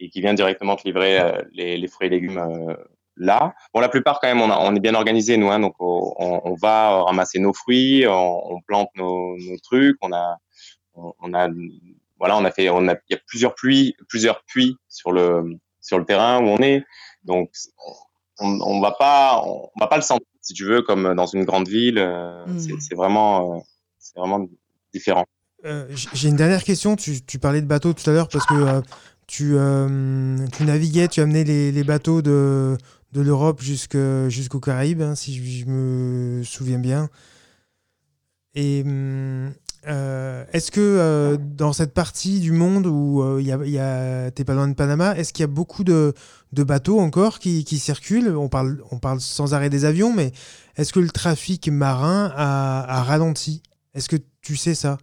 et 0.00 0.08
qui 0.10 0.20
vient 0.20 0.34
directement 0.34 0.76
te 0.76 0.84
livrer 0.84 1.20
les, 1.52 1.76
les, 1.76 1.88
fruits 1.88 2.06
et 2.06 2.10
légumes 2.10 2.76
là. 3.16 3.54
Bon, 3.74 3.80
la 3.80 3.88
plupart 3.88 4.20
quand 4.20 4.28
même, 4.28 4.40
on, 4.40 4.50
a, 4.50 4.58
on 4.58 4.74
est 4.74 4.80
bien 4.80 4.94
organisé 4.94 5.36
nous, 5.36 5.50
hein, 5.50 5.60
donc 5.60 5.74
on, 5.80 6.14
on, 6.18 6.54
va 6.54 7.02
ramasser 7.02 7.38
nos 7.38 7.52
fruits, 7.52 8.06
on, 8.06 8.52
on 8.52 8.60
plante 8.60 8.90
nos, 8.96 9.36
nos, 9.36 9.58
trucs, 9.58 9.96
on 10.02 10.12
a, 10.12 10.38
on, 10.94 11.34
a, 11.34 11.48
voilà, 12.18 12.36
on 12.36 12.44
a 12.44 12.50
fait, 12.50 12.70
on 12.70 12.88
a, 12.88 12.94
il 13.08 13.12
y 13.12 13.14
a 13.14 13.20
plusieurs 13.26 13.54
puits, 13.54 13.96
plusieurs 14.08 14.44
puits 14.44 14.76
sur 14.88 15.12
le 15.12 15.58
sur 15.80 15.98
le 15.98 16.04
terrain 16.04 16.40
où 16.40 16.48
on 16.48 16.58
est. 16.58 16.84
Donc, 17.24 17.50
on, 18.38 18.60
on 18.60 18.80
va 18.80 18.92
pas, 18.92 19.42
on, 19.44 19.70
va 19.80 19.86
pas 19.86 19.96
le 19.96 20.02
sentir, 20.02 20.26
si 20.40 20.54
tu 20.54 20.64
veux, 20.64 20.82
comme 20.82 21.14
dans 21.14 21.26
une 21.26 21.44
grande 21.44 21.68
ville. 21.68 21.98
Euh, 21.98 22.44
hmm. 22.46 22.78
C'est 22.78 22.94
vraiment, 22.94 23.56
euh, 23.56 23.60
c'est 23.98 24.18
vraiment 24.18 24.46
différent. 24.92 25.24
Euh, 25.64 25.88
j'ai 25.90 26.28
une 26.28 26.36
dernière 26.36 26.62
question. 26.62 26.94
Tu, 26.94 27.24
tu, 27.24 27.38
parlais 27.38 27.60
de 27.60 27.66
bateaux 27.66 27.92
tout 27.92 28.08
à 28.08 28.12
l'heure 28.12 28.28
parce 28.28 28.46
que 28.46 28.82
tu, 29.28 29.54
tu 30.52 30.64
naviguais, 30.64 31.06
tu 31.06 31.20
amenais 31.20 31.44
les, 31.44 31.84
bateaux 31.84 32.22
de, 32.22 32.76
de 33.12 33.20
l'Europe 33.20 33.62
jusqu'aux 33.62 34.60
Caraïbes, 34.60 35.02
hein, 35.02 35.14
si 35.14 35.60
je, 35.60 35.66
me 35.66 36.42
souviens 36.42 36.80
bien. 36.80 37.08
Et 38.54 38.82
hum, 38.84 39.52
euh, 39.86 40.44
est-ce 40.52 40.70
que 40.70 40.80
euh, 40.80 41.36
dans 41.38 41.72
cette 41.72 41.94
partie 41.94 42.40
du 42.40 42.52
monde 42.52 42.86
où 42.86 43.22
euh, 43.22 43.40
il 43.40 43.46
y 43.46 43.78
a, 43.78 44.30
t'es 44.32 44.44
pas 44.44 44.54
loin 44.54 44.68
de 44.68 44.74
Panama, 44.74 45.16
est-ce 45.16 45.32
qu'il 45.32 45.42
y 45.42 45.44
a 45.44 45.48
beaucoup 45.48 45.84
de, 45.84 46.14
de 46.52 46.64
bateaux 46.64 46.98
encore 46.98 47.38
qui, 47.38 47.64
circulent? 47.78 48.36
On 48.36 48.48
parle, 48.48 48.82
on 48.90 48.98
parle 48.98 49.20
sans 49.20 49.54
arrêt 49.54 49.70
des 49.70 49.84
avions, 49.84 50.12
mais 50.12 50.32
est-ce 50.76 50.92
que 50.92 51.00
le 51.00 51.10
trafic 51.10 51.68
marin 51.68 52.32
a, 52.34 52.98
a 52.98 53.02
ralenti? 53.02 53.62
Est-ce 53.94 54.08
que 54.08 54.16
tu 54.40 54.56
sais 54.56 54.74
ça? 54.74 54.98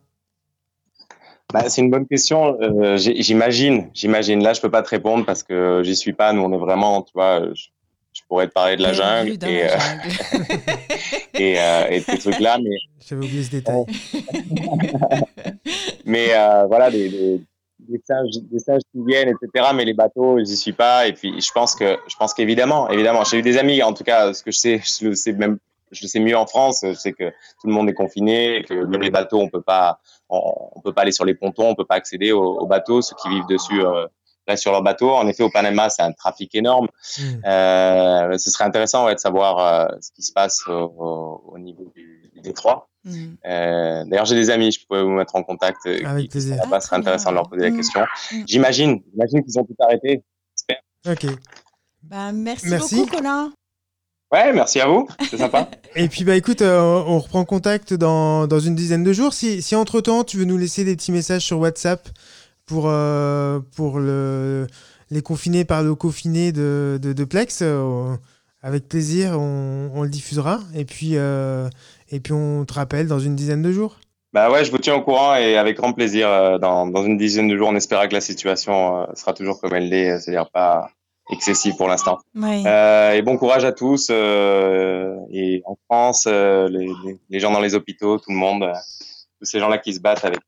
Bah, 1.53 1.69
c'est 1.69 1.81
une 1.81 1.91
bonne 1.91 2.07
question. 2.07 2.57
j'imagine, 2.97 3.89
j'imagine. 3.93 4.43
Là, 4.43 4.53
je 4.53 4.61
peux 4.61 4.71
pas 4.71 4.81
te 4.81 4.89
répondre 4.89 5.25
parce 5.25 5.43
que 5.43 5.81
j'y 5.83 5.95
suis 5.95 6.13
pas. 6.13 6.33
Nous, 6.33 6.41
on 6.41 6.51
est 6.51 6.57
vraiment, 6.57 7.01
tu 7.01 7.11
vois, 7.13 7.41
je 8.15 8.21
pourrais 8.27 8.47
te 8.47 8.53
parler 8.53 8.77
de 8.77 8.81
la 8.81 8.93
jungle 8.93 9.31
et, 9.31 9.63
euh, 9.63 9.67
et, 11.33 11.59
euh, 11.59 11.89
et, 11.89 11.99
ces 11.99 12.17
trucs-là. 12.17 12.57
Mais... 12.63 12.77
J'avais 13.05 13.25
oublié 13.25 13.43
ce 13.43 13.51
détail. 13.51 13.83
mais 16.05 16.33
euh, 16.33 16.65
voilà, 16.65 16.89
des, 16.89 17.09
des, 17.09 17.41
des, 17.79 18.01
singes, 18.05 18.37
des 18.49 18.59
singes 18.59 18.83
qui 18.93 19.03
viennent, 19.05 19.29
etc. 19.29 19.67
Mais 19.75 19.83
les 19.83 19.93
bateaux, 19.93 20.39
j'y 20.39 20.55
suis 20.55 20.71
pas. 20.71 21.07
Et 21.07 21.13
puis, 21.13 21.41
je 21.41 21.51
pense 21.51 21.75
que, 21.75 21.97
je 22.07 22.15
pense 22.15 22.33
qu'évidemment, 22.33 22.89
évidemment, 22.89 23.25
j'ai 23.25 23.39
eu 23.39 23.41
des 23.41 23.57
amis. 23.57 23.83
En 23.83 23.91
tout 23.93 24.05
cas, 24.05 24.33
ce 24.33 24.43
que 24.43 24.51
je 24.51 24.59
sais, 24.59 24.81
je 25.01 25.09
le 25.09 25.15
sais 25.15 25.33
même, 25.33 25.57
je 25.91 25.99
le 26.01 26.07
sais 26.07 26.21
mieux 26.21 26.37
en 26.37 26.47
France. 26.47 26.85
Je 26.87 26.93
sais 26.93 27.11
que 27.11 27.29
tout 27.29 27.67
le 27.67 27.73
monde 27.73 27.89
est 27.89 27.93
confiné, 27.93 28.63
que 28.67 28.73
même 28.73 29.01
les 29.01 29.11
bateaux, 29.11 29.41
on 29.41 29.49
peut 29.49 29.61
pas, 29.61 29.99
on, 30.29 30.81
peut 30.81 30.93
pas 30.93 31.01
aller 31.01 31.11
sur 31.11 31.25
les 31.25 31.35
pontons, 31.35 31.69
on 31.69 31.75
peut 31.75 31.85
pas 31.85 31.95
accéder 31.95 32.31
aux, 32.31 32.59
aux 32.59 32.67
bateaux. 32.67 33.01
Ceux 33.01 33.15
qui 33.15 33.29
vivent 33.29 33.47
dessus 33.47 33.81
euh, 33.83 34.07
sur 34.55 34.71
leur 34.71 34.83
bateau. 34.83 35.11
En 35.11 35.27
effet, 35.27 35.43
au 35.43 35.49
Panama, 35.49 35.89
c'est 35.89 36.03
un 36.03 36.11
trafic 36.11 36.53
énorme. 36.53 36.87
Hmm. 37.17 37.45
Euh, 37.45 38.37
ce 38.37 38.51
serait 38.51 38.65
intéressant 38.65 39.05
ouais, 39.05 39.15
de 39.15 39.19
savoir 39.19 39.59
euh, 39.59 39.95
ce 40.01 40.11
qui 40.11 40.21
se 40.21 40.31
passe 40.31 40.67
au, 40.67 41.43
au 41.47 41.57
niveau 41.57 41.91
du, 41.95 42.29
du 42.33 42.41
détroit. 42.41 42.89
Hmm. 43.03 43.33
Euh, 43.45 44.03
D'ailleurs, 44.05 44.25
j'ai 44.25 44.35
des 44.35 44.49
amis, 44.49 44.71
je 44.71 44.85
pourrais 44.85 45.03
vous 45.03 45.09
mettre 45.09 45.35
en 45.35 45.43
contact. 45.43 45.79
Euh, 45.87 46.05
Avec 46.05 46.29
plaisir. 46.29 46.57
Ça 46.69 46.79
serait 46.79 46.97
intéressant 46.97 47.31
de 47.31 47.35
leur 47.35 47.49
poser 47.49 47.63
la 47.63 47.71
hmm. 47.71 47.77
question. 47.77 48.01
J'imagine, 48.45 49.01
j'imagine 49.11 49.43
qu'ils 49.43 49.59
ont 49.59 49.65
tout 49.65 49.75
arrêté. 49.79 50.23
Ok. 51.07 51.25
Bah, 52.03 52.31
merci, 52.31 52.67
merci, 52.69 52.95
beaucoup, 52.97 53.17
Colin. 53.17 53.51
Ouais, 54.35 54.51
merci 54.51 54.81
à 54.81 54.87
vous, 54.87 55.07
c'est 55.29 55.37
sympa. 55.37 55.69
Et 55.95 56.09
puis 56.09 56.25
bah 56.25 56.35
écoute, 56.35 56.61
euh, 56.61 57.01
on 57.07 57.19
reprend 57.19 57.45
contact 57.45 57.93
dans, 57.93 58.47
dans, 58.47 58.59
une 58.59 58.75
dizaine 58.75 59.01
de 59.01 59.13
jours. 59.13 59.31
Si, 59.31 59.61
si 59.61 59.75
entre 59.75 60.01
temps 60.01 60.25
tu 60.25 60.35
veux 60.35 60.43
nous 60.43 60.57
laisser 60.57 60.83
des 60.83 60.97
petits 60.97 61.13
messages 61.13 61.43
sur 61.43 61.57
WhatsApp 61.57 62.09
pour, 62.65 62.87
euh, 62.87 63.61
pour 63.77 63.99
le, 63.99 64.67
les 65.09 65.21
confinés 65.21 65.63
par 65.63 65.83
le 65.83 65.95
confiné 65.95 66.51
de, 66.51 66.99
de, 67.01 67.23
Plex. 67.23 67.59
Euh, 67.61 68.13
avec 68.61 68.89
plaisir, 68.89 69.39
on, 69.39 69.91
on, 69.93 70.03
le 70.03 70.09
diffusera. 70.09 70.59
Et 70.75 70.83
puis, 70.83 71.13
et 71.13 72.19
puis, 72.19 72.33
on 72.33 72.65
te 72.65 72.73
rappelle 72.73 73.07
dans 73.07 73.19
une 73.19 73.37
dizaine 73.37 73.61
de 73.61 73.71
jours. 73.71 73.99
Bah 74.33 74.51
ouais, 74.51 74.65
je 74.65 74.71
vous 74.71 74.79
tiens 74.79 74.95
au 74.95 75.01
courant 75.01 75.35
et 75.35 75.55
avec 75.55 75.77
grand 75.77 75.93
plaisir. 75.93 76.59
Dans, 76.59 76.87
dans 76.87 77.03
une 77.05 77.15
dizaine 77.15 77.47
de 77.47 77.55
jours, 77.55 77.69
on 77.69 77.75
espère 77.77 78.05
que 78.09 78.13
la 78.13 78.21
situation 78.21 79.07
sera 79.13 79.31
toujours 79.31 79.61
comme 79.61 79.73
elle 79.73 79.87
l'est, 79.87 80.19
c'est-à-dire 80.19 80.49
pas 80.49 80.89
excessive 81.29 81.75
pour 81.75 81.87
l'instant. 81.87 82.19
et 82.35 83.21
bon 83.23 83.37
courage 83.37 83.65
à 83.65 83.71
tous, 83.71 84.09
et 84.09 85.61
en 85.65 85.77
France, 85.85 86.25
les, 86.27 86.89
les, 87.29 87.39
gens 87.39 87.51
dans 87.51 87.61
les 87.61 87.75
hôpitaux, 87.75 88.17
tout 88.19 88.31
le 88.31 88.37
monde, 88.37 88.71
tous 89.39 89.45
ces 89.45 89.59
gens-là 89.59 89.77
qui 89.77 89.93
se 89.93 89.99
battent 89.99 90.25
avec 90.25 90.41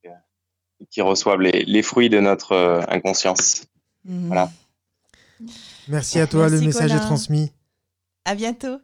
qui 0.89 1.01
reçoivent 1.01 1.41
les, 1.41 1.63
les 1.65 1.81
fruits 1.81 2.09
de 2.09 2.19
notre 2.19 2.53
euh, 2.53 2.81
inconscience. 2.87 3.65
Mhm. 4.05 4.27
Voilà. 4.27 4.51
Merci 5.87 6.19
à 6.19 6.27
toi, 6.27 6.49
le 6.49 6.59
message 6.61 6.91
est 6.91 6.99
transmis. 6.99 7.51
À 8.25 8.35
bientôt. 8.35 8.77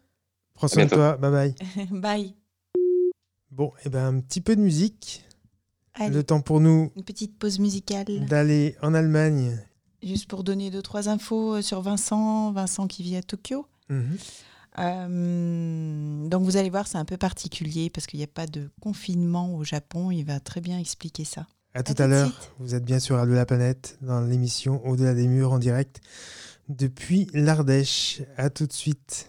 Prends 0.53 0.67
soin 0.67 0.85
de 0.85 0.89
toi, 0.89 1.17
bye 1.17 1.31
bye. 1.31 1.55
bye. 1.91 2.35
Bon, 3.51 3.69
et 3.79 3.81
eh 3.85 3.89
ben 3.89 4.05
un 4.05 4.19
petit 4.19 4.41
peu 4.41 4.55
de 4.55 4.61
musique. 4.61 5.23
Le 5.99 6.23
temps 6.23 6.41
pour 6.41 6.59
nous. 6.59 6.91
Une 6.95 7.03
petite 7.03 7.37
pause 7.37 7.59
musicale. 7.59 8.25
D'aller 8.27 8.75
en 8.81 8.95
Allemagne. 8.95 9.59
Juste 10.03 10.27
pour 10.27 10.43
donner 10.43 10.69
deux 10.69 10.81
trois 10.81 11.09
infos 11.09 11.55
euh, 11.55 11.61
sur 11.61 11.81
Vincent, 11.81 12.51
Vincent 12.51 12.87
qui 12.87 13.03
vit 13.03 13.15
à 13.15 13.23
Tokyo. 13.23 13.65
Mhm. 13.89 14.17
Euh, 14.79 16.27
donc 16.27 16.43
vous 16.43 16.57
allez 16.57 16.69
voir, 16.69 16.87
c'est 16.87 16.97
un 16.97 17.05
peu 17.05 17.17
particulier 17.17 17.89
parce 17.89 18.07
qu'il 18.07 18.17
n'y 18.17 18.23
a 18.23 18.27
pas 18.27 18.47
de 18.47 18.69
confinement 18.81 19.55
au 19.55 19.63
Japon. 19.63 20.11
Il 20.11 20.23
va 20.23 20.39
très 20.39 20.61
bien 20.61 20.79
expliquer 20.79 21.25
ça. 21.25 21.47
À 21.75 21.83
tout 21.83 21.95
à, 21.97 22.07
l'heure. 22.07 22.31
Vous 22.59 22.75
êtes 22.75 22.83
bien 22.83 22.99
sûr 22.99 23.17
à 23.17 23.25
de 23.25 23.31
la 23.31 23.45
planète 23.45 23.97
dans 24.01 24.21
l'émission 24.21 24.85
Au-delà 24.85 25.13
des 25.13 25.27
murs 25.27 25.53
en 25.53 25.59
direct 25.59 26.01
depuis 26.69 27.27
l'Ardèche. 27.33 28.21
À 28.37 28.49
tout 28.49 28.67
de 28.67 28.73
suite. 28.73 29.27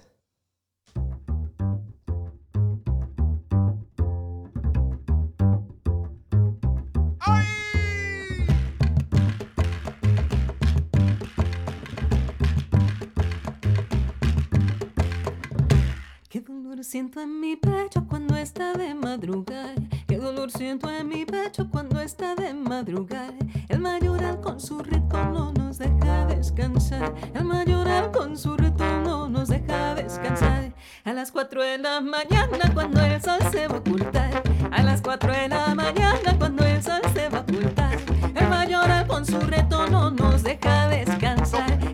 Siento 16.95 17.20
en 17.20 17.40
mi 17.40 17.57
pecho 17.57 18.07
cuando 18.09 18.36
está 18.36 18.72
de 18.74 18.95
madrugada. 18.95 19.74
Qué 20.07 20.16
dolor 20.16 20.53
siento 20.53 20.88
en 20.88 21.09
mi 21.09 21.24
pecho 21.24 21.68
cuando 21.68 22.01
está 22.01 22.36
de 22.36 22.55
madrugada. 22.55 23.34
El 23.68 23.80
mayoral 23.80 24.40
con 24.40 24.61
su 24.61 24.78
ritmo 24.78 25.24
no 25.32 25.53
nos 25.55 25.78
deja 25.78 26.26
descansar. 26.26 27.12
El 27.34 27.47
mayoral 27.47 28.12
con 28.12 28.38
su 28.38 28.57
ritmo 28.57 28.86
no 29.05 29.28
nos 29.28 29.49
deja 29.49 29.97
descansar. 29.97 30.72
A 31.03 31.12
las 31.12 31.32
4 31.32 31.62
de 31.64 31.78
la 31.78 32.01
mañana 32.01 32.72
cuando 32.72 33.01
el 33.01 33.20
sol 33.20 33.40
se 33.51 33.66
va 33.66 33.74
a 33.74 33.78
ocultar. 33.80 34.42
A 34.70 34.84
cuatro 35.03 35.32
de 35.32 35.49
la 35.49 35.74
mañana 35.74 36.38
cuando 36.38 36.64
el 36.64 36.82
sol 36.82 37.03
se 37.12 37.28
va 37.28 37.38
a 37.38 37.40
ocultar. 37.40 37.99
El 38.34 38.49
mayoral 38.49 39.07
con 39.07 39.26
su 39.26 39.40
reto 39.40 39.88
no 39.88 40.11
nos 40.11 40.45
deja 40.45 40.88
descansar. 40.88 41.93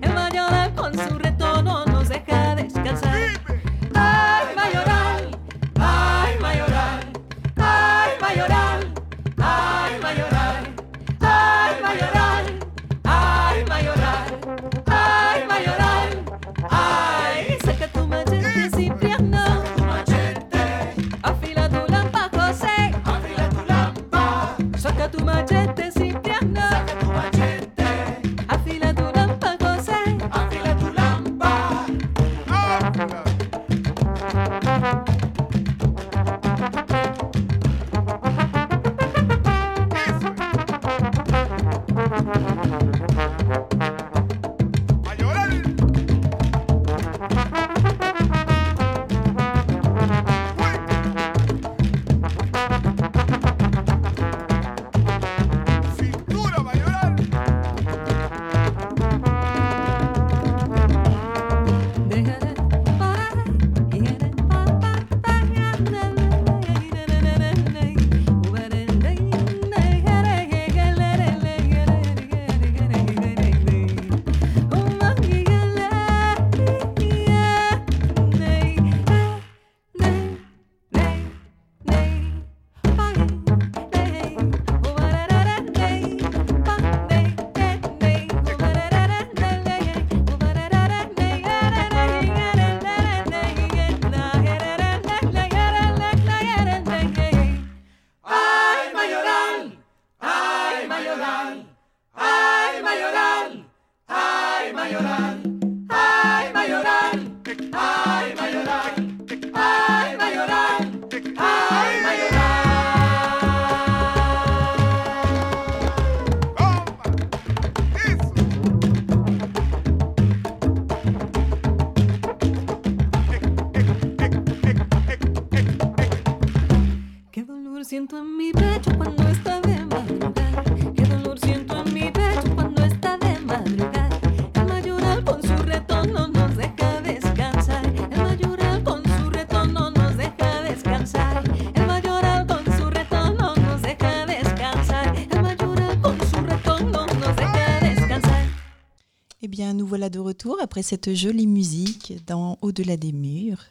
Retour 150.41 150.61
après 150.63 150.83
cette 150.83 151.13
jolie 151.15 151.47
musique 151.47 152.15
dans 152.27 152.57
Au-delà 152.63 152.97
des 152.97 153.13
murs. 153.13 153.63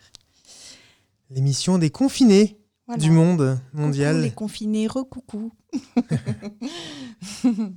L'émission 1.32 1.80
des 1.80 1.90
confinés 1.90 2.60
Voilà. 2.86 3.02
du 3.02 3.10
monde 3.10 3.60
Coucou 3.72 3.82
mondial. 3.82 4.22
les 4.22 4.30
confinés, 4.32 4.86
recoucou. 4.88 5.52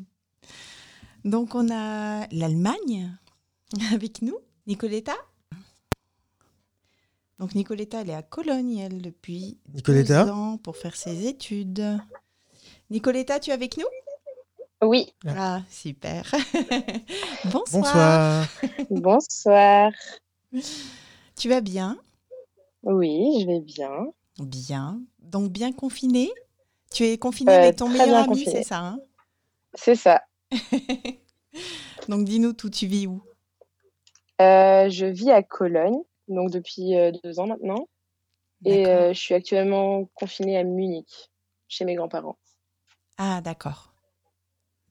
Donc 1.25 1.55
on 1.55 1.71
a 1.71 2.27
l'Allemagne 2.33 3.17
avec 3.95 4.21
nous, 4.21 4.37
Nicoletta? 4.67 5.15
Donc 7.39 7.55
Nicoletta, 7.55 8.03
elle 8.03 8.11
est 8.11 8.15
à 8.15 8.23
Cologne, 8.23 8.77
elle, 8.77 9.01
depuis 9.01 9.57
Nicoletta? 9.73 10.25
deux 10.25 10.31
ans 10.33 10.59
pour 10.59 10.77
faire 10.77 10.97
ses 10.97 11.27
études. 11.27 11.99
Nicoletta, 12.91 13.41
tu 13.41 13.49
es 13.51 13.55
avec 13.55 13.79
nous? 13.79 13.87
Oui, 14.83 15.15
Ah, 15.29 15.63
super. 15.71 16.25
Bonsoir. 17.45 18.47
Bonsoir. 18.91 19.93
bonsoir. 19.93 19.93
Tu 21.37 21.49
vas 21.49 21.61
bien? 21.61 21.99
Oui, 22.83 23.39
je 23.41 23.47
vais 23.47 23.61
bien. 23.61 24.13
Bien. 24.39 25.01
Donc 25.21 25.53
bien 25.53 25.73
confiné? 25.73 26.33
Tu 26.93 27.05
es 27.05 27.17
confiné 27.17 27.53
Euh, 27.53 27.59
avec 27.59 27.77
ton 27.77 27.89
meilleur 27.89 28.25
ami, 28.25 28.45
c'est 28.45 28.65
ça 28.65 28.81
hein? 28.81 29.01
C'est 29.75 29.95
ça. 29.95 30.23
Donc 32.09 32.25
dis-nous 32.25 32.53
tout, 32.53 32.69
tu 32.69 32.87
vis 32.87 33.07
où? 33.07 33.23
Euh, 34.41 34.91
je 34.91 35.07
vis 35.07 35.31
à 35.31 35.43
Cologne, 35.45 36.03
donc 36.27 36.51
depuis 36.51 36.97
euh, 36.97 37.13
deux 37.23 37.39
ans 37.39 37.47
maintenant. 37.47 37.87
Et 38.65 38.87
euh, 38.87 39.13
je 39.13 39.19
suis 39.19 39.35
actuellement 39.35 40.07
confinée 40.15 40.59
à 40.59 40.65
Munich, 40.65 41.31
chez 41.69 41.85
mes 41.85 41.95
grands-parents. 41.95 42.37
Ah, 43.19 43.41
d'accord. 43.41 43.92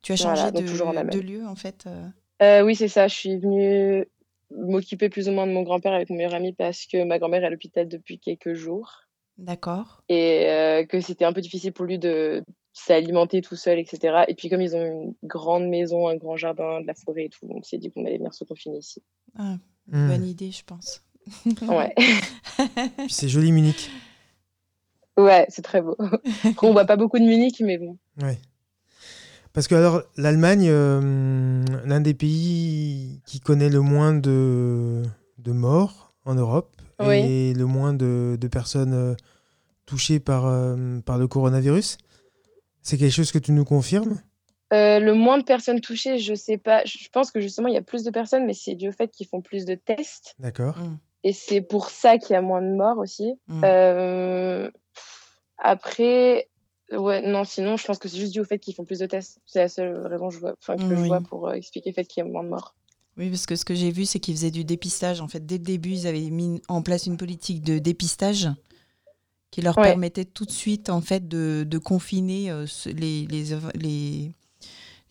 Tu 0.02 0.14
as 0.14 0.16
changé 0.16 0.42
Voilà, 0.42 0.52
de, 0.52 0.66
toujours 0.68 0.88
en 0.88 0.94
de 0.94 0.98
Allemagne. 0.98 1.20
lieu, 1.22 1.46
en 1.48 1.56
fait 1.56 1.86
euh? 1.88 2.08
Euh, 2.42 2.64
oui, 2.64 2.76
c'est 2.76 2.88
ça. 2.88 3.08
Je 3.08 3.16
suis 3.16 3.38
venue 3.38 4.06
m'occuper 4.50 5.10
plus 5.10 5.30
ou 5.30 5.32
moins 5.32 5.48
de 5.48 5.52
mon 5.52 5.62
grand-père 5.64 5.94
avec 5.94 6.10
mon 6.10 6.16
meilleur 6.18 6.34
ami 6.34 6.54
parce 6.54 6.86
que 6.86 7.04
ma 7.04 7.20
grand-mère 7.20 7.44
est 7.44 7.48
à 7.48 7.50
l'hôpital 7.50 7.88
depuis 7.88 8.20
quelques 8.20 8.54
jours 8.54 9.04
D'accord. 9.38 10.04
et 10.10 10.46
euh, 10.50 10.86
que 10.86 11.00
c'était 11.00 11.24
un 11.26 11.32
peu 11.34 11.40
difficile 11.42 11.72
pour 11.72 11.86
lui 11.86 11.98
de 12.00 12.44
s'alimenter 12.74 13.42
tout 13.42 13.56
seul, 13.56 13.80
etc. 13.80 14.24
Et 14.28 14.34
puis 14.36 14.50
comme 14.50 14.62
ils 14.62 14.76
ont 14.76 14.84
une 14.86 15.14
grande 15.24 15.68
maison, 15.70 16.08
un 16.08 16.16
grand 16.18 16.36
jardin, 16.36 16.82
de 16.82 16.88
la 16.88 16.94
forêt 16.96 17.26
et 17.26 17.30
tout, 17.30 17.46
on 17.50 17.62
s'est 17.64 17.78
dit 17.78 17.92
qu'on 17.92 18.06
allait 18.06 18.18
venir 18.18 18.34
se 18.34 18.44
confiner 18.44 18.78
ici. 18.80 19.02
Ah, 19.38 19.56
Hmm. 19.88 20.08
Bonne 20.10 20.26
idée, 20.28 20.52
je 20.52 20.64
pense. 20.64 21.04
Ouais, 21.64 21.94
c'est 23.10 23.28
joli 23.28 23.52
Munich. 23.52 23.90
ouais, 25.18 25.46
c'est 25.50 25.64
très 25.64 25.82
beau. 25.82 25.98
On 26.62 26.72
voit 26.72 26.86
pas 26.86 26.96
beaucoup 26.98 27.18
de 27.18 27.24
Munich, 27.26 27.60
mais 27.62 27.78
bon. 27.80 27.98
Ouais. 28.22 28.38
Parce 29.54 29.68
que 29.68 29.76
alors 29.76 30.02
l'Allemagne, 30.18 30.68
euh, 30.70 31.64
l'un 31.86 32.02
des 32.02 32.14
pays 32.14 33.22
qui 33.26 33.40
connaît 33.40 33.70
le 33.70 33.82
moins 33.82 34.14
de, 34.14 35.04
de 35.40 35.52
morts 35.52 36.14
en 36.26 36.36
Europe 36.36 36.72
Oui. 37.00 37.18
et 37.18 37.54
le 37.54 37.66
moins 37.66 37.94
de, 37.94 38.38
de 38.40 38.48
personnes 38.48 38.94
euh, 38.94 39.16
touchées 39.86 40.20
par, 40.20 40.46
euh, 40.46 41.00
par 41.06 41.18
le 41.18 41.28
coronavirus. 41.28 41.98
C'est 42.82 42.98
quelque 42.98 43.14
chose 43.14 43.32
que 43.32 43.40
tu 43.40 43.52
nous 43.52 43.66
confirmes? 43.66 44.22
Euh, 44.74 45.00
le 45.00 45.14
moins 45.14 45.38
de 45.38 45.44
personnes 45.44 45.82
touchées, 45.82 46.18
je 46.18 46.34
sais 46.34 46.58
pas. 46.58 46.82
Je 46.86 47.10
pense 47.12 47.30
que 47.30 47.42
justement, 47.42 47.68
il 47.68 47.74
y 47.74 47.78
a 47.78 47.82
plus 47.82 48.04
de 48.04 48.10
personnes, 48.10 48.46
mais 48.46 48.54
c'est 48.54 48.76
dû 48.76 48.88
au 48.88 48.92
fait 48.94 49.10
qu'ils 49.10 49.28
font 49.28 49.42
plus 49.42 49.66
de 49.66 49.76
tests. 49.76 50.34
D'accord. 50.40 50.78
Et 51.26 51.34
c'est 51.34 51.60
pour 51.62 51.90
ça 51.90 52.18
qu'il 52.18 52.34
y 52.34 52.38
a 52.38 52.42
moins 52.42 52.62
de 52.62 52.74
morts 52.74 52.98
aussi. 52.98 53.34
Mm. 53.48 53.62
Euh, 53.66 54.72
Après, 55.58 56.48
ouais, 56.92 57.22
non, 57.22 57.44
sinon, 57.44 57.78
je 57.78 57.86
pense 57.86 57.98
que 57.98 58.08
c'est 58.08 58.18
juste 58.18 58.34
dû 58.34 58.40
au 58.40 58.46
fait 58.46 58.60
qu'ils 58.60 58.76
font 58.76 58.86
plus 58.86 59.00
de 59.00 59.06
tests. 59.06 59.40
C'est 59.46 59.60
la 59.60 59.70
seule 59.70 60.06
raison 60.08 60.30
que 60.30 60.36
je 60.36 60.40
vois, 60.40 60.56
je 60.60 61.24
pour 61.28 61.48
euh, 61.48 61.54
expliquer 61.54 61.90
le 61.92 61.94
fait 61.94 62.06
qu'il 62.06 62.24
y 62.24 62.28
a 62.28 62.30
moins 62.30 62.44
de 62.44 62.50
morts. 62.50 62.76
Oui, 63.18 63.30
parce 63.30 63.46
que 63.46 63.56
ce 63.56 63.66
que 63.66 63.76
j'ai 63.76 63.92
vu, 63.92 64.06
c'est 64.06 64.20
qu'ils 64.20 64.36
faisaient 64.36 64.52
du 64.52 64.64
dépistage. 64.64 65.22
En 65.22 65.28
fait, 65.28 65.46
dès 65.46 65.58
le 65.58 65.64
début, 65.64 65.92
ils 65.92 66.08
avaient 66.08 66.30
mis 66.30 66.62
en 66.70 66.82
place 66.82 67.06
une 67.06 67.18
politique 67.18 67.62
de 67.62 67.78
dépistage 67.78 68.50
qui 69.52 69.62
leur 69.62 69.76
Ouais. 69.78 69.84
permettait 69.84 70.26
tout 70.26 70.46
de 70.46 70.52
suite, 70.52 70.90
en 70.90 71.02
fait, 71.02 71.28
de, 71.28 71.66
de 71.68 71.78
confiner 71.78 72.50
euh, 72.50 72.66
les, 72.86 73.26
les, 73.28 73.44
les, 73.76 74.32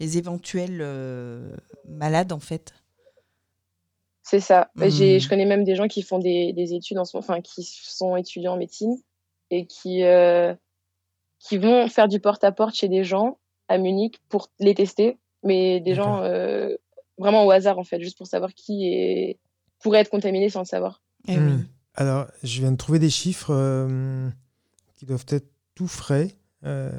les 0.01 0.19
éventuels 0.19 0.79
euh, 0.81 1.55
malades, 1.87 2.33
en 2.33 2.41
fait. 2.41 2.73
C'est 4.23 4.41
ça. 4.41 4.71
Bah, 4.77 4.89
J'ai, 4.89 5.17
Mm. 5.17 5.21
je 5.21 5.29
connais 5.29 5.45
même 5.47 5.65
des 5.65 5.75
gens 5.77 5.89
qui 5.89 6.03
font 6.03 6.19
des, 6.19 6.53
des 6.53 6.73
études 6.75 6.99
en 6.99 7.05
ce 7.05 7.17
moment, 7.17 7.27
enfin, 7.29 7.41
qui 7.43 7.65
sont 7.65 8.17
étudiants 8.17 8.55
en 8.55 8.57
médecine 8.57 8.97
et 9.51 9.67
qui, 9.67 10.05
qui 11.41 11.59
vont 11.59 11.89
faire 11.89 12.07
du 12.07 12.21
porte-à-porte 12.21 12.75
chez 12.75 12.89
des 12.89 13.03
gens 13.03 13.39
à 13.69 13.79
Munich 13.79 14.21
pour 14.29 14.49
les 14.61 14.75
tester, 14.75 15.19
mais 15.43 15.81
des 15.81 15.95
gens 15.95 16.23
euh, 16.23 16.77
vraiment 17.19 17.45
au 17.45 17.51
hasard 17.51 17.79
en 17.79 17.85
fait, 17.85 18.01
juste 18.01 18.19
pour 18.19 18.27
savoir 18.27 18.53
qui 18.55 18.87
est... 18.93 19.39
pourrait 19.81 20.01
être 20.01 20.11
contaminé 20.11 20.49
sans 20.51 20.61
le 20.61 20.67
savoir. 20.67 21.03
Eh 21.27 21.37
Hmm. 21.37 21.57
oui. 21.57 21.65
Alors, 21.95 22.27
je 22.45 22.61
viens 22.61 22.73
de 22.73 22.77
trouver 22.77 22.99
des 22.99 23.11
chiffres 23.11 23.53
euh, 23.53 24.29
qui 24.97 25.07
doivent 25.07 25.27
être 25.29 25.49
tout 25.75 25.89
frais. 25.89 26.37
Euh, 26.65 26.91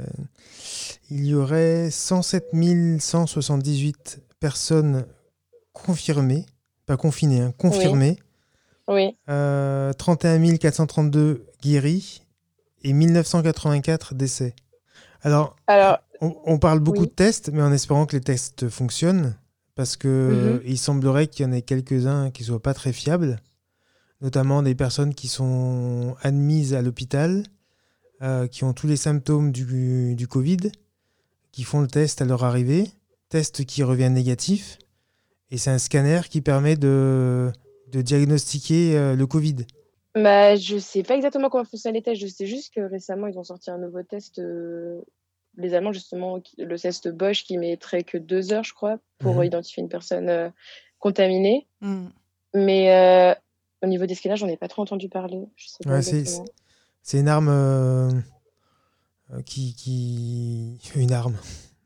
il 1.09 1.25
y 1.25 1.33
aurait 1.35 1.89
107 1.91 2.49
178 2.99 4.21
personnes 4.39 5.05
confirmées, 5.71 6.45
pas 6.85 6.97
confinées, 6.97 7.41
hein, 7.41 7.53
confirmées, 7.57 8.17
Oui, 8.87 9.15
euh, 9.29 9.93
31 9.93 10.57
432 10.57 11.45
guéris 11.61 12.23
et 12.83 12.93
1984 12.93 14.15
décès. 14.15 14.55
Alors, 15.21 15.55
alors 15.67 15.99
on, 16.21 16.35
on 16.45 16.59
parle 16.59 16.79
beaucoup 16.79 17.01
Oui. 17.01 17.07
de 17.07 17.11
tests, 17.13 17.49
mais 17.51 17.61
en 17.61 17.71
espérant 17.71 18.05
que 18.05 18.15
les 18.15 18.21
tests 18.21 18.69
fonctionnent, 18.69 19.35
parce 19.75 19.97
que 19.97 20.59
Mhm. 20.61 20.61
il 20.65 20.77
semblerait 20.77 21.27
qu'il 21.27 21.45
y 21.45 21.49
en 21.49 21.51
ait 21.51 21.61
quelques-uns 21.61 22.31
qui 22.31 22.43
soient 22.43 22.61
pas 22.61 22.73
très 22.73 22.93
fiables, 22.93 23.39
notamment 24.21 24.61
des 24.61 24.75
personnes 24.75 25.13
qui 25.15 25.27
sont 25.27 26.15
admises 26.21 26.73
à 26.73 26.81
l'hôpital, 26.81 27.43
euh, 28.21 28.47
qui 28.47 28.63
ont 28.63 28.73
tous 28.73 28.87
les 28.87 28.97
symptômes 28.97 29.51
du, 29.51 30.15
du 30.15 30.27
Covid, 30.27 30.71
qui 31.51 31.63
font 31.63 31.81
le 31.81 31.87
test 31.87 32.21
à 32.21 32.25
leur 32.25 32.43
arrivée, 32.43 32.87
test 33.29 33.65
qui 33.65 33.81
revient 33.83 34.09
négatif, 34.09 34.77
et 35.49 35.57
c'est 35.57 35.71
un 35.71 35.79
scanner 35.79 36.21
qui 36.29 36.41
permet 36.41 36.75
de, 36.75 37.51
de 37.91 38.01
diagnostiquer 38.01 38.95
euh, 38.97 39.15
le 39.15 39.25
Covid. 39.27 39.65
Bah, 40.15 40.55
je 40.57 40.77
sais 40.77 41.03
pas 41.03 41.15
exactement 41.15 41.49
comment 41.49 41.63
fonctionnent 41.63 41.93
les 41.93 42.01
tests. 42.01 42.21
Je 42.21 42.27
sais 42.27 42.45
juste 42.45 42.73
que 42.73 42.81
récemment, 42.81 43.27
ils 43.27 43.37
ont 43.39 43.43
sorti 43.43 43.69
un 43.71 43.77
nouveau 43.77 44.03
test. 44.03 44.39
euh, 44.39 44.99
les 45.57 45.73
Allemands, 45.73 45.91
justement, 45.93 46.39
le 46.57 46.79
test 46.79 47.09
Bosch 47.09 47.43
qui 47.43 47.57
mettrait 47.57 48.03
que 48.03 48.17
deux 48.17 48.53
heures, 48.53 48.63
je 48.63 48.73
crois, 48.73 48.99
pour 49.19 49.35
Mhm. 49.37 49.43
identifier 49.43 49.83
une 49.83 49.89
personne 49.89 50.29
euh, 50.29 50.49
contaminée. 50.99 51.67
Hmm. 51.81 52.07
Mais 52.53 52.91
euh, 52.93 53.33
au 53.83 53.87
niveau 53.87 54.05
des 54.05 54.15
scanners, 54.15 54.35
j'en 54.37 54.47
ai 54.47 54.57
pas 54.57 54.67
trop 54.67 54.81
entendu 54.81 55.07
parler. 55.09 55.43
Ouais, 55.85 56.01
c'est- 56.01 57.19
une 57.19 57.27
arme 57.27 58.23
qui, 59.45 59.73
qui. 59.75 60.79
Une 60.95 61.11
arme. 61.13 61.35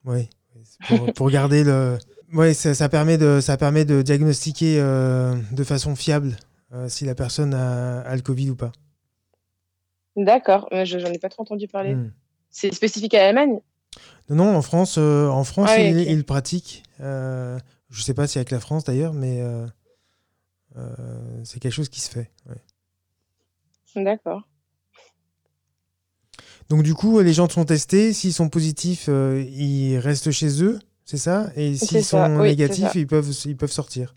C'est 0.08 0.82
Pour, 0.88 1.14
pour 1.14 1.30
garder 1.30 1.64
le. 1.64 1.98
Ouais, 2.34 2.54
ça, 2.56 2.74
ça 2.74 2.90
permet 2.90 3.18
de, 3.18 3.40
ça 3.40 3.56
permet 3.58 3.86
de 3.86 4.02
diagnostiquer 4.02 4.78
de 4.78 5.64
façon 5.64 5.96
fiable 5.96 6.36
si 6.88 7.06
la 7.06 7.16
personne 7.16 7.54
a, 7.54 8.02
a 8.02 8.16
le 8.16 8.22
Covid 8.22 8.50
ou 8.50 8.56
pas. 8.56 8.72
D'accord, 10.16 10.68
je 10.72 11.00
j'en 11.00 11.12
ai 11.12 11.20
pas 11.20 11.30
trop 11.30 11.44
entendu 11.44 11.68
parler. 11.68 11.96
Hmm. 11.96 12.12
C'est 12.50 12.74
spécifique 12.74 13.14
à 13.14 13.20
l'Allemagne 13.20 13.60
Non, 14.30 14.36
non, 14.38 14.56
en 14.56 14.62
France, 14.62 14.98
euh, 14.98 15.28
en 15.28 15.44
France 15.44 15.70
Ah 15.72 15.78
oui, 15.78 16.06
ils, 16.08 16.24
pratiquent. 16.24 16.84
Euh, 17.02 17.60
je 17.90 18.02
sais 18.02 18.14
pas 18.14 18.28
si 18.28 18.38
avec 18.38 18.52
la 18.52 18.62
France 18.62 18.86
d'ailleurs, 18.86 19.14
mais 19.14 19.42
euh, 19.42 19.66
euh, 20.78 21.42
c'est 21.44 21.60
quelque 21.60 21.74
chose 21.74 21.90
qui 21.90 22.00
se 22.00 22.10
fait. 22.10 22.32
ouais. 22.48 24.04
D'accord. 24.04 24.48
Donc 26.70 26.84
du 26.84 26.94
coup, 26.94 27.20
les 27.20 27.34
gens 27.34 27.48
sont 27.50 27.66
testés. 27.66 28.14
S'ils 28.14 28.34
sont 28.34 28.50
positifs, 28.50 29.06
euh, 29.08 29.44
ils 29.50 29.98
restent 29.98 30.32
chez 30.32 30.64
eux, 30.64 30.80
c'est 31.04 31.18
ça? 31.18 31.52
Et 31.56 31.76
s'ils 31.76 32.04
ça, 32.04 32.28
sont 32.28 32.40
oui, 32.40 32.50
négatifs, 32.50 32.96
ils 32.96 33.08
peuvent, 33.08 33.32
ils 33.46 33.56
peuvent 33.58 33.72
sortir. 33.72 34.16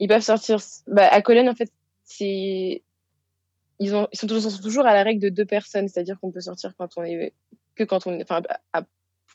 Ils 0.00 0.08
peuvent 0.08 0.22
sortir. 0.22 0.58
Bah, 0.86 1.08
à 1.08 1.22
Cologne, 1.22 1.48
en 1.48 1.54
fait, 1.54 1.70
c'est. 2.04 2.82
Ils, 3.80 3.94
ont... 3.94 4.08
ils 4.12 4.18
sont, 4.18 4.26
toujours, 4.26 4.50
sont 4.50 4.62
toujours 4.62 4.86
à 4.86 4.94
la 4.94 5.02
règle 5.02 5.20
de 5.20 5.28
deux 5.28 5.44
personnes, 5.44 5.88
c'est-à-dire 5.88 6.18
qu'on 6.20 6.30
peut 6.32 6.40
sortir 6.40 6.74
quand 6.76 6.96
on 6.96 7.04
est. 7.04 7.32
que 7.74 7.84
quand 7.84 8.06
on 8.06 8.18
est. 8.18 8.22
Enfin, 8.22 8.42
à 8.72 8.82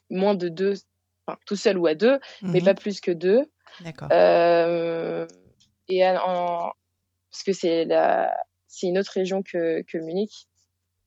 moins 0.09 0.36
de 0.36 0.49
deux. 0.49 0.74
Enfin, 1.26 1.38
tout 1.45 1.55
seul 1.55 1.78
ou 1.78 1.88
à 1.88 1.95
deux, 1.95 2.20
mais 2.41 2.59
Mhm. 2.59 2.66
pas 2.66 2.74
plus 2.74 2.99
que 2.99 3.11
deux. 3.11 3.49
D'accord. 3.82 4.09
Euh, 4.11 5.26
et 5.88 6.05
en, 6.05 6.16
en- 6.18 6.72
parce 7.32 7.43
que 7.43 7.53
c'est 7.53 7.86
la, 7.86 8.36
c'est 8.68 8.88
une 8.88 8.97
autre 8.97 9.11
région 9.14 9.41
que, 9.41 9.82
que 9.84 9.97
Munich. 9.97 10.47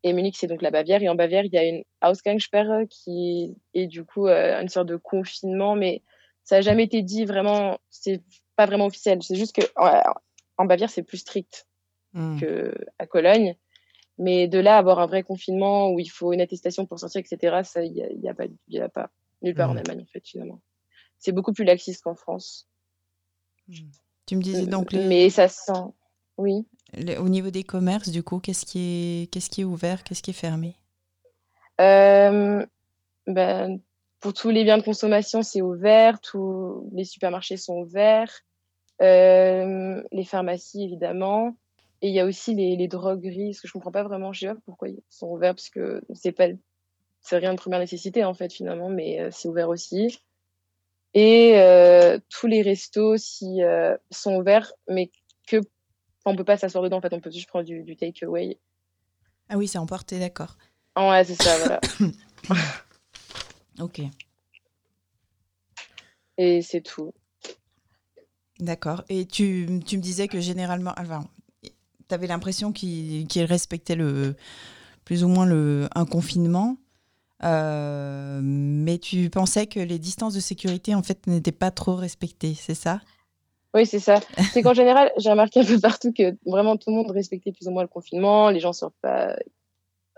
Et 0.03 0.13
Munich, 0.15 0.37
c'est 0.39 0.47
donc 0.47 0.63
la 0.63 0.71
Bavière. 0.71 1.03
Et 1.03 1.09
en 1.09 1.15
Bavière, 1.15 1.45
il 1.45 1.53
y 1.53 1.59
a 1.59 1.65
une 1.65 1.83
Ausgangssperre 2.03 2.85
qui 2.89 3.55
est 3.75 3.87
du 3.87 4.05
coup 4.05 4.27
euh, 4.27 4.61
une 4.61 4.69
sorte 4.69 4.89
de 4.89 4.97
confinement, 4.97 5.75
mais 5.77 6.03
ça 6.45 6.57
n'a 6.57 6.61
jamais 6.63 6.85
été 6.85 7.03
dit 7.03 7.25
vraiment. 7.27 7.79
C'est 7.91 8.23
pas 8.57 8.67
vraiment 8.67 8.87
officiel. 8.87 9.23
C'est 9.23 9.37
juste 9.37 9.55
que 9.55 9.63
en, 9.77 10.03
en 10.59 10.65
Bavière, 10.65 10.91
c'est 10.91 11.03
plus 11.03 11.19
strict 11.19 11.67
Hmm. 12.13 12.41
que 12.41 12.75
à 12.99 13.07
Cologne. 13.07 13.57
Mais 14.19 14.49
de 14.49 14.59
là 14.59 14.79
avoir 14.79 15.01
un 15.01 15.07
vrai 15.07 15.23
confinement 15.23 15.91
où 15.91 16.01
il 16.01 16.07
faut 16.11 16.33
une 16.33 16.41
attestation 16.41 16.87
pour 16.87 16.99
sortir, 16.99 17.21
etc. 17.21 17.63
Ça, 17.63 17.83
il 17.85 17.93
y 17.93 18.03
a, 18.03 18.11
y 18.11 18.29
a 18.29 18.33
pas, 18.35 18.47
il 18.47 18.75
y 18.75 18.81
a 18.81 18.89
pas 18.89 19.11
nulle 19.43 19.55
part 19.55 19.69
en 19.69 19.75
Mhm. 19.75 19.81
Allemagne 19.81 20.03
en 20.03 20.07
fait 20.13 20.27
finalement. 20.27 20.63
C'est 21.19 21.33
beaucoup 21.33 21.53
plus 21.53 21.65
laxiste 21.65 22.03
qu'en 22.03 22.15
France. 22.15 22.67
Tu 23.69 24.37
me 24.37 24.41
disais 24.43 24.65
donc 24.67 24.93
les- 24.93 25.07
Mais 25.07 25.29
ça 25.29 25.49
sent. 25.49 25.73
Oui. 26.39 26.67
au 27.19 27.29
niveau 27.29 27.51
des 27.51 27.65
commerces, 27.65 28.09
du 28.09 28.23
coup, 28.23 28.39
qu'est-ce 28.39 28.65
qui 28.65 28.79
est, 29.25 29.31
qu'est-ce 29.31 29.51
qui 29.51 29.61
est 29.63 29.65
ouvert, 29.65 30.03
qu'est-ce 30.05 30.23
qui 30.23 30.31
est 30.31 30.35
fermé? 30.35 30.77
Euh, 31.81 32.65
ben, 33.27 33.81
pour 34.21 34.33
tous 34.35 34.51
les 34.51 34.65
biens 34.65 34.79
de 34.79 34.83
consommation, 34.83 35.43
c'est 35.43 35.63
ouvert. 35.63 36.21
Tous 36.21 36.89
les 36.93 37.05
supermarchés 37.05 37.57
sont 37.57 37.75
ouverts. 37.75 38.33
Euh, 39.03 40.03
les 40.13 40.25
pharmacies, 40.25 40.85
évidemment. 40.85 41.57
Et 42.03 42.09
il 42.09 42.15
y 42.15 42.21
a 42.21 42.25
aussi 42.25 42.55
les, 42.55 42.77
les 42.77 42.89
drogueries, 42.89 43.55
ce 43.55 43.63
que 43.63 43.69
je 43.69 43.73
comprends 43.73 43.93
pas 43.93 44.03
vraiment. 44.03 44.33
Je 44.33 44.41
sais 44.41 44.47
pas 44.47 44.61
pourquoi 44.65 44.89
ils 44.89 45.01
sont 45.09 45.29
ouverts, 45.29 45.55
parce 45.55 45.71
que 45.71 46.03
c'est 46.15 46.33
pas, 46.33 46.49
c'est 47.21 47.39
rien 47.39 47.53
de 47.53 47.59
première 47.59 47.81
nécessité, 47.81 48.25
en 48.25 48.35
fait, 48.35 48.53
finalement, 48.53 48.89
mais 48.89 49.21
euh, 49.21 49.29
c'est 49.31 49.49
ouvert 49.49 49.69
aussi. 49.69 50.21
Et 51.15 51.59
euh, 51.59 52.19
tous 52.29 52.47
les 52.47 52.63
restos 52.63 53.15
aussi 53.15 53.63
euh, 53.63 53.97
sont 54.11 54.37
ouverts, 54.37 54.73
mais 54.89 55.11
que 55.47 55.61
on 56.25 56.37
peut 56.37 56.45
pas 56.45 56.57
s'asseoir 56.57 56.85
dedans, 56.85 56.99
en 56.99 57.01
fait, 57.01 57.13
on 57.13 57.21
peut 57.21 57.31
juste 57.31 57.49
prendre 57.49 57.65
du, 57.65 57.83
du 57.83 57.97
take-away. 57.97 58.59
Ah 59.49 59.57
oui, 59.57 59.69
c'est 59.69 59.79
emporté, 59.79 60.19
d'accord. 60.19 60.57
Ah 60.95 61.11
ouais, 61.11 61.25
c'est 61.25 61.41
ça, 61.41 61.57
voilà. 61.59 61.81
Ok, 63.81 64.01
Et 66.39 66.63
c'est 66.63 66.81
tout. 66.81 67.13
d'accord. 68.61 69.05
Et 69.09 69.27
tu, 69.27 69.81
tu 69.87 69.97
me 69.97 70.03
disais 70.03 70.29
que 70.29 70.41
généralement, 70.41 70.93
enfin, 70.99 71.25
tu 71.63 72.15
avais 72.15 72.27
l'impression 72.27 72.73
qu'ils 72.73 73.27
qu'ils 73.27 73.45
respectaient 73.45 73.97
le, 73.97 74.37
plus 75.05 75.25
ou 75.25 75.29
moins 75.29 75.47
le, 75.47 75.89
un 75.95 76.07
confinement, 76.07 76.77
euh, 77.45 78.41
mais 78.43 78.99
tu 78.99 79.31
pensais 79.31 79.67
que 79.67 79.81
les 79.81 79.99
distances 79.99 80.35
de 80.35 80.41
sécurité, 80.41 80.95
en 80.95 81.03
fait, 81.03 81.27
n'étaient 81.27 81.53
pas 81.53 81.71
trop 81.71 81.97
respectées, 81.97 82.55
c'est 82.55 82.75
ça? 82.75 83.01
Oui, 83.75 83.85
c'est 83.85 84.01
ça. 84.01 84.21
C'est 84.53 84.63
qu'en 84.63 84.73
général, 84.73 85.13
j'ai 85.19 85.31
remarqué 85.31 85.61
un 85.61 85.65
peu 85.65 85.79
partout 85.81 86.13
que 86.13 86.37
vraiment 86.47 86.77
tout 86.77 86.91
le 86.91 86.97
monde 86.97 87.11
respectait 87.11 87.53
plus 87.53 87.69
ou 87.69 87.73
moins 87.73 87.83
le 87.83 87.89
confinement, 87.89 88.51
les 88.51 88.61
gens 88.61 88.73
sortent 88.73 88.97
pas 89.03 89.37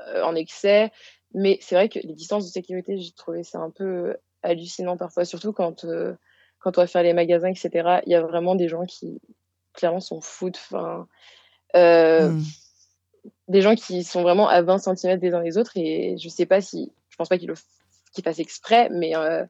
euh, 0.07 0.23
en 0.23 0.35
excès, 0.37 0.93
mais 1.35 1.59
c'est 1.61 1.75
vrai 1.75 1.89
que 1.89 1.99
les 1.99 2.15
distances 2.15 2.47
de 2.47 2.51
sécurité, 2.51 2.99
j'ai 2.99 3.13
trouvé 3.13 3.43
ça 3.43 3.59
un 3.59 3.71
peu 3.71 4.17
hallucinant 4.43 4.97
parfois, 4.97 5.25
surtout 5.25 5.53
quand, 5.53 5.85
euh, 5.85 6.15
quand 6.59 6.79
on 6.79 6.81
va 6.81 6.87
faire 6.87 7.03
les 7.03 7.13
magasins, 7.13 7.49
etc. 7.49 8.01
Il 8.07 8.13
y 8.13 8.15
a 8.15 8.23
vraiment 8.23 8.55
des 8.55 8.69
gens 8.69 8.87
qui, 8.87 9.21
clairement, 9.75 10.01
s'en 10.01 10.21
foutent. 10.21 10.57
Enfin, 10.57 11.07
euh, 11.77 12.31
Hmm. 12.31 12.43
des 13.49 13.61
gens 13.61 13.75
qui 13.75 14.05
sont 14.05 14.23
vraiment 14.23 14.49
à 14.49 14.63
20 14.63 14.79
cm 14.79 15.19
des 15.19 15.35
uns 15.35 15.43
des 15.43 15.59
autres 15.59 15.77
et 15.77 16.17
je 16.19 16.29
sais 16.29 16.47
pas 16.47 16.61
si, 16.61 16.93
je 17.11 17.17
pense 17.17 17.29
pas 17.29 17.39
qu'ils 17.39 17.49
le 17.49 17.55
qu'ils 18.13 18.25
fassent 18.25 18.39
exprès, 18.39 18.89
mais 18.91 19.15
euh, 19.17 19.45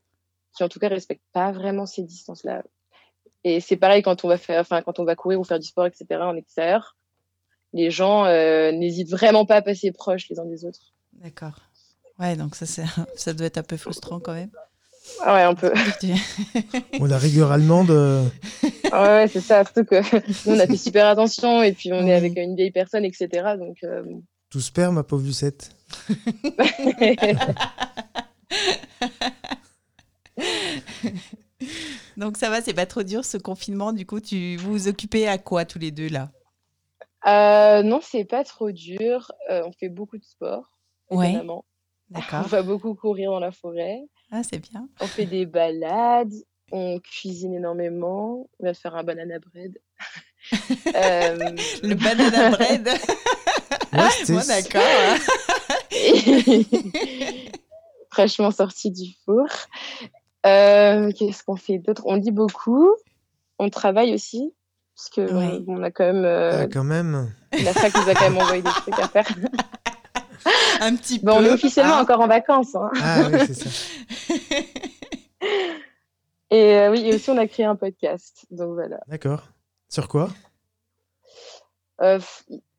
qui 0.56 0.64
en 0.64 0.68
tout 0.68 0.80
cas 0.80 0.88
respectent 0.88 1.22
pas 1.32 1.52
vraiment 1.52 1.86
ces 1.86 2.02
distances-là. 2.02 2.64
Et 3.44 3.60
c'est 3.60 3.76
pareil 3.76 4.02
quand 4.02 4.24
on 4.24 4.28
va 4.28 4.36
faire, 4.36 4.60
enfin 4.60 4.82
quand 4.82 4.98
on 4.98 5.04
va 5.04 5.14
courir 5.14 5.38
ou 5.38 5.44
faire 5.44 5.60
du 5.60 5.66
sport, 5.66 5.86
etc. 5.86 6.06
en 6.22 6.34
extérieur, 6.34 6.96
les 7.72 7.90
gens 7.90 8.24
euh, 8.24 8.72
n'hésitent 8.72 9.10
vraiment 9.10 9.46
pas 9.46 9.56
à 9.56 9.62
passer 9.62 9.92
proches 9.92 10.28
les 10.28 10.40
uns 10.40 10.44
des 10.44 10.64
autres. 10.64 10.92
D'accord. 11.12 11.60
Ouais, 12.18 12.36
donc 12.36 12.54
ça, 12.56 12.66
c'est- 12.66 12.84
ça 13.16 13.32
doit 13.32 13.46
être 13.46 13.58
un 13.58 13.62
peu 13.62 13.76
frustrant 13.76 14.18
quand 14.20 14.34
même. 14.34 14.50
Ah 15.24 15.34
ouais, 15.34 15.42
un 15.42 15.54
peu. 15.54 15.72
Bon, 16.98 17.06
la 17.06 17.16
rigueur 17.18 17.50
allemande, 17.52 17.90
euh, 17.90 18.24
Ah 18.92 19.02
ouais, 19.02 19.08
ouais, 19.22 19.28
c'est 19.28 19.40
ça. 19.40 19.64
Surtout 19.64 19.84
que 19.84 20.00
nous 20.48 20.54
on 20.54 20.58
a 20.58 20.66
fait 20.66 20.76
super 20.76 21.06
attention 21.06 21.62
et 21.62 21.72
puis 21.72 21.92
on 21.92 22.02
Oui. 22.04 22.10
est 22.10 22.14
avec 22.14 22.36
une 22.36 22.56
vieille 22.56 22.72
personne, 22.72 23.04
etc. 23.06 23.28
Donc 23.58 23.78
euh, 23.84 24.02
tout 24.50 24.60
se 24.60 24.70
perd, 24.70 24.92
ma 24.94 25.02
pauvre 25.04 25.24
Lucette. 25.24 25.70
donc 32.16 32.36
ça 32.36 32.50
va, 32.50 32.60
c'est 32.62 32.74
pas 32.74 32.86
trop 32.86 33.02
dur 33.02 33.24
ce 33.24 33.36
confinement. 33.36 33.92
Du 33.92 34.06
coup, 34.06 34.20
tu 34.20 34.56
vous 34.56 34.72
vous 34.72 34.88
occupez 34.88 35.28
à 35.28 35.38
quoi 35.38 35.64
tous 35.64 35.78
les 35.78 35.90
deux 35.90 36.08
là? 36.08 36.30
Euh, 37.26 37.82
non, 37.82 38.00
c'est 38.02 38.24
pas 38.24 38.44
trop 38.44 38.70
dur. 38.70 39.32
Euh, 39.50 39.62
on 39.66 39.72
fait 39.72 39.88
beaucoup 39.88 40.18
de 40.18 40.24
sport, 40.24 40.70
Ouais. 41.10 41.28
évidemment. 41.30 41.64
On 42.14 42.40
va 42.42 42.62
beaucoup 42.62 42.94
courir 42.94 43.30
dans 43.32 43.40
la 43.40 43.52
forêt. 43.52 44.00
Ah, 44.30 44.42
c'est 44.42 44.58
bien. 44.58 44.88
On 45.00 45.06
fait 45.06 45.26
des 45.26 45.46
balades, 45.46 46.32
on 46.72 46.98
cuisine 47.00 47.54
énormément, 47.54 48.48
on 48.60 48.64
va 48.66 48.74
faire 48.74 48.94
un 48.96 49.02
banana 49.04 49.38
bread. 49.38 49.78
Euh, 50.94 51.36
Le 51.82 51.94
banana 51.94 52.50
bread. 52.50 52.88
Ouais, 53.92 54.08
c'était- 54.18 54.32
Moi, 54.34 54.42
d'accord. 54.46 54.82
hein. 54.82 55.16
et, 55.90 56.64
fraîchement 58.10 58.50
sorti 58.50 58.90
du 58.90 59.12
four. 59.24 59.46
Euh, 60.46 61.10
Qu'est-ce 61.12 61.42
qu'on 61.42 61.56
fait 61.56 61.78
d'autre? 61.78 62.02
On 62.06 62.14
lit 62.16 62.30
beaucoup, 62.30 62.88
on 63.58 63.68
travaille 63.70 64.14
aussi, 64.14 64.54
parce 64.96 65.08
que 65.10 65.32
on, 65.32 65.64
on 65.68 65.82
a 65.82 65.90
quand 65.90 66.04
même, 66.04 66.24
euh, 66.24 66.62
Ah, 66.62 66.66
quand 66.68 66.84
même. 66.84 67.32
la 67.52 67.72
fac 67.72 67.94
nous 67.94 68.08
a 68.08 68.14
quand 68.14 68.30
même 68.30 68.38
envoyé 68.38 68.62
des 68.62 68.70
trucs 68.70 68.98
à 68.98 69.08
faire. 69.08 69.26
Un 70.80 70.96
petit 70.96 71.18
Bon, 71.20 71.32
on 71.34 71.38
peu. 71.38 71.46
est 71.46 71.50
officiellement 71.52 71.96
hein. 71.96 72.02
encore 72.02 72.20
en 72.20 72.26
vacances. 72.28 72.74
hein. 72.74 72.90
Ah 73.02 73.28
oui, 73.32 73.38
c'est 73.46 73.54
ça. 73.54 73.70
Et 76.50 76.74
euh, 76.76 76.90
oui, 76.90 77.06
et 77.06 77.14
aussi 77.14 77.28
on 77.28 77.36
a 77.36 77.46
créé 77.46 77.66
un 77.66 77.76
podcast. 77.76 78.46
Donc 78.50 78.72
voilà. 78.72 79.00
D'accord. 79.06 79.48
Sur 79.90 80.08
quoi? 80.08 80.30
Euh, 82.00 82.18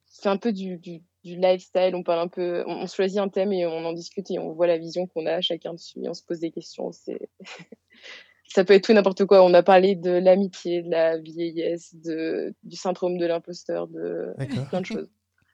c'est 0.08 0.28
un 0.30 0.38
peu 0.38 0.52
du, 0.52 0.78
du, 0.78 1.04
du 1.24 1.36
lifestyle. 1.36 1.94
On 1.94 2.02
parle 2.02 2.20
un 2.22 2.28
peu, 2.28 2.64
on, 2.66 2.78
on 2.82 2.88
choisit 2.88 3.20
un 3.20 3.30
thème 3.30 3.54
et 3.54 3.68
on 3.68 3.86
en 3.86 3.94
discute 3.94 4.32
et 4.32 4.40
on 4.40 4.54
voit 4.54 4.66
la 4.66 4.80
vision 4.80 5.06
qu'on 5.06 5.28
a 5.28 5.40
chacun 5.42 5.74
dessus. 5.74 6.00
Et 6.04 6.10
on 6.10 6.16
se 6.16 6.24
pose 6.24 6.40
des 6.40 6.50
questions. 6.50 6.92
C'est 6.92 7.30
ça 8.48 8.64
peut 8.64 8.74
être 8.74 8.86
tout 8.86 8.92
et 8.92 8.96
n'importe 8.96 9.26
quoi. 9.26 9.44
On 9.44 9.54
a 9.54 9.62
parlé 9.62 9.96
de 9.96 10.12
l'amitié, 10.12 10.82
de 10.82 10.90
la 10.90 11.20
vieillesse, 11.20 11.94
de 11.94 12.56
du 12.64 12.76
syndrome 12.76 13.20
de 13.20 13.26
l'imposteur, 13.28 13.88
de 13.88 14.34
plein 14.72 14.82
de 14.82 14.86
choses. 14.88 15.10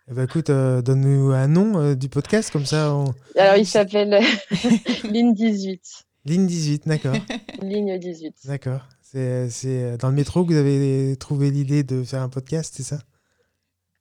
Eh 0.09 0.13
ben, 0.13 0.23
écoute, 0.25 0.49
euh, 0.51 0.81
donne-nous 0.83 1.31
un 1.31 1.47
nom 1.47 1.79
euh, 1.79 1.95
du 1.95 2.09
podcast, 2.09 2.51
comme 2.51 2.65
ça, 2.65 2.93
on... 2.93 3.13
Alors 3.37 3.55
il 3.57 3.65
s'appelle 3.65 4.21
Ligne 5.09 5.33
18. 5.33 5.81
ligne 6.25 6.45
18, 6.45 6.87
d'accord. 6.87 7.15
Ligne 7.61 7.97
18. 7.97 8.35
D'accord. 8.45 8.81
C'est 9.01 9.49
c'est, 9.49 9.67
euh, 9.83 9.97
dans 9.97 10.09
le 10.09 10.13
métro 10.15 10.45
que 10.45 10.53
vous 10.53 10.59
avez 10.59 11.15
trouvé 11.17 11.49
l'idée 11.49 11.83
de 11.83 12.03
faire 12.03 12.21
un 12.21 12.29
podcast, 12.29 12.73
c'est 12.77 12.83
ça? 12.83 12.99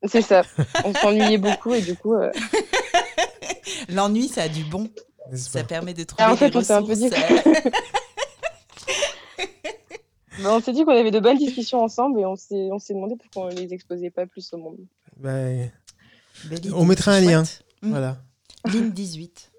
C'est 0.06 0.20
ça. 0.22 0.42
On 0.84 0.92
s'ennuyait 0.92 1.38
beaucoup 1.38 1.72
et 1.72 1.80
du 1.80 1.96
coup. 1.96 2.12
euh, 2.14 2.30
L'ennui, 3.88 4.28
ça 4.28 4.42
a 4.42 4.48
du 4.48 4.62
bon. 4.64 4.90
Ça 5.34 5.64
permet 5.64 5.94
de 5.94 6.04
trouver 6.04 6.22
Ah, 6.26 6.32
en 6.32 6.36
fait, 6.36 6.50
des 6.50 6.56
on 6.58 6.62
s'est 6.62 6.72
un 6.74 6.82
peu 6.82 6.90
ressources. 6.92 7.10
dit- 7.10 7.16
on 10.44 10.60
s'est 10.60 10.72
dit 10.74 10.84
qu'on 10.84 10.90
avait 10.92 11.10
de 11.10 11.20
bonnes 11.20 11.38
discussions 11.38 11.80
ensemble 11.82 12.20
et 12.20 12.26
on 12.26 12.36
s'est 12.36 12.68
on 12.70 12.78
s'est 12.78 12.92
demandé 12.92 13.14
pourquoi 13.16 13.46
on 13.50 13.54
les 13.56 13.72
exposait 13.72 14.10
pas 14.10 14.26
plus 14.26 14.52
au 14.52 14.58
monde. 14.58 14.76
Ben, 15.16 15.70
Belle 16.46 16.74
On 16.74 16.84
mettra 16.84 17.12
un 17.12 17.20
lien. 17.20 17.44
chouette. 17.44 17.64
Mm. 17.82 17.90
Voilà. 17.90 18.18
Ligne 18.72 18.90
18. 18.90 19.52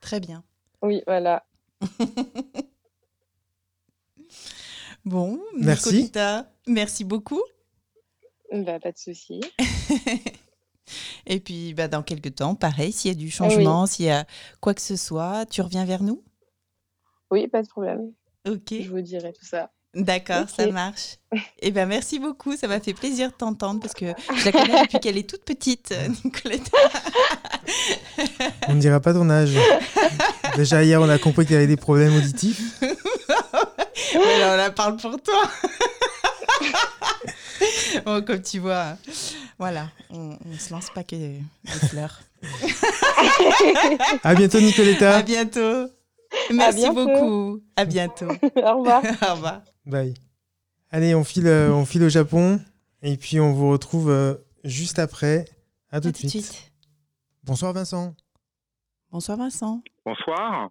Très 0.00 0.20
bien. 0.20 0.44
Oui, 0.82 1.02
voilà. 1.06 1.44
Bon, 5.04 5.40
Merci. 5.56 5.88
Nicolita, 5.88 6.52
merci 6.66 7.04
beaucoup. 7.04 7.42
Bah, 8.52 8.78
pas 8.78 8.92
de 8.92 8.98
souci. 8.98 9.40
Et 11.26 11.40
puis, 11.40 11.72
bah, 11.72 11.88
dans 11.88 12.02
quelques 12.02 12.34
temps, 12.34 12.54
pareil, 12.54 12.92
s'il 12.92 13.10
y 13.10 13.14
a 13.14 13.16
du 13.16 13.30
changement, 13.30 13.86
s'il 13.86 14.06
y 14.06 14.10
a 14.10 14.26
quoi 14.60 14.74
que 14.74 14.82
ce 14.82 14.96
soit, 14.96 15.46
tu 15.46 15.62
reviens 15.62 15.84
vers 15.84 16.02
nous? 16.02 16.22
Oui, 17.30 17.48
pas 17.48 17.62
de 17.62 17.68
problème. 17.68 18.12
Ok, 18.46 18.72
Je 18.72 18.90
vous 18.90 19.00
dirai 19.00 19.32
tout 19.32 19.44
ça. 19.44 19.72
D'accord, 19.94 20.48
ça 20.48 20.66
marche. 20.68 21.16
Et 21.60 21.70
ben 21.70 21.86
merci 21.88 22.18
beaucoup, 22.18 22.56
ça 22.56 22.66
m'a 22.68 22.80
fait 22.80 22.94
plaisir 22.94 23.28
de 23.30 23.34
t'entendre 23.34 23.80
parce 23.80 23.94
que 23.94 24.06
je 24.36 24.44
la 24.44 24.52
connais 24.52 24.82
depuis 24.82 25.00
qu'elle 25.00 25.18
est 25.18 25.28
toute 25.28 25.44
petite, 25.44 25.94
Nicoletta. 26.24 26.78
On 28.68 28.74
ne 28.74 28.80
dira 28.80 29.00
pas 29.00 29.12
ton 29.12 29.28
âge. 29.30 29.54
Déjà, 30.56 30.82
hier, 30.82 31.00
on 31.00 31.08
a 31.08 31.18
compris 31.18 31.46
qu'il 31.46 31.54
y 31.54 31.56
avait 31.56 31.66
des 31.68 31.76
problèmes 31.76 32.14
auditifs. 32.16 32.80
Ouais, 32.82 34.38
là, 34.40 34.54
on 34.54 34.56
la 34.56 34.70
parle 34.70 34.96
pour 34.96 35.22
toi. 35.22 35.42
bon, 38.04 38.24
comme 38.24 38.42
tu 38.42 38.58
vois, 38.58 38.96
voilà, 39.58 39.88
on, 40.10 40.36
on 40.44 40.58
se 40.58 40.72
lance 40.72 40.90
pas 40.92 41.04
que 41.04 41.14
des 41.14 41.40
fleurs. 41.88 42.20
À 44.24 44.34
bientôt, 44.34 44.60
Nicoletta. 44.60 45.18
À 45.18 45.22
bientôt. 45.22 45.88
Merci 46.54 46.88
beaucoup. 46.90 47.60
À 47.76 47.84
bientôt. 47.86 48.28
Au 48.56 48.78
revoir. 48.78 49.02
Au 49.28 49.34
revoir. 49.34 49.62
Bye. 49.86 50.14
Allez, 50.90 51.14
on 51.14 51.24
file, 51.24 51.46
euh, 51.46 51.72
on 51.72 51.84
file 51.84 52.02
au 52.04 52.08
Japon. 52.08 52.60
Et 53.02 53.16
puis, 53.16 53.40
on 53.40 53.52
vous 53.52 53.70
retrouve 53.70 54.10
euh, 54.10 54.34
juste 54.64 54.98
après. 54.98 55.44
À 55.90 56.00
tout 56.00 56.08
À 56.08 56.12
de 56.12 56.16
suite. 56.16 56.30
suite. 56.30 56.72
Bonsoir, 57.44 57.72
Vincent. 57.72 58.14
Bonsoir 59.10 59.38
Vincent. 59.38 59.82
Bonsoir. 60.04 60.70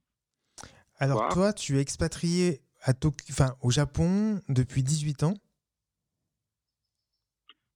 Alors, 0.97 1.18
Bonsoir. 1.18 1.34
toi, 1.34 1.53
tu 1.53 1.78
es 1.78 1.82
expatrié 1.82 2.62
à 2.84 2.93
enfin, 3.30 3.55
au 3.62 3.72
Japon 3.72 4.39
depuis 4.47 4.84
18 4.84 5.24
ans. 5.24 5.34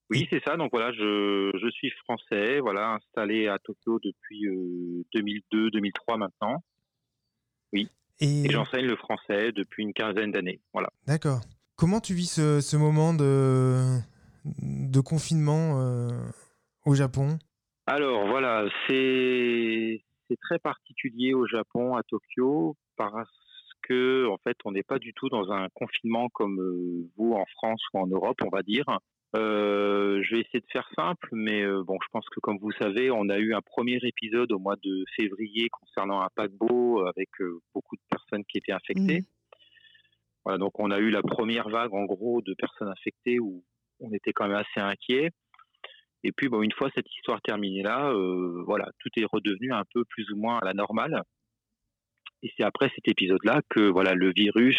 Oui, 0.10 0.28
c'est 0.30 0.44
ça. 0.46 0.56
Donc 0.58 0.70
voilà, 0.72 0.92
je, 0.94 1.52
je 1.62 1.70
suis 1.72 1.90
français, 2.04 2.60
voilà, 2.60 2.92
installé 2.94 3.48
à 3.48 3.58
Tokyo 3.60 4.00
depuis 4.04 4.46
2002-2003 5.14 6.18
maintenant. 6.18 6.64
Et, 7.76 7.88
Et 8.20 8.50
j'enseigne 8.50 8.86
le 8.86 8.96
français 8.96 9.52
depuis 9.52 9.84
une 9.84 9.94
quinzaine 9.94 10.32
d'années. 10.32 10.60
Voilà. 10.74 10.90
d'accord. 11.08 11.42
Comment 11.76 12.00
tu 12.00 12.14
vis 12.14 12.28
ce, 12.28 12.62
ce 12.62 12.78
moment 12.78 13.14
de, 13.14 13.98
de 14.46 15.00
confinement 15.00 15.82
euh, 15.82 16.10
au 16.86 16.94
Japon? 16.94 17.40
Alors 17.88 18.28
voilà, 18.28 18.66
c'est 18.88 20.04
c'est 20.30 20.40
très 20.40 20.60
particulier 20.60 21.34
au 21.34 21.48
Japon, 21.48 21.96
à 21.96 22.04
Tokyo, 22.04 22.78
parce 22.96 23.30
que 23.82 24.28
en 24.30 24.38
fait, 24.38 24.58
on 24.66 24.72
n'est 24.72 24.84
pas 24.84 25.00
du 25.00 25.14
tout 25.14 25.30
dans 25.30 25.52
un 25.52 25.68
confinement 25.74 26.30
comme 26.30 26.60
euh, 26.62 27.10
vous 27.18 27.34
en 27.34 27.46
France 27.58 27.82
ou 27.94 28.00
en 28.00 28.08
Europe, 28.08 28.38
on 28.44 28.50
va 28.50 28.64
dire. 28.64 28.86
Euh, 29.36 30.22
je 30.22 30.36
vais 30.36 30.42
essayer 30.42 30.60
de 30.60 30.72
faire 30.72 30.88
simple, 30.96 31.30
mais 31.32 31.64
euh, 31.64 31.84
bon, 31.84 31.98
je 32.04 32.08
pense 32.12 32.28
que 32.30 32.40
comme 32.40 32.60
vous 32.60 32.72
savez, 32.74 33.10
on 33.10 33.30
a 33.30 33.40
eu 33.40 33.56
un 33.56 33.62
premier 33.62 33.98
épisode 34.04 34.52
au 34.52 34.60
mois 34.60 34.76
de 34.84 35.04
février 35.16 35.70
concernant 35.70 36.22
un 36.22 36.30
paquebot 36.36 37.06
avec 37.08 37.30
euh, 37.42 37.60
beaucoup 37.74 37.96
de 37.96 38.02
personnes 38.10 38.44
qui 38.46 38.60
étaient 38.60 38.74
infectées. 38.74 39.22
Mhm. 39.22 39.28
Voilà, 40.46 40.60
donc 40.60 40.80
on 40.80 40.92
a 40.92 41.00
eu 41.00 41.10
la 41.10 41.24
première 41.24 41.70
vague 41.70 41.94
en 41.94 42.04
gros 42.04 42.42
de 42.42 42.54
personnes 42.54 42.90
infectées 42.90 43.40
où 43.40 43.64
on 44.00 44.12
était 44.12 44.34
quand 44.34 44.48
même 44.48 44.58
assez 44.58 44.80
inquiet. 44.80 45.32
Et 46.24 46.32
puis 46.32 46.48
bon, 46.48 46.62
une 46.62 46.72
fois 46.72 46.90
cette 46.94 47.10
histoire 47.16 47.42
terminée 47.42 47.82
là, 47.82 48.14
voilà, 48.66 48.90
tout 49.00 49.10
est 49.16 49.26
redevenu 49.26 49.72
un 49.72 49.84
peu 49.94 50.04
plus 50.06 50.30
ou 50.32 50.36
moins 50.36 50.60
à 50.60 50.66
la 50.66 50.74
normale. 50.74 51.24
Et 52.44 52.52
c'est 52.58 52.64
après 52.64 52.92
cet 52.94 53.08
épisode-là 53.08 53.62
que 53.70 53.90
voilà 53.90 54.14
le 54.16 54.34
virus 54.34 54.78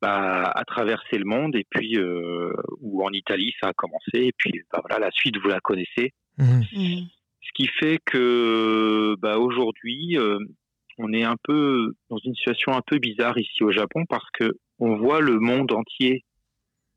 bah, 0.00 0.50
a 0.54 0.64
traversé 0.64 1.18
le 1.18 1.24
monde 1.24 1.54
et 1.56 1.66
puis 1.68 1.96
euh, 1.96 2.52
où 2.80 3.04
en 3.04 3.10
Italie 3.10 3.52
ça 3.60 3.68
a 3.68 3.72
commencé 3.74 4.10
et 4.14 4.32
puis 4.36 4.62
bah, 4.72 4.80
voilà 4.82 5.06
la 5.06 5.10
suite 5.10 5.36
vous 5.38 5.48
la 5.48 5.60
connaissez. 5.60 6.12
Mhm. 6.38 6.64
Mhm. 6.72 7.06
Ce 7.42 7.50
qui 7.54 7.66
fait 7.66 7.98
que 8.04 9.16
bah, 9.18 9.38
aujourd'hui, 9.38 10.16
euh, 10.18 10.38
on 10.98 11.12
est 11.12 11.24
un 11.24 11.36
peu 11.42 11.94
dans 12.08 12.18
une 12.18 12.34
situation 12.34 12.72
un 12.72 12.82
peu 12.82 12.98
bizarre 12.98 13.38
ici 13.38 13.62
au 13.62 13.72
Japon 13.72 14.04
parce 14.08 14.28
que 14.32 14.52
on 14.78 14.96
voit 14.96 15.20
le 15.20 15.38
monde 15.38 15.72
entier 15.72 16.24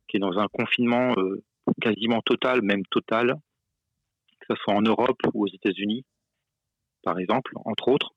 qui 0.07 0.17
est 0.17 0.19
dans 0.19 0.37
un 0.37 0.47
confinement 0.47 1.13
euh, 1.17 1.43
quasiment 1.81 2.21
total, 2.21 2.61
même 2.61 2.83
total, 2.91 3.35
que 4.39 4.45
ce 4.49 4.61
soit 4.61 4.73
en 4.73 4.81
Europe 4.81 5.19
ou 5.33 5.45
aux 5.45 5.47
États-Unis, 5.47 6.05
par 7.03 7.17
exemple, 7.19 7.51
entre 7.65 7.87
autres. 7.87 8.11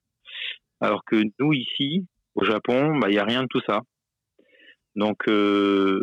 Alors 0.80 1.04
que 1.04 1.22
nous 1.38 1.52
ici, 1.52 2.06
au 2.34 2.44
Japon, 2.44 2.98
bah, 2.98 3.08
il 3.08 3.12
n'y 3.12 3.18
a 3.18 3.24
rien 3.24 3.42
de 3.42 3.48
tout 3.48 3.62
ça. 3.66 3.82
Donc, 4.96 5.28
euh, 5.28 6.00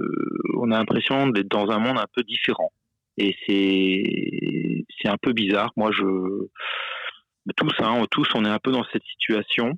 on 0.56 0.72
a 0.72 0.78
l'impression 0.78 1.28
d'être 1.28 1.50
dans 1.50 1.70
un 1.70 1.80
monde 1.80 1.98
un 1.98 2.08
peu 2.14 2.24
différent 2.24 2.72
et 3.18 3.36
c'est 3.46 4.86
c'est 5.02 5.10
un 5.10 5.18
peu 5.18 5.34
bizarre. 5.34 5.72
Moi, 5.76 5.92
je 5.92 6.06
tous, 7.58 7.74
hein, 7.80 8.06
tous, 8.10 8.28
on 8.36 8.46
est 8.46 8.50
un 8.50 8.60
peu 8.60 8.72
dans 8.72 8.86
cette 8.92 9.04
situation. 9.04 9.74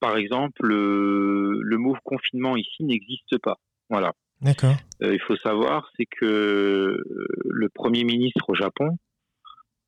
Par 0.00 0.16
exemple, 0.16 0.64
le, 0.64 1.60
le 1.60 1.76
mot 1.78 1.96
confinement 2.04 2.56
ici 2.56 2.84
n'existe 2.84 3.38
pas. 3.38 3.58
Voilà. 3.90 4.12
D'accord. 4.40 4.76
Euh, 5.02 5.14
il 5.14 5.20
faut 5.20 5.36
savoir, 5.36 5.90
c'est 5.96 6.06
que 6.06 6.24
euh, 6.24 7.26
le 7.44 7.68
premier 7.68 8.04
ministre 8.04 8.48
au 8.48 8.54
Japon 8.54 8.96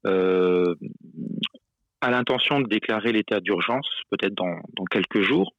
euh, 0.06 0.74
a 2.00 2.10
l'intention 2.10 2.60
de 2.60 2.66
déclarer 2.66 3.12
l'état 3.12 3.38
d'urgence, 3.38 3.88
peut-être 4.10 4.34
dans, 4.34 4.56
dans 4.76 4.84
quelques 4.86 5.22
jours. 5.22 5.54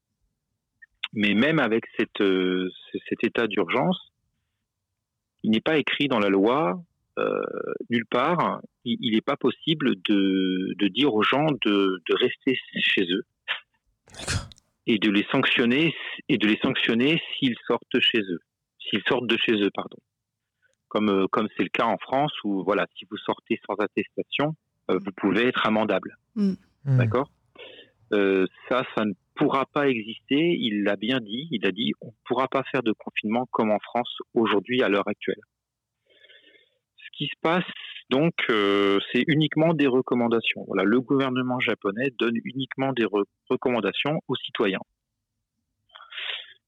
Mais 1.13 1.33
même 1.33 1.59
avec 1.59 1.85
cette, 1.97 2.21
euh, 2.21 2.69
cet 3.09 3.23
état 3.23 3.47
d'urgence, 3.47 4.11
il 5.43 5.51
n'est 5.51 5.61
pas 5.61 5.77
écrit 5.77 6.07
dans 6.07 6.19
la 6.19 6.29
loi 6.29 6.81
euh, 7.19 7.41
nulle 7.89 8.05
part. 8.05 8.61
Il 8.85 9.13
n'est 9.13 9.21
pas 9.21 9.37
possible 9.37 9.95
de, 10.07 10.73
de 10.77 10.87
dire 10.87 11.13
aux 11.13 11.23
gens 11.23 11.47
de, 11.65 12.01
de 12.07 12.15
rester 12.15 12.57
chez 12.79 13.05
eux 13.11 13.25
et 14.87 14.97
de 14.97 15.11
les 15.11 15.25
sanctionner 15.31 15.93
et 16.29 16.37
de 16.37 16.47
les 16.47 16.57
sanctionner 16.57 17.21
s'ils 17.33 17.55
sortent 17.67 17.99
chez 17.99 18.19
eux, 18.19 18.41
s'ils 18.79 19.03
sortent 19.07 19.27
de 19.27 19.37
chez 19.37 19.53
eux, 19.53 19.69
pardon. 19.73 19.97
Comme 20.87 21.09
euh, 21.09 21.27
comme 21.27 21.47
c'est 21.55 21.63
le 21.63 21.69
cas 21.69 21.85
en 21.85 21.97
France 21.97 22.33
où 22.43 22.63
voilà, 22.63 22.87
si 22.97 23.05
vous 23.09 23.17
sortez 23.17 23.59
sans 23.67 23.75
attestation, 23.75 24.55
euh, 24.89 24.97
vous 25.03 25.11
pouvez 25.15 25.47
être 25.47 25.65
amendable. 25.65 26.17
Mhm. 26.35 26.57
D'accord? 26.97 27.29
Euh, 28.13 28.45
Ça, 28.69 28.83
ça 28.95 29.05
ne 29.05 29.13
pourra 29.35 29.65
pas 29.65 29.87
exister. 29.87 30.55
Il 30.59 30.83
l'a 30.83 30.95
bien 30.95 31.19
dit. 31.19 31.47
Il 31.51 31.65
a 31.65 31.71
dit 31.71 31.93
on 32.01 32.07
ne 32.07 32.11
pourra 32.25 32.47
pas 32.47 32.63
faire 32.71 32.83
de 32.83 32.91
confinement 32.93 33.47
comme 33.51 33.71
en 33.71 33.79
France 33.79 34.17
aujourd'hui 34.33 34.81
à 34.83 34.89
l'heure 34.89 35.07
actuelle. 35.07 35.41
Ce 36.97 37.17
qui 37.17 37.25
se 37.27 37.39
passe 37.41 37.65
Donc, 38.09 38.33
euh, 38.49 38.99
c'est 39.11 39.23
uniquement 39.27 39.73
des 39.73 39.87
recommandations. 39.87 40.65
Voilà, 40.67 40.83
le 40.83 40.99
gouvernement 40.99 41.59
japonais 41.61 42.09
donne 42.19 42.35
uniquement 42.43 42.91
des 42.91 43.05
re- 43.05 43.23
recommandations 43.49 44.19
aux 44.27 44.35
citoyens. 44.35 44.81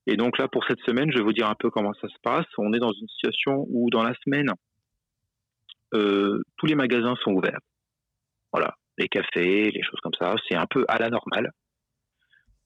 Et 0.08 0.16
donc 0.16 0.38
là, 0.38 0.48
pour 0.48 0.64
cette 0.66 0.80
semaine, 0.82 1.12
je 1.12 1.18
vais 1.18 1.24
vous 1.24 1.34
dire 1.34 1.50
un 1.50 1.56
peu 1.56 1.70
comment 1.70 1.94
ça 1.96 2.08
se 2.08 2.20
passe. 2.22 2.46
On 2.58 2.72
est 2.74 2.80
dans 2.80 2.94
une 2.94 3.08
situation 3.10 3.66
où, 3.70 3.90
dans 3.90 4.04
la 4.04 4.14
semaine, 4.24 4.52
euh, 5.94 6.42
tous 6.58 6.66
les 6.66 6.76
magasins 6.76 7.16
sont 7.24 7.32
ouverts. 7.34 7.60
Voilà, 8.54 8.76
les 8.98 9.08
cafés, 9.08 9.72
les 9.72 9.84
choses 9.84 10.00
comme 10.02 10.14
ça. 10.20 10.36
C'est 10.48 10.56
un 10.56 10.66
peu 10.66 10.86
à 10.88 10.98
la 11.00 11.10
normale. 11.10 11.52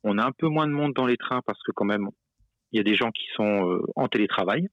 On 0.03 0.17
a 0.17 0.25
un 0.25 0.32
peu 0.32 0.47
moins 0.47 0.67
de 0.67 0.71
monde 0.71 0.93
dans 0.93 1.05
les 1.05 1.17
trains 1.17 1.41
parce 1.45 1.61
que 1.63 1.71
quand 1.71 1.86
même, 1.86 2.09
il 2.71 2.78
y 2.78 2.80
a 2.80 2.84
des 2.84 2.95
gens 2.95 3.11
qui 3.11 3.28
sont 3.36 3.69
euh, 3.69 3.82
en 3.95 4.07
télétravail. 4.07 4.67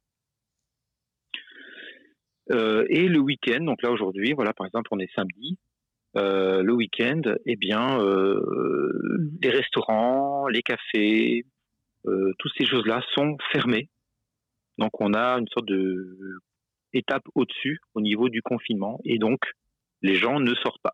Euh, 2.52 2.84
et 2.90 3.08
le 3.08 3.18
week-end, 3.18 3.64
donc 3.64 3.82
là 3.82 3.90
aujourd'hui, 3.90 4.32
voilà, 4.34 4.52
par 4.52 4.66
exemple, 4.66 4.88
on 4.90 4.98
est 4.98 5.12
samedi. 5.14 5.58
Euh, 6.16 6.62
le 6.62 6.72
week-end, 6.72 7.22
eh 7.46 7.56
bien, 7.56 7.98
les 9.42 9.50
restaurants, 9.50 10.46
les 10.46 10.62
cafés, 10.62 11.44
toutes 12.04 12.52
ces 12.56 12.66
choses-là 12.66 13.02
sont 13.14 13.36
fermées. 13.50 13.88
Donc, 14.78 15.00
on 15.00 15.14
a 15.14 15.38
une 15.38 15.48
sorte 15.48 15.66
de 15.66 16.40
étape 16.92 17.24
au-dessus 17.34 17.80
au 17.94 18.00
niveau 18.00 18.28
du 18.28 18.42
confinement, 18.42 19.00
et 19.04 19.18
donc 19.18 19.40
les 20.02 20.14
gens 20.14 20.40
ne 20.40 20.54
sortent 20.54 20.82
pas. 20.82 20.92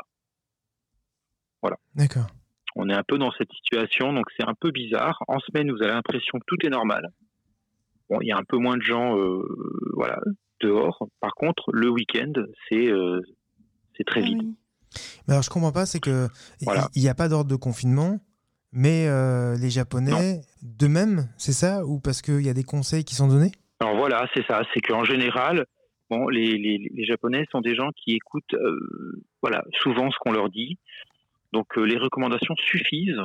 Voilà. 1.63 1.77
D'accord. 1.95 2.27
On 2.77 2.89
est 2.89 2.95
un 2.95 3.03
peu 3.07 3.19
dans 3.19 3.33
cette 3.33 3.51
situation, 3.53 4.13
donc 4.13 4.27
c'est 4.37 4.47
un 4.47 4.55
peu 4.59 4.71
bizarre. 4.71 5.23
En 5.29 5.39
semaine, 5.41 5.71
vous 5.71 5.83
avez 5.83 5.93
l'impression 5.93 6.39
que 6.39 6.45
tout 6.47 6.57
est 6.65 6.71
normal. 6.71 7.09
Bon, 8.09 8.19
il 8.21 8.29
y 8.29 8.33
a 8.33 8.37
un 8.39 8.45
peu 8.45 8.59
moins 8.59 8.77
de 8.77 8.83
gens, 8.83 9.17
euh, 9.19 9.43
voilà, 9.95 10.19
dehors. 10.61 11.07
Par 11.21 11.35
contre, 11.35 11.71
le 11.73 11.89
week-end, 11.91 12.33
c'est 12.69 12.87
euh, 12.91 13.21
c'est 13.97 14.05
très 14.05 14.21
Ah 14.21 14.25
vide. 14.25 14.39
oui. 14.43 14.55
Mais 15.27 15.35
alors, 15.35 15.43
je 15.43 15.51
comprends 15.51 15.73
pas, 15.73 15.87
c'est 15.87 16.01
que 16.01 16.29
il 16.61 16.65
Voilà. 16.65 16.89
n'y 16.97 17.09
a 17.09 17.15
pas 17.15 17.29
d'ordre 17.29 17.51
de 17.51 17.57
confinement, 17.57 18.19
mais 18.73 19.07
euh, 19.09 19.57
les 19.57 19.71
Japonais, 19.71 20.41
d'eux-mêmes, 20.63 21.29
c'est 21.37 21.53
ça? 21.53 21.85
Ou 21.85 22.01
parce 22.01 22.23
qu'il 22.23 22.43
y 22.43 22.49
a 22.49 22.55
des 22.55 22.65
conseils 22.65 23.05
qui 23.05 23.15
sont 23.15 23.29
donnés? 23.29 23.53
Alors 23.81 23.97
voilà, 23.97 24.29
c'est 24.35 24.45
ça. 24.47 24.63
C'est 24.75 24.81
qu'en 24.81 25.05
général, 25.05 25.67
bon, 26.09 26.29
les, 26.29 26.57
les, 26.59 26.91
les 26.93 27.05
Japonais 27.05 27.45
sont 27.53 27.61
des 27.61 27.75
gens 27.75 27.91
qui 27.97 28.13
écoutent, 28.13 28.55
euh, 28.55 29.23
voilà, 29.43 29.65
souvent 29.81 30.11
ce 30.11 30.17
qu'on 30.21 30.33
leur 30.33 30.51
dit. 30.51 30.79
Donc 31.53 31.67
euh, 31.77 31.83
les 31.83 31.99
recommandations 31.99 32.55
suffisent 32.57 33.23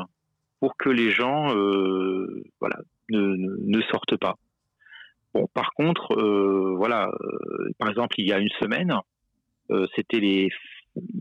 pour 0.59 0.78
que 0.78 0.89
les 0.89 1.11
gens, 1.11 1.55
euh, 1.55 2.43
ne, 3.09 3.82
sortent 3.91 4.17
pas. 4.17 4.36
Bon, 5.34 5.47
par 5.53 5.71
contre, 5.73 6.17
euh, 6.17 6.73
voilà, 6.78 7.11
par 7.78 7.89
exemple, 7.89 8.15
il 8.19 8.28
y 8.28 8.34
a 8.34 8.39
une 8.39 8.49
semaine, 8.59 8.93
c'était 9.95 10.19
les, 10.19 10.49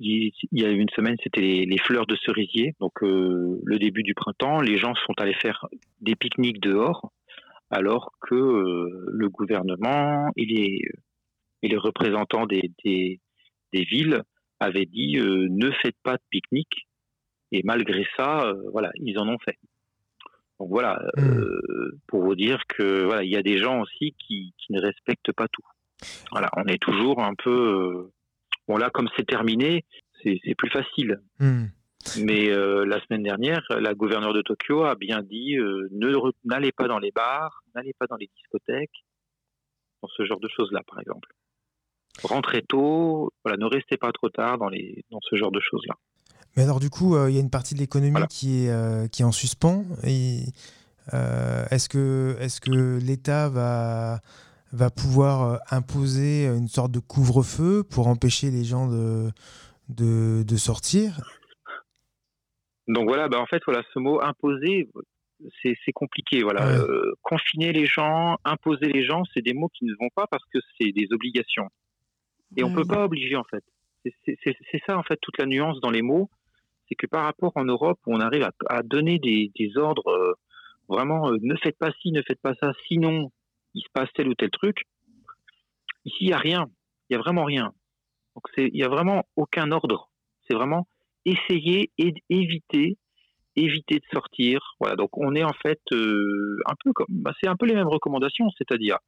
il 0.00 0.32
y 0.52 0.64
a 0.64 0.70
une 0.70 0.88
semaine, 0.90 1.16
c'était 1.22 1.40
les, 1.40 1.78
fleurs 1.78 2.06
de 2.06 2.16
cerisier. 2.24 2.74
Donc 2.78 2.92
le 3.02 3.78
début 3.78 4.02
du 4.02 4.14
printemps, 4.14 4.60
les 4.60 4.78
gens 4.78 4.94
sont 4.94 5.14
allés 5.18 5.34
faire 5.34 5.66
des 6.00 6.14
pique-niques 6.14 6.60
dehors 6.60 7.12
alors 7.70 8.12
que 8.20 8.34
le 8.34 9.28
gouvernement 9.28 10.30
et 10.36 10.46
les, 11.62 11.76
représentants 11.76 12.46
des, 12.46 12.70
des, 12.84 13.20
des 13.72 13.84
villes 13.84 14.22
avaient 14.60 14.86
dit 14.86 15.16
ne 15.16 15.70
faites 15.82 15.96
pas 16.04 16.14
de 16.14 16.22
pique-nique. 16.30 16.86
Et 17.54 17.62
malgré 17.62 18.04
ça, 18.16 18.46
euh, 18.46 18.68
voilà, 18.72 18.90
ils 18.96 19.16
en 19.16 19.28
ont 19.28 19.38
fait. 19.38 19.56
Donc 20.58 20.70
voilà, 20.70 21.00
euh, 21.18 21.92
pour 22.08 22.24
vous 22.24 22.34
dire 22.34 22.60
que 22.68 23.04
voilà, 23.04 23.22
il 23.22 23.30
y 23.30 23.36
a 23.36 23.42
des 23.42 23.58
gens 23.58 23.80
aussi 23.80 24.12
qui, 24.18 24.52
qui 24.58 24.72
ne 24.72 24.80
respectent 24.80 25.30
pas 25.30 25.46
tout. 25.46 25.62
Voilà, 26.32 26.50
on 26.56 26.64
est 26.64 26.82
toujours 26.82 27.22
un 27.22 27.34
peu 27.36 27.50
euh, 27.50 28.12
bon 28.66 28.76
là 28.76 28.90
comme 28.90 29.08
c'est 29.16 29.26
terminé, 29.26 29.84
c'est 30.24 30.56
plus 30.58 30.70
facile. 30.70 31.20
Hmm. 31.38 31.66
Mais 32.24 32.50
euh, 32.50 32.84
la 32.84 33.00
semaine 33.04 33.22
dernière, 33.22 33.62
la 33.70 33.94
gouverneure 33.94 34.34
de 34.34 34.42
Tokyo 34.42 34.82
a 34.82 34.96
bien 34.96 35.22
dit 35.22 35.56
euh, 35.56 35.88
n'allez 36.44 36.72
pas 36.72 36.88
dans 36.88 36.98
les 36.98 37.12
bars, 37.12 37.62
n'allez 37.76 37.92
pas 37.96 38.06
dans 38.06 38.16
les 38.16 38.28
discothèques, 38.34 39.04
dans 40.02 40.08
ce 40.08 40.24
genre 40.24 40.40
de 40.40 40.48
choses-là, 40.48 40.82
par 40.88 40.98
exemple. 40.98 41.30
Rentrez 42.24 42.62
tôt, 42.62 43.30
voilà, 43.44 43.58
ne 43.58 43.66
restez 43.66 43.96
pas 43.96 44.10
trop 44.10 44.28
tard 44.28 44.58
dans, 44.58 44.68
les, 44.68 45.04
dans 45.12 45.20
ce 45.22 45.36
genre 45.36 45.52
de 45.52 45.60
choses-là. 45.60 45.94
Mais 46.56 46.62
alors, 46.62 46.80
du 46.80 46.90
coup, 46.90 47.16
euh, 47.16 47.30
il 47.30 47.34
y 47.34 47.38
a 47.38 47.40
une 47.40 47.50
partie 47.50 47.74
de 47.74 47.80
l'économie 47.80 48.26
qui, 48.30 48.64
est, 48.66 48.70
euh, 48.70 49.08
qui 49.08 49.22
est 49.22 49.24
en 49.24 49.32
suspens. 49.32 49.84
Et, 50.04 50.44
euh, 51.12 51.64
Est-ce 51.70 51.88
que, 51.88 52.36
est 52.40 52.60
que 52.60 52.98
l'État 52.98 53.48
va, 53.48 54.20
va 54.72 54.90
pouvoir 54.90 55.60
imposer 55.70 56.46
une 56.46 56.68
sorte 56.68 56.92
de 56.92 57.00
couvre-feu 57.00 57.82
pour 57.82 58.06
empêcher 58.08 58.50
les 58.50 58.64
gens 58.64 58.86
de, 58.88 59.30
de, 59.88 60.44
de 60.46 60.56
sortir? 60.56 61.20
Donc 62.86 63.08
voilà, 63.08 63.28
bah 63.28 63.40
en 63.40 63.46
fait, 63.46 63.62
voilà, 63.66 63.82
ce 63.94 63.98
mot 63.98 64.20
imposer, 64.22 64.90
c'est 65.62 65.92
compliqué. 65.94 66.42
Voilà, 66.42 66.66
Ouais. 66.66 66.78
Euh, 66.78 67.12
confiner 67.22 67.72
les 67.72 67.86
gens, 67.86 68.36
imposer 68.44 68.86
les 68.86 69.04
gens, 69.04 69.22
c'est 69.32 69.42
des 69.42 69.54
mots 69.54 69.70
qui 69.74 69.86
ne 69.86 69.94
vont 70.00 70.10
pas 70.14 70.26
parce 70.30 70.44
que 70.52 70.58
c'est 70.78 70.92
des 70.92 71.08
obligations. 71.12 71.68
Et 72.56 72.62
on 72.62 72.68
Ouais, 72.68 72.74
peut 72.76 72.84
pas 72.84 73.04
obliger 73.04 73.36
en 73.36 73.44
fait. 73.44 73.64
C'est 74.26 74.80
ça 74.86 74.98
en 74.98 75.02
fait 75.02 75.16
toute 75.20 75.38
la 75.38 75.46
nuance 75.46 75.80
dans 75.80 75.90
les 75.90 76.02
mots, 76.02 76.28
c'est 76.88 76.94
que 76.94 77.06
par 77.06 77.24
rapport 77.24 77.52
en 77.54 77.64
Europe 77.64 77.98
on 78.06 78.20
arrive 78.20 78.48
à, 78.68 78.82
donner 78.82 79.18
des, 79.18 79.76
ordres 79.76 80.08
euh, 80.08 80.32
vraiment, 80.88 81.30
euh, 81.30 81.38
ne 81.42 81.56
faites 81.56 81.78
pas 81.78 81.92
ci, 82.00 82.12
ne 82.12 82.22
faites 82.22 82.40
pas 82.40 82.54
ça, 82.60 82.72
sinon 82.88 83.30
il 83.74 83.82
se 83.82 83.88
passe 83.92 84.08
tel 84.14 84.28
ou 84.28 84.34
tel 84.34 84.50
truc. 84.50 84.84
Ici, 86.04 86.16
il 86.20 86.28
y 86.28 86.32
a 86.32 86.38
rien. 86.38 86.66
Il 87.08 87.14
y 87.14 87.16
a 87.16 87.18
vraiment 87.18 87.44
rien. 87.44 87.72
Donc 88.34 88.44
il 88.56 88.76
y 88.76 88.84
a 88.84 88.88
vraiment 88.88 89.24
aucun 89.36 89.70
ordre. 89.72 90.10
C'est 90.46 90.54
vraiment 90.54 90.86
essayer 91.24 91.90
et 91.98 92.14
éviter, 92.28 92.98
éviter 93.56 93.96
de 93.96 94.04
sortir. 94.12 94.76
Voilà. 94.80 94.96
Donc 94.96 95.16
on 95.16 95.34
est 95.34 95.44
en 95.44 95.52
fait 95.52 95.80
euh, 95.92 96.58
un 96.66 96.74
peu 96.82 96.92
comme, 96.92 97.06
bah, 97.08 97.32
c'est 97.40 97.48
un 97.48 97.56
peu 97.56 97.66
les 97.66 97.74
mêmes 97.74 97.88
recommandations, 97.88 98.50
c'est-à-dire, 98.58 98.98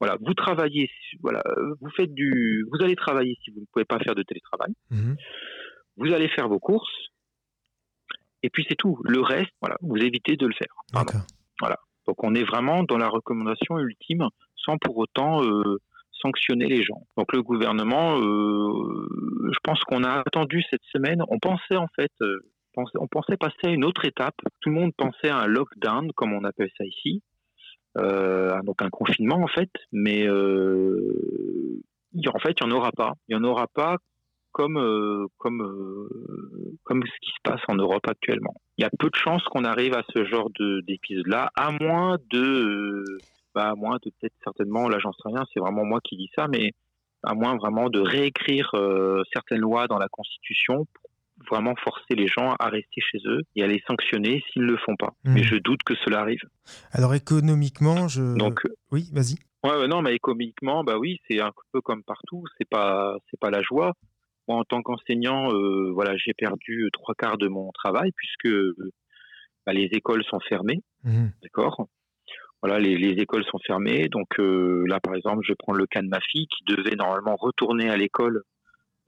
voilà, 0.00 0.16
vous 0.20 0.34
travaillez, 0.34 0.90
voilà, 1.22 1.42
vous 1.80 1.90
faites 1.90 2.12
du, 2.12 2.66
vous 2.70 2.84
allez 2.84 2.96
travailler 2.96 3.38
si 3.44 3.50
vous 3.50 3.60
ne 3.60 3.66
pouvez 3.72 3.84
pas 3.84 3.98
faire 4.00 4.14
de 4.14 4.22
télétravail. 4.22 4.72
Mhm. 4.90 5.16
Vous 5.96 6.12
allez 6.12 6.28
faire 6.28 6.48
vos 6.48 6.58
courses. 6.58 7.10
Et 8.42 8.50
puis 8.50 8.66
c'est 8.68 8.76
tout. 8.76 8.98
Le 9.04 9.20
reste, 9.20 9.52
voilà, 9.60 9.76
vous 9.80 9.96
évitez 9.96 10.36
de 10.36 10.46
le 10.46 10.52
faire. 10.52 10.74
Voilà. 11.60 11.78
Donc 12.06 12.22
on 12.22 12.34
est 12.34 12.44
vraiment 12.44 12.82
dans 12.82 12.98
la 12.98 13.08
recommandation 13.08 13.78
ultime 13.78 14.28
sans 14.56 14.76
pour 14.78 14.96
autant 14.98 15.42
euh, 15.42 15.78
sanctionner 16.10 16.66
les 16.66 16.82
gens. 16.82 17.06
Donc 17.16 17.32
le 17.32 17.42
gouvernement, 17.42 18.18
euh, 18.18 19.08
je 19.50 19.58
pense 19.62 19.80
qu'on 19.84 20.04
a 20.04 20.20
attendu 20.20 20.62
cette 20.70 20.84
semaine. 20.92 21.22
On 21.28 21.38
pensait 21.38 21.76
en 21.76 21.88
fait, 21.96 22.12
euh, 22.22 22.40
on 22.76 23.06
pensait 23.06 23.36
passer 23.36 23.64
à 23.64 23.70
une 23.70 23.84
autre 23.84 24.04
étape. 24.04 24.36
Tout 24.60 24.70
le 24.70 24.74
monde 24.74 24.92
pensait 24.96 25.28
à 25.28 25.38
un 25.38 25.46
lockdown, 25.46 26.12
comme 26.12 26.32
on 26.32 26.44
appelle 26.44 26.70
ça 26.76 26.84
ici, 26.84 27.22
donc 27.96 28.82
un 28.82 28.90
confinement 28.90 29.36
en 29.36 29.46
fait. 29.46 29.70
Mais 29.92 30.28
en 30.28 30.32
fait, 32.40 32.56
il 32.60 32.66
n'y 32.66 32.72
en 32.72 32.76
aura 32.76 32.90
pas. 32.90 33.12
Il 33.28 33.36
n'y 33.36 33.40
en 33.40 33.48
aura 33.48 33.68
pas 33.68 33.98
comme 34.54 34.78
euh, 34.78 35.26
comme 35.36 35.62
euh, 35.62 36.78
comme 36.84 37.02
ce 37.02 37.18
qui 37.20 37.30
se 37.32 37.42
passe 37.42 37.60
en 37.68 37.74
Europe 37.74 38.06
actuellement. 38.08 38.54
Il 38.78 38.82
y 38.82 38.84
a 38.86 38.90
peu 38.98 39.10
de 39.10 39.16
chances 39.16 39.42
qu'on 39.44 39.64
arrive 39.64 39.94
à 39.94 40.04
ce 40.14 40.24
genre 40.24 40.48
de 40.58 40.80
d'épisode-là, 40.86 41.50
à 41.56 41.72
moins 41.72 42.18
de 42.30 42.40
euh, 42.40 43.04
bah, 43.54 43.70
à 43.70 43.74
moins 43.74 43.96
de 43.96 44.10
peut-être 44.10 44.34
certainement, 44.42 44.88
là 44.88 44.98
j'en 45.00 45.12
sais 45.12 45.28
rien, 45.28 45.44
c'est 45.52 45.60
vraiment 45.60 45.84
moi 45.84 46.00
qui 46.02 46.16
dis 46.16 46.30
ça, 46.36 46.46
mais 46.48 46.70
à 47.24 47.34
moins 47.34 47.56
vraiment 47.56 47.90
de 47.90 47.98
réécrire 47.98 48.70
euh, 48.74 49.22
certaines 49.32 49.60
lois 49.60 49.88
dans 49.88 49.98
la 49.98 50.08
Constitution 50.08 50.86
pour 50.94 51.10
vraiment 51.50 51.74
forcer 51.82 52.14
les 52.14 52.28
gens 52.28 52.54
à 52.60 52.68
rester 52.68 53.00
chez 53.00 53.18
eux 53.26 53.40
et 53.56 53.64
à 53.64 53.66
les 53.66 53.82
sanctionner 53.88 54.42
s'ils 54.52 54.62
ne 54.62 54.70
le 54.70 54.78
font 54.78 54.94
pas. 54.96 55.14
Mhm. 55.24 55.34
Mais 55.34 55.42
je 55.42 55.56
doute 55.56 55.82
que 55.84 55.94
cela 56.04 56.20
arrive. 56.20 56.42
Alors, 56.92 57.12
économiquement, 57.12 58.06
je. 58.06 58.36
Donc, 58.36 58.60
Oui, 58.92 59.10
vas-y. 59.12 59.34
Ouais, 59.64 59.88
non, 59.88 60.02
mais 60.02 60.14
économiquement, 60.14 60.84
bah 60.84 60.96
oui, 60.98 61.18
c'est 61.28 61.40
un 61.40 61.50
peu 61.72 61.80
comme 61.80 62.04
partout. 62.04 62.44
C'est 62.58 62.68
pas, 62.68 63.16
c'est 63.30 63.40
pas 63.40 63.50
la 63.50 63.62
joie. 63.62 63.94
Moi, 64.48 64.58
en 64.58 64.64
tant 64.64 64.82
qu'enseignant, 64.82 65.52
euh, 65.52 65.90
voilà, 65.92 66.16
j'ai 66.16 66.34
perdu 66.34 66.88
trois 66.92 67.14
quarts 67.14 67.38
de 67.38 67.48
mon 67.48 67.70
travail 67.72 68.10
puisque 68.16 68.46
euh, 68.46 68.74
bah, 69.66 69.72
les 69.72 69.88
écoles 69.92 70.24
sont 70.24 70.40
fermées, 70.40 70.82
Mhm. 71.04 71.32
d'accord? 71.42 71.88
Voilà, 72.62 72.78
les, 72.78 72.96
les 72.96 73.20
écoles 73.22 73.44
sont 73.44 73.58
fermées. 73.66 74.08
Donc 74.08 74.38
euh, 74.38 74.84
là, 74.86 75.00
par 75.00 75.14
exemple, 75.14 75.40
je 75.44 75.52
vais 75.52 75.56
prendre 75.56 75.78
le 75.78 75.86
cas 75.86 76.02
de 76.02 76.08
ma 76.08 76.20
fille 76.20 76.46
qui 76.46 76.64
devait 76.66 76.96
normalement 76.96 77.36
retourner 77.36 77.90
à 77.90 77.96
l'école 77.96 78.42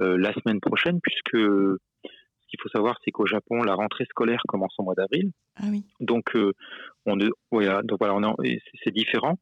euh, 0.03 0.17
la 0.19 0.33
semaine 0.35 0.61
prochaine, 0.61 1.01
puisque 1.03 1.37
ce 1.39 2.47
qu'il 2.49 2.61
faut 2.63 2.69
savoir, 2.69 2.99
c'est 3.05 3.11
qu'au 3.11 3.27
Japon, 3.27 3.63
la 3.63 3.75
rentrée 3.75 4.05
scolaire 4.07 4.43
commence 4.47 4.75
au 4.79 4.83
mois 4.85 4.95
d'avril. 4.95 5.31
Ah 5.57 5.65
oui. 5.71 5.85
Donc, 6.01 6.37
euh, 6.37 6.53
on, 7.07 7.17
voilà, 7.51 7.81
donc 7.83 7.99
voilà, 7.99 8.15
on 8.15 8.23
est 8.23 8.27
en- 8.27 8.37
et 8.45 8.61
c'est 8.65 8.79
c'est 8.85 8.91
différent. 8.95 9.37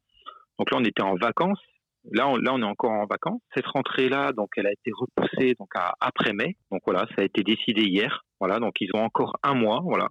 Donc 0.57 0.71
là, 0.71 0.77
on 0.79 0.83
était 0.85 1.01
en 1.03 1.15
vacances. 1.15 1.59
Là, 2.11 2.27
on, 2.27 2.37
là, 2.37 2.53
on 2.53 2.61
est 2.61 2.65
encore 2.65 2.91
en 2.91 3.05
vacances. 3.05 3.41
Cette 3.55 3.67
rentrée-là, 3.67 4.31
donc, 4.31 4.49
elle 4.57 4.67
a 4.67 4.71
été 4.71 4.91
repoussée 4.93 5.55
donc 5.59 5.69
à 5.75 5.93
après 5.99 6.33
mai. 6.33 6.55
Donc 6.71 6.81
voilà, 6.85 7.05
ça 7.15 7.21
a 7.21 7.23
été 7.23 7.43
décidé 7.43 7.83
hier. 7.83 8.23
Voilà, 8.39 8.59
donc 8.59 8.75
ils 8.81 8.89
ont 8.93 9.03
encore 9.03 9.37
un 9.43 9.53
mois, 9.53 9.81
voilà, 9.83 10.07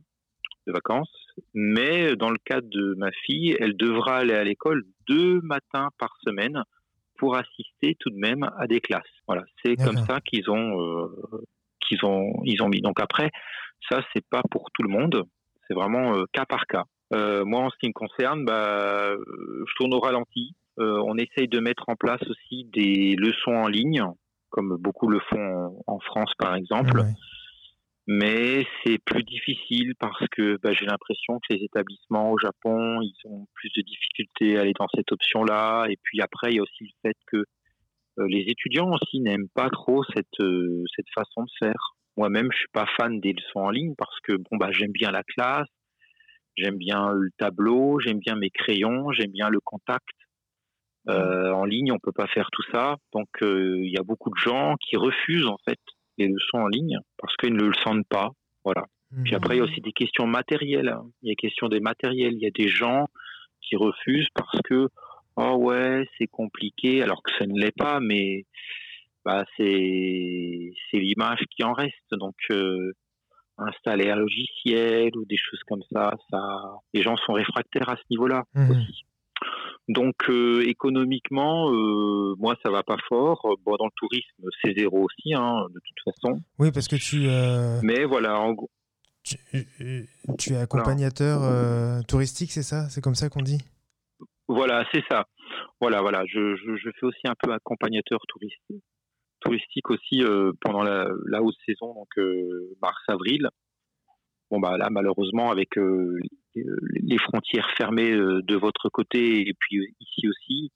de 0.66 0.72
vacances. 0.72 1.10
Mais 1.52 2.16
dans 2.16 2.30
le 2.30 2.38
cas 2.44 2.60
de 2.60 2.94
ma 2.96 3.10
fille, 3.24 3.56
elle 3.60 3.76
devra 3.76 4.18
aller 4.18 4.34
à 4.34 4.44
l'école 4.44 4.84
deux 5.08 5.40
matins 5.42 5.88
par 5.98 6.16
semaine 6.24 6.62
pour 7.18 7.36
assister 7.36 7.96
tout 8.00 8.10
de 8.10 8.18
même 8.18 8.48
à 8.58 8.66
des 8.66 8.80
classes. 8.80 9.02
Voilà, 9.26 9.44
c'est 9.64 9.76
comme 9.76 9.98
ça 9.98 10.20
qu'ils 10.20 10.50
ont 10.50 10.80
euh, 10.80 11.44
qu'ils 11.80 12.04
ont 12.04 12.40
ils 12.44 12.62
ont 12.62 12.68
mis. 12.68 12.80
Donc 12.80 13.00
après, 13.00 13.30
ça 13.88 14.02
c'est 14.12 14.24
pas 14.28 14.42
pour 14.50 14.70
tout 14.72 14.82
le 14.82 14.88
monde, 14.88 15.24
c'est 15.66 15.74
vraiment 15.74 16.16
euh, 16.16 16.24
cas 16.32 16.44
par 16.44 16.66
cas. 16.66 16.84
Euh, 17.12 17.44
moi, 17.44 17.60
en 17.60 17.70
ce 17.70 17.76
qui 17.78 17.88
me 17.88 17.92
concerne, 17.92 18.44
bah, 18.44 19.10
je 19.14 19.74
tourne 19.76 19.94
au 19.94 20.00
ralenti. 20.00 20.54
Euh, 20.80 21.00
on 21.06 21.16
essaye 21.16 21.48
de 21.48 21.60
mettre 21.60 21.84
en 21.88 21.96
place 21.96 22.22
aussi 22.28 22.64
des 22.72 23.14
leçons 23.16 23.54
en 23.54 23.68
ligne, 23.68 24.02
comme 24.50 24.76
beaucoup 24.78 25.08
le 25.08 25.20
font 25.20 25.56
en, 25.86 25.94
en 25.94 26.00
France 26.00 26.32
par 26.38 26.54
exemple. 26.56 26.98
Ouais. 26.98 27.12
Mais 28.06 28.66
c'est 28.84 28.98
plus 28.98 29.22
difficile 29.22 29.94
parce 29.98 30.26
que 30.30 30.58
bah, 30.62 30.72
j'ai 30.72 30.84
l'impression 30.84 31.38
que 31.38 31.54
les 31.54 31.64
établissements 31.64 32.32
au 32.32 32.38
Japon, 32.38 33.00
ils 33.00 33.16
ont 33.24 33.46
plus 33.54 33.70
de 33.76 33.82
difficultés 33.82 34.58
à 34.58 34.60
aller 34.60 34.74
dans 34.78 34.88
cette 34.94 35.10
option-là. 35.10 35.86
Et 35.88 35.96
puis 36.02 36.20
après, 36.20 36.50
il 36.50 36.56
y 36.56 36.58
a 36.58 36.62
aussi 36.62 36.84
le 36.84 36.90
fait 37.02 37.16
que 37.26 37.44
euh, 38.18 38.26
les 38.28 38.44
étudiants 38.46 38.90
aussi 38.90 39.20
n'aiment 39.20 39.48
pas 39.54 39.70
trop 39.70 40.04
cette 40.14 40.40
euh, 40.40 40.84
cette 40.94 41.08
façon 41.14 41.44
de 41.44 41.50
faire. 41.58 41.94
Moi-même, 42.16 42.48
je 42.52 42.58
suis 42.58 42.68
pas 42.72 42.86
fan 42.96 43.20
des 43.20 43.32
leçons 43.32 43.60
en 43.60 43.70
ligne 43.70 43.94
parce 43.96 44.20
que 44.20 44.34
bon 44.34 44.56
bah 44.58 44.70
j'aime 44.70 44.92
bien 44.92 45.10
la 45.10 45.24
classe, 45.24 45.68
j'aime 46.56 46.76
bien 46.76 47.10
le 47.12 47.30
tableau, 47.38 47.98
j'aime 48.00 48.18
bien 48.18 48.36
mes 48.36 48.50
crayons, 48.50 49.10
j'aime 49.12 49.32
bien 49.32 49.48
le 49.48 49.60
contact. 49.60 50.14
Euh, 51.08 51.50
en 51.52 51.64
ligne, 51.66 51.92
on 51.92 51.98
peut 51.98 52.12
pas 52.12 52.26
faire 52.28 52.48
tout 52.50 52.62
ça. 52.72 52.96
Donc 53.12 53.28
euh, 53.42 53.76
il 53.82 53.90
y 53.92 53.98
a 53.98 54.02
beaucoup 54.02 54.30
de 54.30 54.38
gens 54.38 54.74
qui 54.80 54.96
refusent 54.96 55.46
en 55.46 55.58
fait 55.66 55.78
les 56.16 56.28
leçons 56.28 56.58
en 56.58 56.68
ligne 56.68 56.98
parce 57.18 57.36
qu'ils 57.36 57.52
ne 57.54 57.62
le 57.64 57.74
sentent 57.74 58.06
pas. 58.08 58.30
Voilà. 58.64 58.84
Puis 59.22 59.32
Mhm. 59.32 59.36
après, 59.36 59.54
il 59.56 59.58
y 59.58 59.60
a 59.60 59.64
aussi 59.64 59.80
des 59.82 59.92
questions 59.92 60.26
matérielles. 60.26 60.88
hein. 60.88 61.04
Il 61.22 61.28
y 61.28 61.32
a 61.32 61.34
question 61.34 61.68
des 61.68 61.80
matériels. 61.80 62.32
Il 62.34 62.40
y 62.42 62.46
a 62.46 62.50
des 62.50 62.68
gens 62.68 63.06
qui 63.60 63.76
refusent 63.76 64.28
parce 64.34 64.58
que, 64.64 64.88
oh 65.36 65.56
ouais, 65.58 66.06
c'est 66.16 66.26
compliqué, 66.26 67.02
alors 67.02 67.22
que 67.22 67.30
ça 67.38 67.46
ne 67.46 67.58
l'est 67.60 67.76
pas, 67.76 68.00
mais 68.00 68.44
bah, 69.26 69.44
c'est 69.56 70.72
c'est 70.90 70.98
l'image 70.98 71.40
qui 71.54 71.62
en 71.64 71.72
reste. 71.74 72.10
Donc, 72.12 72.34
euh, 72.50 72.92
installer 73.58 74.10
un 74.10 74.16
logiciel 74.16 75.16
ou 75.16 75.24
des 75.26 75.36
choses 75.36 75.60
comme 75.68 75.82
ça, 75.92 76.12
ça, 76.30 76.40
les 76.92 77.02
gens 77.02 77.16
sont 77.18 77.34
réfractaires 77.34 77.88
à 77.88 77.96
ce 77.96 78.02
niveau-là 78.10 78.42
Mhm. 78.54 78.70
aussi. 78.70 79.04
Donc, 79.88 80.14
euh, 80.28 80.62
économiquement, 80.66 81.70
euh, 81.70 82.34
moi, 82.38 82.56
ça 82.64 82.70
va 82.70 82.82
pas 82.82 82.96
fort. 83.08 83.40
Bon, 83.64 83.76
dans 83.76 83.84
le 83.86 83.90
tourisme, 83.96 84.48
c'est 84.62 84.74
zéro 84.76 85.04
aussi, 85.04 85.34
hein, 85.34 85.66
de 85.68 85.80
toute 85.80 86.14
façon. 86.14 86.40
Oui, 86.58 86.70
parce 86.72 86.88
que 86.88 86.96
tu, 86.96 87.28
euh, 87.28 87.80
Mais 87.82 88.04
voilà, 88.04 88.40
en 88.40 88.52
gros. 88.54 88.70
tu, 89.22 89.36
tu 90.38 90.52
es 90.52 90.56
accompagnateur 90.56 92.04
touristique, 92.06 92.52
c'est 92.52 92.62
ça? 92.62 92.88
C'est 92.88 93.00
comme 93.02 93.14
ça 93.14 93.28
qu'on 93.28 93.42
dit? 93.42 93.58
Voilà, 94.48 94.86
c'est 94.92 95.04
ça. 95.10 95.26
Voilà, 95.80 96.00
voilà. 96.00 96.24
Je, 96.26 96.56
je, 96.56 96.76
je 96.76 96.90
fais 96.98 97.06
aussi 97.06 97.26
un 97.26 97.34
peu 97.38 97.52
accompagnateur 97.52 98.20
touristique, 98.28 98.84
touristique 99.40 99.90
aussi 99.90 100.22
pendant 100.60 100.82
la, 100.82 101.08
la 101.26 101.42
haute 101.42 101.56
saison, 101.66 101.94
donc 101.94 102.08
mars-avril. 102.80 103.48
Bon 104.50 104.60
bah 104.60 104.76
là, 104.76 104.88
malheureusement, 104.90 105.50
avec 105.50 105.70
les 106.54 107.18
frontières 107.18 107.68
fermées 107.76 108.12
euh, 108.12 108.40
de 108.42 108.56
votre 108.56 108.88
côté 108.88 109.48
et 109.48 109.54
puis 109.58 109.78
euh, 109.78 109.86
ici 110.00 110.28
aussi, 110.28 110.70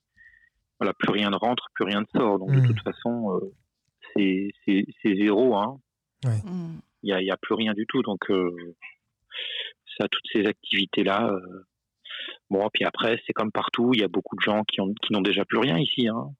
voilà, 0.81 0.93
plus 0.95 1.11
rien 1.13 1.31
ne 1.31 1.37
rentre, 1.37 1.67
plus 1.75 1.85
rien 1.85 2.01
ne 2.01 2.07
sort. 2.21 2.39
Donc 2.39 2.51
de 2.53 2.61
Mhm. 2.61 2.67
toute 2.67 2.81
façon, 2.83 3.37
euh, 3.37 3.53
c'est 4.17 5.17
zéro. 5.17 5.57
Hein. 5.57 5.79
Mm. 6.25 6.79
Il 7.03 7.11
y 7.11 7.13
a, 7.13 7.21
il 7.21 7.27
y 7.27 7.31
a 7.31 7.37
plus 7.37 7.55
rien 7.55 7.75
du 7.75 7.87
tout. 7.87 8.03
Donc 8.03 8.31
euh, 8.31 8.51
ça, 9.99 10.09
toutes 10.09 10.27
ces 10.33 10.47
activités 10.47 11.05
là. 11.05 11.29
euh, 11.31 11.65
Bon, 12.51 12.67
puis 12.73 12.85
après, 12.85 13.21
c'est 13.27 13.33
comme 13.35 13.53
partout, 13.53 13.91
il 13.95 14.01
y 14.01 14.05
a 14.05 14.09
beaucoup 14.09 14.35
de 14.37 14.41
gens 14.41 14.65
qui 14.65 14.81
ont 14.81 14.93
qui 15.03 15.13
n'ont 15.13 15.21
déjà 15.21 15.45
plus 15.45 15.59
rien 15.59 15.79
ici. 15.79 16.09
Hein. 16.09 16.31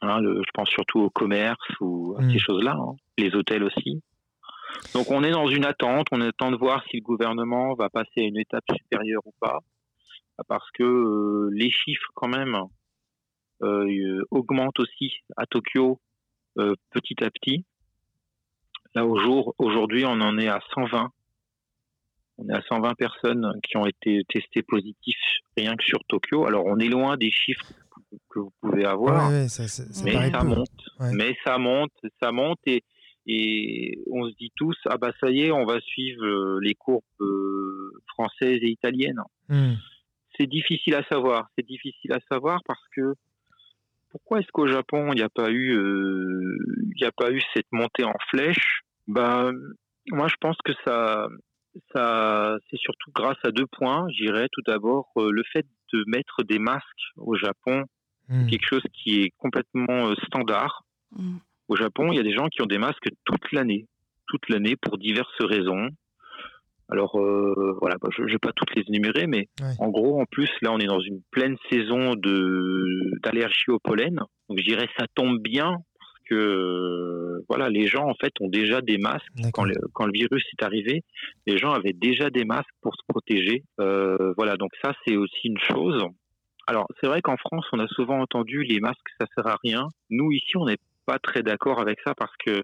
Hein, 0.00 0.20
le- 0.20 0.42
je 0.44 0.50
pense 0.54 0.68
surtout 0.70 1.00
au 1.00 1.10
commerce 1.10 1.58
ou 1.80 2.16
à 2.18 2.22
Mm. 2.22 2.30
ces 2.32 2.38
choses-là, 2.38 2.74
hein. 2.76 2.96
les 3.18 3.34
hôtels 3.34 3.62
aussi. 3.64 4.02
Donc 4.94 5.10
on 5.10 5.22
est 5.24 5.30
dans 5.30 5.48
une 5.48 5.64
attente, 5.64 6.06
on 6.12 6.20
attend 6.20 6.50
de 6.50 6.56
voir 6.56 6.82
si 6.90 6.96
le 6.98 7.02
gouvernement 7.02 7.74
va 7.74 7.88
passer 7.88 8.18
à 8.18 8.22
une 8.22 8.38
étape 8.38 8.64
supérieure 8.76 9.22
ou 9.26 9.32
pas, 9.40 9.58
parce 10.48 10.70
que 10.72 10.82
euh, 10.82 11.50
les 11.52 11.70
chiffres 11.70 12.10
quand 12.14 12.28
même 12.28 12.56
euh, 13.62 14.24
augmentent 14.30 14.80
aussi 14.80 15.12
à 15.36 15.46
Tokyo 15.46 16.00
euh, 16.58 16.74
petit 16.90 17.22
à 17.24 17.30
petit. 17.30 17.64
Là 18.94 19.06
au 19.06 19.18
jour, 19.18 19.54
aujourd'hui, 19.58 20.04
on 20.04 20.20
en 20.20 20.36
est 20.38 20.48
à 20.48 20.60
120. 20.74 21.10
On 22.38 22.48
est 22.48 22.54
à 22.56 22.62
120 22.68 22.94
personnes 22.94 23.52
qui 23.62 23.76
ont 23.76 23.86
été 23.86 24.22
testées 24.28 24.62
positifs 24.62 25.16
rien 25.56 25.76
que 25.76 25.84
sur 25.84 26.00
Tokyo. 26.08 26.46
Alors 26.46 26.64
on 26.66 26.78
est 26.78 26.88
loin 26.88 27.16
des 27.16 27.30
chiffres 27.30 27.72
que 28.28 28.40
vous 28.40 28.52
pouvez 28.60 28.84
avoir, 28.84 29.30
Ouais, 29.30 29.42
ouais, 29.42 29.48
ça, 29.48 29.68
ça- 29.68 29.84
ça 29.90 30.04
mais 30.04 30.30
ça 30.30 30.40
peu. 30.40 30.46
monte. 30.48 30.68
Ouais. 31.00 31.12
Mais 31.14 31.36
ça 31.44 31.56
monte, 31.58 31.92
ça 32.22 32.32
monte 32.32 32.58
et, 32.66 32.82
et 33.26 33.98
on 34.10 34.28
se 34.28 34.34
dit 34.36 34.50
tous 34.56 34.76
ah 34.86 34.98
bah 34.98 35.12
ça 35.20 35.30
y 35.30 35.42
est, 35.42 35.52
on 35.52 35.64
va 35.64 35.80
suivre 35.80 36.24
euh, 36.24 36.58
les 36.60 36.74
courbes 36.74 37.02
euh, 37.20 37.92
françaises 38.08 38.58
et 38.62 38.70
italiennes. 38.70 39.20
Mhm. 39.48 39.76
C'est 40.38 40.46
difficile 40.46 40.94
à 40.94 41.04
savoir. 41.04 41.48
C'est 41.56 41.66
difficile 41.66 42.12
à 42.12 42.20
savoir 42.30 42.60
parce 42.66 42.82
que 42.96 43.14
pourquoi 44.10 44.40
est-ce 44.40 44.48
qu'au 44.52 44.66
Japon 44.66 45.12
il 45.12 45.16
n'y 45.16 45.22
a 45.22 45.28
pas 45.28 45.50
eu 45.50 45.74
euh, 45.76 46.56
il 46.82 47.00
n'y 47.00 47.06
a 47.06 47.12
pas 47.12 47.30
eu 47.30 47.40
cette 47.54 47.70
montée 47.72 48.04
en 48.04 48.14
flèche? 48.30 48.80
Bah 49.06 49.50
moi 50.10 50.28
je 50.28 50.34
pense 50.40 50.56
que 50.64 50.72
ça 50.84 51.28
ça 51.94 52.56
c'est 52.70 52.78
surtout 52.78 53.10
grâce 53.14 53.38
à 53.44 53.50
deux 53.50 53.66
points. 53.66 54.06
J'irais 54.10 54.48
tout 54.52 54.62
d'abord 54.66 55.10
euh, 55.16 55.30
le 55.30 55.42
fait 55.52 55.66
de 55.92 56.04
mettre 56.06 56.42
des 56.42 56.58
masques 56.58 57.06
au 57.16 57.36
Japon 57.36 57.84
Mhm. 58.28 58.46
quelque 58.48 58.66
chose 58.66 58.82
qui 58.94 59.20
est 59.22 59.30
complètement 59.36 60.08
euh, 60.08 60.14
standard. 60.26 60.84
Mm. 61.10 61.36
Au 61.68 61.76
Japon, 61.76 62.12
il 62.12 62.16
y 62.16 62.20
a 62.20 62.22
des 62.24 62.34
gens 62.34 62.48
qui 62.48 62.60
ont 62.62 62.66
des 62.66 62.78
masques 62.78 63.08
toute 63.24 63.52
l'année, 63.52 63.86
toute 64.26 64.48
l'année 64.48 64.76
pour 64.76 64.98
diverses 64.98 65.40
raisons. 65.40 65.88
Alors 66.88 67.18
euh, 67.18 67.76
voilà, 67.80 67.96
bah, 68.00 68.08
je 68.14 68.22
ne 68.22 68.30
vais 68.30 68.38
pas 68.38 68.52
toutes 68.54 68.74
les 68.74 68.82
énumérer, 68.88 69.26
mais 69.26 69.48
Ouais. 69.60 69.74
en 69.78 69.88
gros, 69.88 70.20
en 70.20 70.26
plus, 70.26 70.50
là, 70.60 70.72
on 70.72 70.78
est 70.78 70.86
dans 70.86 71.00
une 71.00 71.22
pleine 71.30 71.56
saison 71.70 72.14
de 72.16 73.18
d'allergie 73.22 73.70
au 73.70 73.78
pollen. 73.78 74.16
Donc 74.48 74.58
je 74.58 74.64
dirais 74.64 74.88
ça 74.98 75.06
tombe 75.14 75.38
bien 75.40 75.70
parce 75.98 76.12
que 76.28 76.34
euh, 76.34 77.44
voilà, 77.48 77.70
les 77.70 77.86
gens 77.86 78.06
en 78.06 78.14
fait 78.20 78.32
ont 78.40 78.48
déjà 78.48 78.82
des 78.82 78.98
masques 78.98 79.26
quand 79.54 79.64
le, 79.64 79.74
quand 79.94 80.04
le 80.04 80.12
virus 80.12 80.44
est 80.58 80.62
arrivé. 80.64 81.02
Les 81.46 81.56
gens 81.56 81.72
avaient 81.72 81.94
déjà 81.94 82.28
des 82.28 82.44
masques 82.44 82.74
pour 82.82 82.94
se 82.94 83.02
protéger. 83.08 83.62
Euh, 83.80 84.34
voilà, 84.36 84.56
donc 84.56 84.72
ça 84.84 84.92
c'est 85.06 85.16
aussi 85.16 85.48
une 85.48 85.58
chose. 85.60 86.02
Alors, 86.68 86.86
c'est 87.00 87.08
vrai 87.08 87.22
qu'en 87.22 87.36
France, 87.36 87.66
on 87.72 87.80
a 87.80 87.88
souvent 87.88 88.20
entendu 88.20 88.62
les 88.62 88.78
masques, 88.80 89.08
ça 89.20 89.26
sert 89.34 89.46
à 89.48 89.56
rien. 89.64 89.88
Nous, 90.10 90.30
ici, 90.30 90.56
on 90.56 90.66
n'est 90.66 90.76
pas 91.06 91.18
très 91.18 91.42
d'accord 91.42 91.80
avec 91.80 91.98
ça 92.04 92.14
parce 92.14 92.34
que, 92.44 92.62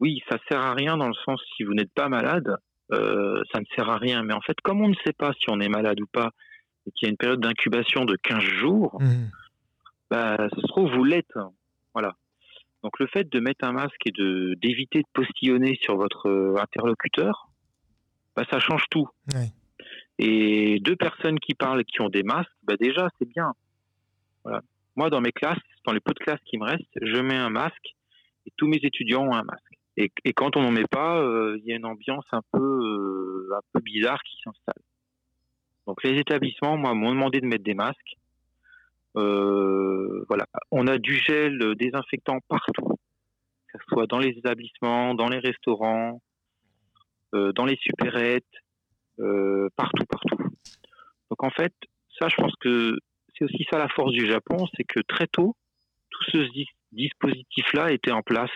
oui, 0.00 0.22
ça 0.30 0.38
sert 0.48 0.60
à 0.60 0.74
rien 0.74 0.96
dans 0.96 1.08
le 1.08 1.14
sens 1.24 1.40
si 1.56 1.64
vous 1.64 1.74
n'êtes 1.74 1.92
pas 1.92 2.08
malade, 2.08 2.56
euh, 2.92 3.42
ça 3.52 3.60
ne 3.60 3.64
sert 3.74 3.88
à 3.88 3.98
rien. 3.98 4.22
Mais 4.22 4.34
en 4.34 4.40
fait, 4.40 4.56
comme 4.62 4.80
on 4.80 4.88
ne 4.88 4.94
sait 5.04 5.12
pas 5.12 5.32
si 5.38 5.50
on 5.50 5.60
est 5.60 5.68
malade 5.68 6.00
ou 6.00 6.06
pas, 6.06 6.30
et 6.86 6.90
qu'il 6.92 7.06
y 7.06 7.08
a 7.08 7.10
une 7.10 7.16
période 7.16 7.40
d'incubation 7.40 8.04
de 8.04 8.16
15 8.16 8.40
jours, 8.42 8.96
Mhm. 9.00 9.30
bah, 10.10 10.36
ça 10.38 10.56
se 10.56 10.66
trouve, 10.68 10.90
vous 10.94 11.04
l'êtes. 11.04 11.34
Voilà. 11.94 12.14
Donc, 12.84 12.98
le 13.00 13.06
fait 13.08 13.28
de 13.28 13.40
mettre 13.40 13.64
un 13.66 13.72
masque 13.72 14.06
et 14.06 14.12
de 14.12 14.54
d'éviter 14.62 15.00
de 15.00 15.08
postillonner 15.12 15.76
sur 15.82 15.96
votre 15.96 16.28
euh, 16.28 16.54
interlocuteur, 16.60 17.48
bah, 18.36 18.44
ça 18.50 18.60
change 18.60 18.84
tout. 18.90 19.08
Et 20.20 20.78
deux 20.80 20.96
personnes 20.96 21.38
qui 21.40 21.54
parlent 21.54 21.84
qui 21.84 22.00
ont 22.00 22.08
des 22.08 22.22
masques, 22.22 22.50
bah 22.62 22.74
déjà, 22.80 23.08
c'est 23.18 23.28
bien. 23.28 23.52
Voilà. 24.44 24.62
Moi, 24.96 25.10
dans 25.10 25.20
mes 25.20 25.32
classes, 25.32 25.58
dans 25.88 25.94
les 25.94 26.00
pots 26.00 26.12
de 26.12 26.18
classe 26.18 26.40
qui 26.44 26.58
me 26.58 26.66
restent, 26.66 26.98
je 27.00 27.18
mets 27.22 27.38
un 27.38 27.48
masque 27.48 27.96
et 28.44 28.52
tous 28.58 28.66
mes 28.66 28.76
étudiants 28.76 29.26
ont 29.26 29.32
un 29.32 29.42
masque. 29.42 29.62
Et, 29.96 30.10
quand 30.34 30.54
on 30.56 30.62
n'en 30.62 30.70
met 30.70 30.84
pas, 30.84 31.18
euh, 31.18 31.56
il 31.58 31.64
y 31.64 31.72
a 31.72 31.76
une 31.76 31.86
ambiance 31.86 32.26
un 32.30 32.42
peu, 32.52 32.60
euh, 32.60 33.56
un 33.56 33.60
peu 33.72 33.80
bizarre 33.80 34.22
qui 34.22 34.36
s'installe. 34.44 34.82
Donc 35.86 36.04
les 36.04 36.18
établissements, 36.20 36.76
moi, 36.76 36.92
m'ont 36.92 37.10
demandé 37.10 37.40
de 37.40 37.46
mettre 37.46 37.64
des 37.64 37.72
masques. 37.72 38.16
Euh, 39.16 40.24
voilà. 40.28 40.44
On 40.70 40.86
a 40.86 40.98
du 40.98 41.14
gel 41.14 41.74
désinfectant 41.76 42.38
partout, 42.48 42.98
que 43.72 43.78
ce 43.78 43.84
soit 43.88 44.06
dans 44.06 44.18
les 44.18 44.36
établissements, 44.36 45.14
dans 45.14 45.28
les 45.28 45.38
restaurants, 45.38 46.20
dans 47.32 47.64
les 47.64 47.76
supérettes, 47.76 48.44
partout, 49.74 50.04
partout. 50.06 50.36
Donc 51.30 51.42
en 51.42 51.50
fait, 51.50 51.72
ça, 52.18 52.28
je 52.28 52.36
pense 52.36 52.54
que 52.60 52.98
c'est 53.36 53.44
aussi 53.46 53.66
ça 53.70 53.78
la 53.78 53.88
force 53.88 54.12
du 54.12 54.26
Japon, 54.26 54.66
c'est 54.76 54.84
que 54.84 55.00
très 55.00 55.26
tôt, 55.26 55.56
tout 56.18 56.30
ce 56.32 56.52
dis- 56.52 56.66
dispositif-là 56.92 57.92
était 57.92 58.12
en 58.12 58.22
place. 58.22 58.50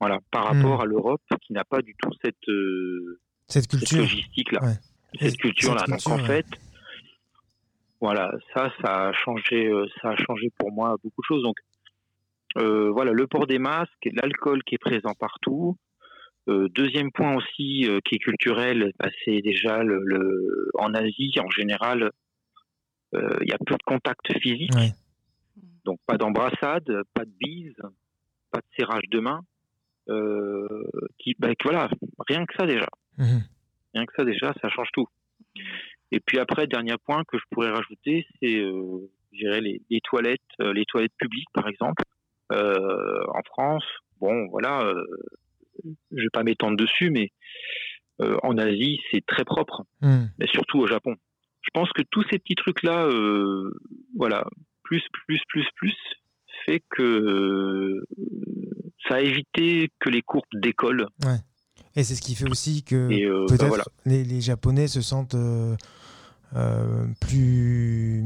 Voilà, 0.00 0.18
par 0.30 0.44
rapport 0.48 0.82
à 0.82 0.84
l'Europe 0.86 1.22
qui 1.42 1.52
n'a 1.54 1.64
pas 1.64 1.80
du 1.80 1.94
tout 1.98 2.10
cette, 2.22 2.48
euh, 2.48 3.20
Cette 3.48 3.68
culture. 3.68 3.98
logistique-là, 4.00 4.60
cette 5.18 5.36
culture-là. 5.38 5.80
Donc 5.86 6.00
culture, 6.00 6.12
en 6.12 6.16
ouais. 6.18 6.26
fait, 6.26 6.46
voilà, 8.00 8.30
ça, 8.52 8.70
ça 8.82 9.08
a 9.08 9.12
changé, 9.12 9.66
euh, 9.66 9.86
ça 10.02 10.10
a 10.10 10.16
changé 10.16 10.50
pour 10.58 10.72
moi 10.72 10.96
beaucoup 11.02 11.22
de 11.22 11.26
choses. 11.26 11.42
Donc 11.42 11.56
euh, 12.58 12.90
voilà, 12.90 13.12
le 13.12 13.26
port 13.26 13.46
des 13.46 13.58
masques, 13.58 14.08
l'alcool 14.12 14.62
qui 14.64 14.74
est 14.74 14.78
présent 14.78 15.14
partout. 15.18 15.76
Euh, 16.48 16.68
deuxième 16.74 17.10
point 17.10 17.36
aussi 17.36 17.86
euh, 17.88 18.00
qui 18.04 18.16
est 18.16 18.18
culturel, 18.18 18.92
bah, 18.98 19.08
c'est 19.24 19.40
déjà 19.40 19.82
le, 19.82 20.02
le- 20.04 20.70
en 20.74 20.92
Asie 20.92 21.32
en 21.38 21.48
général, 21.50 22.10
il 23.14 23.48
y 23.48 23.52
a 23.52 23.58
peu 23.64 23.76
de 23.76 23.82
contact 23.86 24.26
physique. 24.40 24.74
Ouais. 24.74 24.90
Donc 25.84 25.98
pas 26.06 26.16
d'embrassade, 26.16 26.86
pas 27.14 27.24
de 27.24 27.32
bise, 27.40 27.76
pas 28.50 28.58
de 28.60 28.66
serrage 28.76 29.04
de 29.10 29.20
main. 29.20 29.40
Euh, 30.08 30.84
qui, 31.18 31.34
bah, 31.38 31.48
voilà, 31.64 31.88
rien 32.28 32.44
que 32.44 32.54
ça 32.58 32.66
déjà. 32.66 32.88
Mhm. 33.16 33.42
Rien 33.94 34.04
que 34.06 34.12
ça 34.16 34.24
déjà, 34.24 34.52
ça 34.60 34.68
change 34.68 34.88
tout. 34.92 35.06
Et 36.12 36.20
puis 36.20 36.38
après, 36.38 36.66
dernier 36.66 36.96
point 37.04 37.24
que 37.24 37.38
je 37.38 37.44
pourrais 37.50 37.70
rajouter, 37.70 38.26
c'est 38.40 38.58
euh, 38.60 39.08
les, 39.32 39.80
les 39.88 40.00
toilettes, 40.02 40.40
euh, 40.60 40.72
les 40.74 40.84
toilettes 40.84 41.16
publiques 41.18 41.48
par 41.54 41.68
exemple. 41.68 42.02
Euh, 42.52 43.24
en 43.28 43.40
France, 43.46 43.84
bon 44.20 44.46
voilà, 44.48 44.82
euh, 44.82 45.04
je 46.12 46.22
vais 46.22 46.30
pas 46.30 46.42
m'étendre 46.42 46.76
dessus, 46.76 47.10
mais 47.10 47.32
euh, 48.20 48.36
en 48.42 48.58
Asie, 48.58 49.00
c'est 49.10 49.24
très 49.24 49.44
propre, 49.44 49.84
Mhm. 50.02 50.30
mais 50.38 50.46
surtout 50.48 50.78
au 50.80 50.86
Japon. 50.86 51.16
Je 51.62 51.70
pense 51.72 51.90
que 51.92 52.02
tous 52.10 52.22
ces 52.30 52.38
petits 52.38 52.54
trucs-là, 52.56 53.06
euh, 53.06 53.72
voilà, 54.16 54.44
plus, 54.84 55.02
plus, 55.26 55.40
plus, 55.48 55.66
plus, 55.76 55.96
fait 56.66 56.82
que 56.90 58.04
ça 59.08 59.16
a 59.16 59.20
évité 59.20 59.90
que 59.98 60.08
les 60.08 60.22
courbes 60.22 60.44
décollent. 60.54 61.08
Et 61.96 62.02
c'est 62.04 62.14
ce 62.14 62.22
qui 62.22 62.34
fait 62.34 62.48
aussi 62.48 62.82
que 62.84 62.94
euh, 62.96 63.46
bah, 63.48 63.56
peut-être 63.56 63.68
voilà. 63.68 63.84
les, 64.06 64.24
les 64.24 64.40
Japonais 64.40 64.86
se 64.88 65.00
sentent 65.00 65.34
euh, 65.34 65.76
euh, 66.56 67.06
plus, 67.20 68.24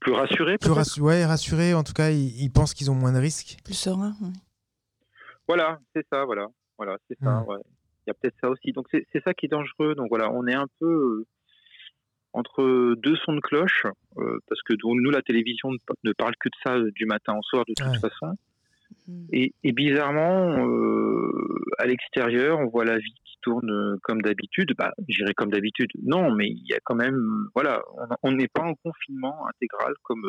Plus 0.00 0.12
rassurés, 0.12 0.58
plus 0.58 0.70
rassu- 0.70 1.00
ouais, 1.00 1.24
rassurés. 1.24 1.74
En 1.74 1.82
tout 1.82 1.92
cas, 1.94 2.10
ils, 2.10 2.42
ils 2.42 2.50
pensent 2.50 2.74
qu'ils 2.74 2.90
ont 2.90 2.94
moins 2.94 3.12
de 3.12 3.18
risques. 3.18 3.56
Plus 3.64 3.74
serein. 3.74 4.14
ouais. 4.20 4.28
Voilà, 5.48 5.78
c'est 5.94 6.06
ça, 6.12 6.24
voilà. 6.24 6.46
Voilà, 6.76 6.96
c'est 7.08 7.18
ça, 7.22 7.42
ouais. 7.42 7.58
Il 8.06 8.08
y 8.08 8.10
a 8.10 8.14
peut-être 8.14 8.36
ça 8.40 8.50
aussi. 8.50 8.72
Donc 8.72 8.86
c'est 8.90 9.06
c'est 9.12 9.22
ça 9.24 9.32
qui 9.32 9.46
est 9.46 9.48
dangereux. 9.48 9.94
Donc 9.94 10.08
voilà, 10.10 10.30
on 10.30 10.46
est 10.46 10.54
un 10.54 10.66
peu 10.78 10.86
euh, 10.86 11.26
entre 12.34 12.94
deux 12.96 13.16
sons 13.24 13.34
de 13.34 13.40
cloche, 13.40 13.86
euh, 14.18 14.38
parce 14.48 14.60
que 14.62 14.74
nous, 14.82 15.10
la 15.10 15.22
télévision 15.22 15.70
ne, 16.04 16.12
parle 16.12 16.34
que 16.38 16.48
de 16.48 16.54
ça 16.64 16.74
euh, 16.76 16.90
du 16.94 17.06
matin 17.06 17.34
au 17.38 17.42
soir 17.42 17.64
de 17.66 17.72
toute 17.76 17.86
Ouais. 17.86 17.98
façon. 17.98 18.36
Mm. 19.08 19.26
Et, 19.32 19.54
et 19.62 19.72
bizarrement, 19.72 20.66
euh, 20.66 21.30
à 21.78 21.86
l'extérieur, 21.86 22.58
on 22.58 22.66
voit 22.68 22.84
la 22.84 22.98
vie 22.98 23.14
qui 23.24 23.36
tourne 23.42 23.98
comme 24.02 24.20
d'habitude. 24.22 24.72
Bah, 24.78 24.92
j'irai 25.08 25.32
comme 25.34 25.50
d'habitude. 25.50 25.90
Non, 26.02 26.32
mais 26.34 26.48
il 26.48 26.64
y 26.68 26.74
a 26.74 26.80
quand 26.84 26.94
même, 26.94 27.18
voilà, 27.54 27.82
on- 28.22 28.32
n'est 28.32 28.48
pas 28.48 28.62
en 28.62 28.74
confinement 28.74 29.46
intégral 29.48 29.94
comme 30.02 30.24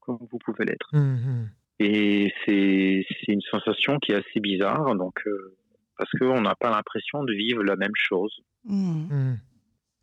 comme 0.00 0.18
vous 0.30 0.38
pouvez 0.44 0.64
l'être. 0.64 0.88
Mhm. 0.92 1.50
Et 1.80 2.32
c'est 2.44 3.04
c'est 3.20 3.32
une 3.32 3.40
sensation 3.50 3.98
qui 3.98 4.12
est 4.12 4.16
assez 4.16 4.40
bizarre, 4.40 4.94
donc 4.94 5.20
euh, 5.26 5.56
parce 5.98 6.10
qu'on 6.18 6.40
n'a 6.40 6.54
pas 6.54 6.70
l'impression 6.70 7.24
de 7.24 7.32
vivre 7.32 7.62
la 7.64 7.74
même 7.76 7.94
chose. 7.94 8.34
Mm. 8.64 9.34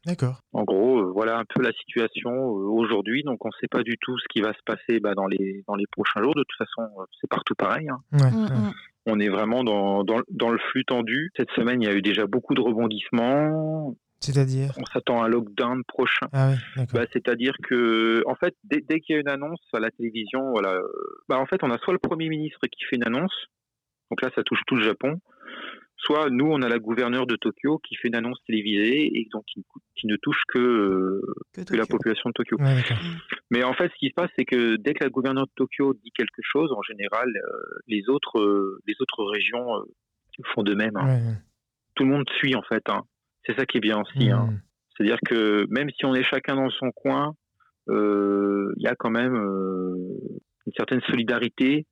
D'accord. 0.06 0.42
En 0.52 0.64
gros, 0.64 1.00
euh, 1.00 1.12
voilà 1.14 1.38
un 1.38 1.46
peu 1.46 1.62
la 1.64 1.72
situation 1.72 2.32
euh, 2.32 2.68
aujourd'hui. 2.70 3.24
Donc 3.24 3.44
on 3.46 3.50
ne 3.50 3.54
sait 3.62 3.68
pas 3.70 3.84
du 3.84 3.96
tout 4.02 4.18
ce 4.20 4.26
qui 4.30 4.42
va 4.42 4.52
se 4.54 4.60
passer 4.66 5.00
bah, 5.00 5.14
dans 5.16 5.28
les 5.28 5.64
dans 5.68 5.76
les 5.76 5.86
prochains 5.92 6.22
jours. 6.22 6.36
De 6.36 6.44
toute 6.44 6.58
façon, 6.58 6.90
euh, 7.00 7.04
c'est 7.22 7.30
partout 7.30 7.56
pareil. 7.56 7.88
hein. 7.90 8.00
Ouais, 8.12 8.32
Mm, 8.32 8.44
ouais. 8.44 8.50
mm. 8.70 8.74
On 9.06 9.20
est 9.20 9.30
vraiment 9.30 9.64
dans, 9.64 10.04
dans 10.04 10.20
dans 10.30 10.50
le 10.50 10.60
flux 10.72 10.86
tendu. 10.86 11.30
Cette 11.38 11.52
semaine, 11.52 11.82
il 11.82 11.86
y 11.86 11.92
a 11.92 11.94
eu 11.96 12.02
déjà 12.02 12.26
beaucoup 12.26 12.54
de 12.54 12.62
rebondissements. 12.62 13.96
C'est-à-dire 14.22 14.72
On 14.78 14.86
s'attend 14.86 15.22
à 15.22 15.26
un 15.26 15.28
lockdown 15.28 15.84
prochain. 15.86 16.28
Ah 16.32 16.52
oui, 16.52 16.56
d'accord. 16.78 17.02
Bah, 17.02 17.06
c'est-à-dire 17.12 17.54
que, 17.62 18.24
en 18.26 18.36
fait, 18.36 18.56
dès, 18.64 18.80
dès 18.80 19.02
qu'il 19.02 19.16
y 19.16 19.18
a 19.18 19.22
une 19.22 19.28
annonce 19.30 19.60
à 19.74 19.80
la 19.82 19.92
télévision, 19.92 20.52
voilà, 20.52 20.80
bah, 21.28 21.38
en 21.40 21.46
fait, 21.46 21.62
on 21.62 21.70
a 21.72 21.78
soit 21.80 21.92
le 21.92 22.00
Premier 22.00 22.30
ministre 22.30 22.60
qui 22.72 22.86
fait 22.86 22.96
une 22.96 23.06
annonce, 23.06 23.34
donc 24.10 24.22
là, 24.22 24.30
ça 24.34 24.42
touche 24.44 24.62
tout 24.66 24.78
le 24.78 24.84
Japon, 24.84 25.20
soit 26.06 26.30
nous, 26.30 26.46
on 26.46 26.62
a 26.62 26.70
la 26.70 26.80
gouverneure 26.80 27.26
de 27.28 27.36
Tokyo 27.36 27.80
qui 27.80 27.96
fait 27.96 28.08
une 28.10 28.16
annonce 28.16 28.40
télévisée 28.46 29.06
et 29.18 29.28
donc 29.32 29.44
qui, 29.46 29.64
qui 29.96 30.08
ne 30.08 30.16
touche 30.18 30.42
que, 30.50 30.60
euh, 30.60 31.22
Que 31.54 31.62
que 31.62 31.76
la 31.76 31.86
population 31.86 32.30
de 32.30 32.34
Tokyo. 32.34 32.58
Ouais. 32.60 32.82
Mais 33.52 33.64
en 33.64 33.74
fait, 33.74 33.90
ce 33.94 33.98
qui 34.00 34.10
se 34.10 34.14
passe, 34.14 34.30
c'est 34.38 34.46
que 34.46 34.76
dès 34.78 34.94
que 34.94 35.04
la 35.04 35.10
gouverneure 35.10 35.46
de 35.46 35.52
Tokyo 35.56 35.94
dit 35.94 36.12
quelque 36.12 36.42
chose, 36.42 36.72
en 36.72 36.82
général, 36.82 37.30
euh, 37.30 37.80
les 37.88 38.10
autres, 38.10 38.40
euh, 38.40 38.80
les 38.88 38.96
autres 39.00 39.24
régions 39.24 39.78
euh, 39.78 39.84
font 40.54 40.64
de 40.64 40.74
même. 40.76 40.96
hein. 40.98 41.06
Ouais. 41.08 41.36
Tout 41.96 42.04
le 42.04 42.10
monde 42.10 42.28
suit, 42.38 42.56
en 42.56 42.64
fait. 42.64 42.84
hein. 42.90 43.02
C'est 43.46 43.56
ça 43.58 43.66
qui 43.66 43.78
est 43.78 43.82
bien 43.82 44.00
aussi. 44.02 44.30
hein. 44.30 44.48
Mhm. 44.52 44.62
C'est-à-dire 44.96 45.20
que 45.26 45.66
même 45.70 45.90
si 45.92 46.06
on 46.06 46.14
est 46.16 46.24
chacun 46.24 46.56
dans 46.56 46.70
son 46.70 46.92
coin, 46.92 47.34
euh, 47.90 48.72
il 48.78 48.84
y 48.84 48.88
a 48.88 48.96
quand 48.96 49.10
même 49.10 49.36
euh, 49.36 49.96
une 50.66 50.74
certaine 50.78 51.02
solidarité 51.02 51.86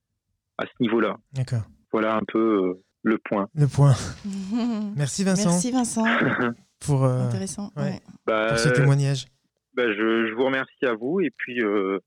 à 0.58 0.66
ce 0.66 0.72
niveau-là. 0.80 1.18
D'accord. 1.34 1.64
Voilà 1.92 2.16
un 2.16 2.22
peu 2.28 2.40
euh, 2.70 2.74
le 3.04 3.18
point. 3.18 3.48
Le 3.56 3.68
point. 3.68 3.94
Merci 4.96 5.24
Vincent 5.24 5.50
Merci 5.50 5.72
Vincent. 5.72 6.06
pour, 6.86 7.04
euh, 7.06 7.28
Intéressant. 7.28 7.72
ouais. 7.78 7.84
ouais. 7.84 8.00
Bah, 8.26 8.48
pour 8.50 8.58
ce 8.60 8.70
témoignage. 8.70 9.26
bah, 9.76 9.92
je, 9.92 10.28
je 10.28 10.34
vous 10.34 10.46
remercie 10.46 10.86
à 10.86 10.94
vous 10.94 11.20
et 11.22 11.30
puis 11.36 11.62
euh, 11.64 12.00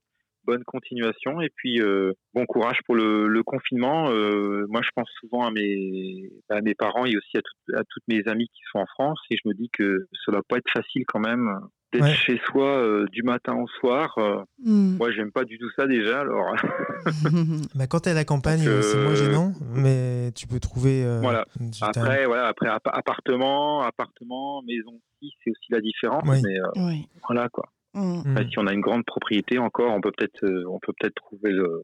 bonne 0.45 0.63
continuation 0.63 1.41
et 1.41 1.49
puis 1.55 1.81
euh, 1.81 2.13
bon 2.33 2.45
courage 2.45 2.77
pour 2.85 2.95
le, 2.95 3.27
le 3.27 3.43
confinement. 3.43 4.09
Euh, 4.11 4.65
moi, 4.69 4.81
je 4.83 4.89
pense 4.95 5.09
souvent 5.19 5.45
à 5.45 5.51
mes, 5.51 6.29
à 6.49 6.61
mes 6.61 6.75
parents 6.75 7.05
et 7.05 7.17
aussi 7.17 7.37
à, 7.37 7.41
toutes- 7.41 7.75
à 7.79 7.83
toutes 7.89 8.03
mes 8.07 8.21
amies 8.27 8.47
qui 8.47 8.61
sont 8.71 8.79
en 8.79 8.85
France 8.85 9.19
et 9.31 9.37
je 9.43 9.49
me 9.49 9.53
dis 9.53 9.69
que 9.73 10.07
ça 10.25 10.31
va 10.31 10.41
pas 10.47 10.57
être 10.57 10.69
facile 10.73 11.03
quand 11.07 11.19
même 11.19 11.49
d'être 11.95 12.03
Ouais. 12.03 12.13
chez 12.15 12.39
soi 12.47 12.65
euh, 12.77 13.05
du 13.11 13.23
matin 13.23 13.55
au 13.55 13.67
soir. 13.79 14.13
Euh, 14.17 14.43
Mm. 14.59 14.97
moi, 14.97 15.11
j'aime 15.11 15.31
pas 15.31 15.43
du 15.45 15.57
tout 15.57 15.69
ça 15.75 15.87
déjà. 15.87 16.21
Alors 16.21 16.53
Bah, 17.75 17.87
quand 17.87 18.01
t'es 18.01 18.11
à 18.11 18.13
la 18.13 18.25
campagne, 18.25 18.67
euh, 18.67 18.81
c'est 18.81 19.01
moins 19.03 19.15
gênant, 19.15 19.53
mais 19.73 20.31
tu 20.35 20.47
peux 20.47 20.59
trouver. 20.59 21.03
euh, 21.03 21.19
Voilà. 21.21 21.45
après, 21.81 22.25
voilà, 22.25 22.47
après 22.47 22.67
app- 22.67 22.87
appartement, 22.91 23.81
appartement, 23.83 24.61
maison 24.63 24.93
aussi, 25.21 25.33
c'est 25.43 25.51
aussi 25.51 25.71
la 25.71 25.81
différence. 25.81 26.23
Oui. 26.27 26.41
Mais 26.43 26.59
euh, 26.59 26.67
Oui. 26.87 27.07
voilà 27.27 27.49
quoi. 27.49 27.65
Mm. 27.93 28.01
Mhm. 28.01 28.31
Après, 28.31 28.47
si 28.49 28.59
on 28.59 28.67
a 28.67 28.73
une 28.73 28.81
grande 28.81 29.05
propriété 29.05 29.57
encore, 29.59 29.91
on 29.93 30.01
peut 30.01 30.11
peut-être, 30.15 30.43
euh, 30.45 30.65
on 30.69 30.79
peut 30.79 30.93
peut-être 30.99 31.15
trouver 31.15 31.51
le, 31.51 31.83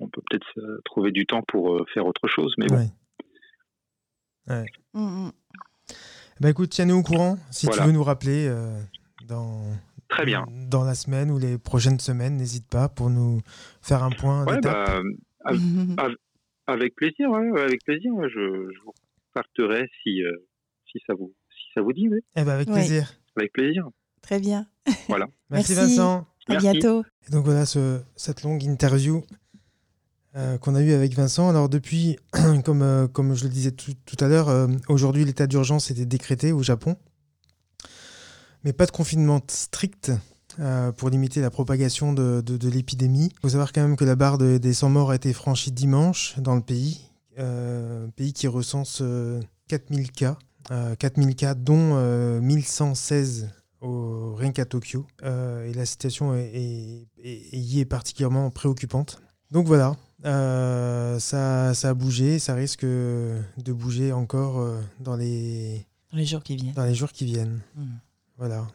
on 0.00 0.08
peut 0.08 0.22
peut-être 0.28 0.46
euh, 0.58 0.80
trouver 0.84 1.12
du 1.12 1.24
temps 1.26 1.42
pour 1.46 1.74
euh, 1.76 1.84
faire 1.94 2.04
autre 2.06 2.26
chose. 2.28 2.54
Mais 2.58 2.66
bon, 2.66 2.88
Ouais. 4.48 4.66
Mm. 4.92 5.30
Bah 6.40 6.50
écoute, 6.50 6.70
tiens-nous 6.70 6.96
au 6.96 7.02
courant 7.02 7.36
si 7.50 7.66
Voilà. 7.66 7.82
tu 7.82 7.86
veux 7.88 7.92
nous 7.94 8.02
rappeler 8.04 8.46
euh, 8.48 8.78
dans, 9.26 9.62
très 10.08 10.24
bien. 10.24 10.46
dans 10.70 10.84
la 10.84 10.94
semaine 10.94 11.30
ou 11.30 11.38
les 11.38 11.58
prochaines 11.58 11.98
semaines. 12.00 12.36
N'hésite 12.36 12.66
pas 12.66 12.88
pour 12.88 13.10
nous 13.10 13.40
faire 13.82 14.02
un 14.02 14.10
point 14.10 14.44
Ouais, 14.46 14.56
d'étape. 14.56 14.74
bah, 14.86 15.02
Av- 15.46 15.56
av- 15.98 16.16
avec 16.66 16.94
plaisir, 16.94 17.30
ouais, 17.30 17.60
avec 17.60 17.84
plaisir. 17.84 18.12
ouais, 18.14 18.28
je, 18.28 18.70
je 18.74 18.80
vous 18.84 18.92
parterai 19.34 19.88
si, 20.02 20.22
euh, 20.22 20.32
si 20.90 20.98
ça 21.06 21.14
vous, 21.14 21.32
si 21.50 21.64
ça 21.74 21.82
vous 21.82 21.92
dit, 21.92 22.08
ouais, 22.08 22.20
Eh 22.36 22.42
ben, 22.44 22.52
avec 22.52 22.68
Ouais. 22.68 22.74
plaisir. 22.74 23.12
avec 23.36 23.52
plaisir. 23.52 23.88
Très 24.22 24.40
bien. 24.40 24.66
Voilà. 25.08 25.26
Merci, 25.50 25.74
Merci. 25.74 25.96
Vincent. 25.96 26.26
À 26.48 26.52
Merci. 26.54 26.70
bientôt. 26.70 27.04
Et 27.26 27.30
donc 27.30 27.44
voilà 27.44 27.64
ce- 27.66 28.00
cette 28.16 28.42
longue 28.42 28.62
interview 28.64 29.22
euh, 30.36 30.58
qu'on 30.58 30.74
a 30.74 30.82
eue 30.82 30.92
avec 30.92 31.12
Vincent. 31.14 31.48
Alors 31.48 31.68
depuis, 31.68 32.16
comme, 32.64 32.82
euh, 32.82 33.06
comme 33.06 33.34
je 33.34 33.44
le 33.44 33.50
disais 33.50 33.70
tout, 33.72 33.92
tout 34.06 34.16
à 34.20 34.28
l'heure, 34.28 34.48
euh, 34.48 34.66
aujourd'hui 34.88 35.24
l'état 35.24 35.46
d'urgence 35.46 35.90
était 35.90 36.06
décrété 36.06 36.52
au 36.52 36.62
Japon. 36.62 36.96
Mais 38.64 38.72
pas 38.72 38.86
de 38.86 38.90
confinement 38.90 39.40
strict 39.48 40.12
euh, 40.60 40.92
pour 40.92 41.10
limiter 41.10 41.40
la 41.40 41.50
propagation 41.50 42.12
de, 42.12 42.40
de- 42.44 42.56
de 42.56 42.68
l'épidémie. 42.68 43.30
Il 43.32 43.40
faut 43.42 43.48
savoir 43.50 43.72
quand 43.72 43.82
même 43.82 43.96
que 43.96 44.04
la 44.04 44.16
barre 44.16 44.38
de- 44.38 44.58
des 44.58 44.72
100 44.72 44.88
morts 44.90 45.10
a 45.10 45.16
été 45.16 45.32
franchie 45.32 45.72
dimanche 45.72 46.34
dans 46.38 46.54
le 46.54 46.62
pays. 46.62 47.10
Euh, 47.38 48.06
pays 48.16 48.32
qui 48.32 48.46
recense 48.46 48.98
euh, 49.02 49.40
4000 49.68 50.12
cas. 50.12 50.38
Euh, 50.70 50.94
4000 50.94 51.34
cas 51.36 51.54
dont 51.54 51.92
euh, 51.96 52.40
1116 52.40 53.48
au, 53.80 54.34
rien 54.36 54.52
qu'à 54.52 54.64
Tokyo. 54.64 55.06
Euh, 55.24 55.68
et 55.68 55.74
la 55.74 55.84
situation 55.84 56.34
est, 56.34 56.50
est- 56.54 57.08
est- 57.22 57.56
y 57.58 57.80
est 57.80 57.84
particulièrement 57.84 58.50
préoccupante. 58.50 59.20
Donc 59.50 59.66
voilà, 59.66 59.94
euh, 60.24 61.18
ça, 61.18 61.74
ça 61.74 61.90
a 61.90 61.94
bougé, 61.94 62.38
ça 62.38 62.54
risque 62.54 62.84
de 62.84 63.72
bouger 63.72 64.12
encore 64.12 64.58
euh, 64.58 64.80
dans, 65.00 65.16
les, 65.16 65.86
Dans 66.10 66.16
les 66.18 66.24
jours 66.24 66.42
qui 66.42 66.56
viennent. 66.56 66.72
dans 66.74 66.84
les 66.84 66.94
jours 66.94 67.12
qui 67.12 67.24
viennent. 67.26 67.60
Mm. 67.76 67.82
Voilà. 68.38 68.66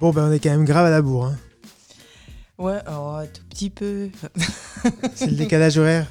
Bon, 0.00 0.10
ben 0.10 0.28
on 0.28 0.32
est 0.32 0.38
quand 0.38 0.50
même 0.50 0.64
grave 0.64 0.86
à 0.86 0.90
la 0.90 1.00
bourre. 1.02 1.26
hein. 1.26 1.36
Ouais, 2.58 2.78
oh, 2.90 3.18
tout 3.32 3.42
petit 3.48 3.70
peu. 3.70 4.10
C'est 5.14 5.26
le 5.26 5.36
décalage 5.36 5.78
horaire. 5.78 6.10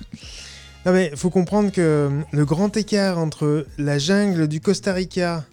Non 0.85 0.91
mais 0.91 1.11
faut 1.15 1.29
comprendre 1.29 1.71
que 1.71 1.79
euh, 1.81 2.09
le 2.33 2.43
grand 2.43 2.75
écart 2.75 3.17
entre 3.17 3.65
la 3.77 3.97
jungle 3.99 4.49
du 4.49 4.59
Costa 4.59 4.91
Rica 4.91 5.45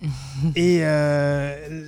et 0.56 0.78
euh, 0.82 1.86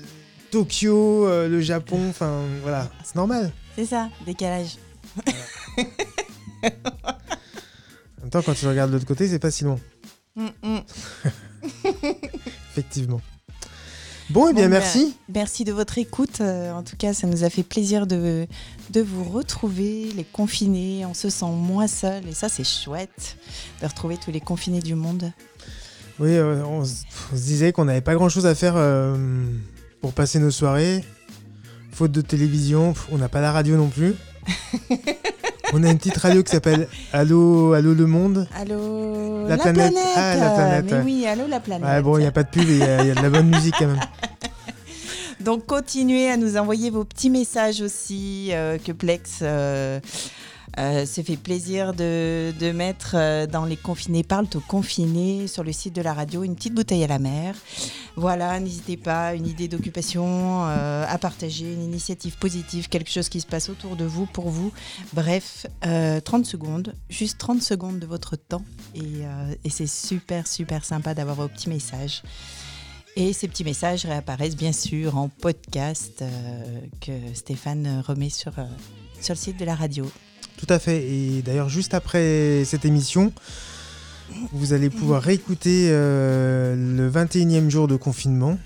Tokyo, 0.55 1.27
euh, 1.27 1.49
le 1.49 1.61
Japon, 1.61 1.99
enfin 2.11 2.43
voilà, 2.63 2.89
c'est 3.03 3.17
normal. 3.17 3.51
C'est 3.75 3.87
ça, 3.87 4.09
décalage. 4.25 4.77
En 5.19 6.71
même 8.23 8.31
temps, 8.31 8.41
quand 8.41 8.55
tu 8.55 8.69
regardes 8.69 8.91
de 8.93 8.95
l'autre 8.95 9.07
côté, 9.07 9.27
c'est 9.27 9.41
pas 9.41 9.51
si 9.51 9.65
loin, 9.65 9.81
Mm, 10.37 10.47
mm. 10.63 10.79
effectivement. 12.71 13.21
Bon, 14.31 14.47
eh 14.49 14.53
bien, 14.53 14.63
Bon, 14.65 14.71
ben, 14.71 14.71
merci. 14.71 15.17
Merci 15.29 15.65
de 15.65 15.73
votre 15.73 15.99
écoute. 15.99 16.41
Euh, 16.41 16.71
en 16.73 16.85
tout 16.85 16.97
cas, 16.97 17.13
ça 17.15 17.27
nous 17.27 17.43
a 17.43 17.51
fait 17.51 17.65
plaisir 17.65 18.07
de, 18.07 18.47
de 18.91 19.01
vous 19.01 19.25
retrouver, 19.25 20.13
les 20.15 20.25
confinés. 20.25 21.05
On 21.05 21.15
se 21.15 21.31
sent 21.31 21.51
moins 21.51 21.89
seul 21.89 22.29
et 22.29 22.33
ça, 22.33 22.49
c'est 22.49 22.65
chouette 22.65 23.39
de 23.83 23.87
retrouver 23.89 24.19
tous 24.19 24.31
les 24.31 24.41
confinés 24.41 24.81
du 24.83 24.95
monde. 24.95 25.33
Oui, 26.21 26.37
euh, 26.37 26.63
on, 26.65 26.83
on 26.83 26.85
se 26.85 27.05
disait 27.33 27.73
qu'on 27.73 27.87
n'avait 27.87 28.01
pas 28.01 28.15
grand-chose 28.15 28.47
à 28.47 28.55
faire 28.55 28.75
pour 30.05 30.13
passer 30.13 30.39
nos 30.39 30.51
soirées. 30.51 31.03
Faute 31.91 32.13
de 32.13 32.21
télévision, 32.21 32.93
on 33.11 33.17
n'a 33.17 33.31
pas 33.31 33.41
la 33.41 33.53
radio 33.53 33.75
non 33.75 33.89
plus. 33.89 34.15
on 35.73 35.83
a 35.83 35.91
une 35.91 35.97
petite 35.97 36.19
radio 36.19 36.43
qui 36.43 36.53
s'appelle 36.53 36.89
Allô, 37.15 37.73
Allô 37.73 37.95
le 37.95 38.05
monde. 38.05 38.47
Allô, 38.55 39.49
La 39.49 39.57
planète. 39.57 39.95
Ah, 40.15 40.37
la 40.37 40.51
planète, 40.51 40.85
Mais 40.91 40.93
ouais. 40.93 41.03
oui, 41.07 41.27
allô 41.27 41.47
la 41.47 41.59
planète. 41.59 41.89
Ouais, 41.89 42.03
bon, 42.03 42.19
il 42.19 42.21
n'y 42.21 42.27
a 42.27 42.33
pas 42.33 42.43
de 42.43 42.51
pub, 42.51 42.69
et 42.69 42.73
il 42.73 42.79
y, 42.81 42.83
a 42.83 43.01
il 43.03 43.09
y 43.09 43.11
a 43.13 43.15
de 43.15 43.23
la 43.23 43.31
bonne 43.31 43.49
musique 43.49 43.77
quand 43.79 43.87
même. 43.87 44.01
Donc 45.41 45.65
continuez 45.65 46.31
à 46.31 46.37
nous 46.37 46.59
envoyer 46.59 46.91
vos 46.91 47.05
petits 47.05 47.31
messages 47.31 47.81
aussi 47.81 48.51
euh, 48.53 48.77
que 48.77 48.93
Plex 48.93 49.39
euh, 49.41 50.01
euh, 50.79 51.07
se 51.07 51.21
fait 51.21 51.37
plaisir 51.37 51.95
de, 51.95 52.53
mettre 52.73 53.15
euh, 53.15 53.47
dans 53.47 53.65
les 53.65 53.77
confinés 53.77 54.23
parlent 54.23 54.49
aux 54.55 54.61
confinés 54.61 55.47
sur 55.47 55.63
le 55.65 55.73
site 55.73 55.95
de 55.95 56.03
la 56.03 56.13
radio 56.13 56.43
une 56.43 56.55
petite 56.55 56.75
bouteille 56.75 57.05
à 57.05 57.07
la 57.07 57.19
mer. 57.19 57.55
Voilà, 58.17 58.61
n'hésitez 58.61 58.97
pas, 58.97 59.35
une 59.35 59.47
idée 59.47 59.67
d'occupation 59.67 60.67
euh, 60.67 61.05
à 61.09 61.19
partager, 61.19 61.73
une 61.73 61.83
initiative 61.83 62.37
positive, 62.39 62.89
quelque 62.89 63.11
chose 63.11 63.29
qui 63.29 63.41
se 63.41 63.47
passe 63.47 63.69
autour 63.69 63.97
de 63.97 64.05
vous, 64.05 64.27
pour 64.27 64.51
vous. 64.51 64.73
Bref, 65.13 65.67
euh, 65.85 66.21
30 66.21 66.47
secondes, 66.47 66.95
juste 67.09 67.39
30 67.39 67.63
secondes 67.63 67.99
de 67.99 68.07
votre 68.07 68.37
temps 68.37 68.65
et, 68.95 69.01
euh, 69.01 69.55
et 69.65 69.71
c'est 69.71 69.89
super 69.89 70.47
super 70.47 70.85
sympa 70.85 71.15
d'avoir 71.15 71.37
vos 71.37 71.49
petits 71.49 71.69
messages. 71.69 72.23
Et 73.17 73.33
ces 73.33 73.47
petits 73.47 73.63
messages 73.63 74.05
réapparaissent 74.05 74.57
bien 74.57 74.73
sûr 74.73 75.17
en 75.17 75.29
podcast 75.29 76.23
euh, 76.23 76.81
que 77.01 77.13
Stéphane 77.35 78.03
remet 78.05 78.29
sur, 78.29 78.59
euh, 78.59 78.65
sur 79.21 79.35
le 79.35 79.39
site 79.39 79.57
de 79.57 79.65
la 79.65 79.77
radio. 79.77 80.11
Tout 80.65 80.73
à 80.73 80.79
fait. 80.79 81.03
Et 81.03 81.43
d'ailleurs, 81.43 81.69
juste 81.69 81.93
après 81.93 82.65
cette 82.65 82.87
émission, 82.87 83.35
vous 84.53 84.73
allez 84.73 84.89
pouvoir 84.89 85.21
réécouter 85.23 85.89
euh, 85.91 86.75
le 86.75 87.11
21e 87.11 87.69
jour 87.69 87.87
de 87.87 87.97
confinement. 87.97 88.59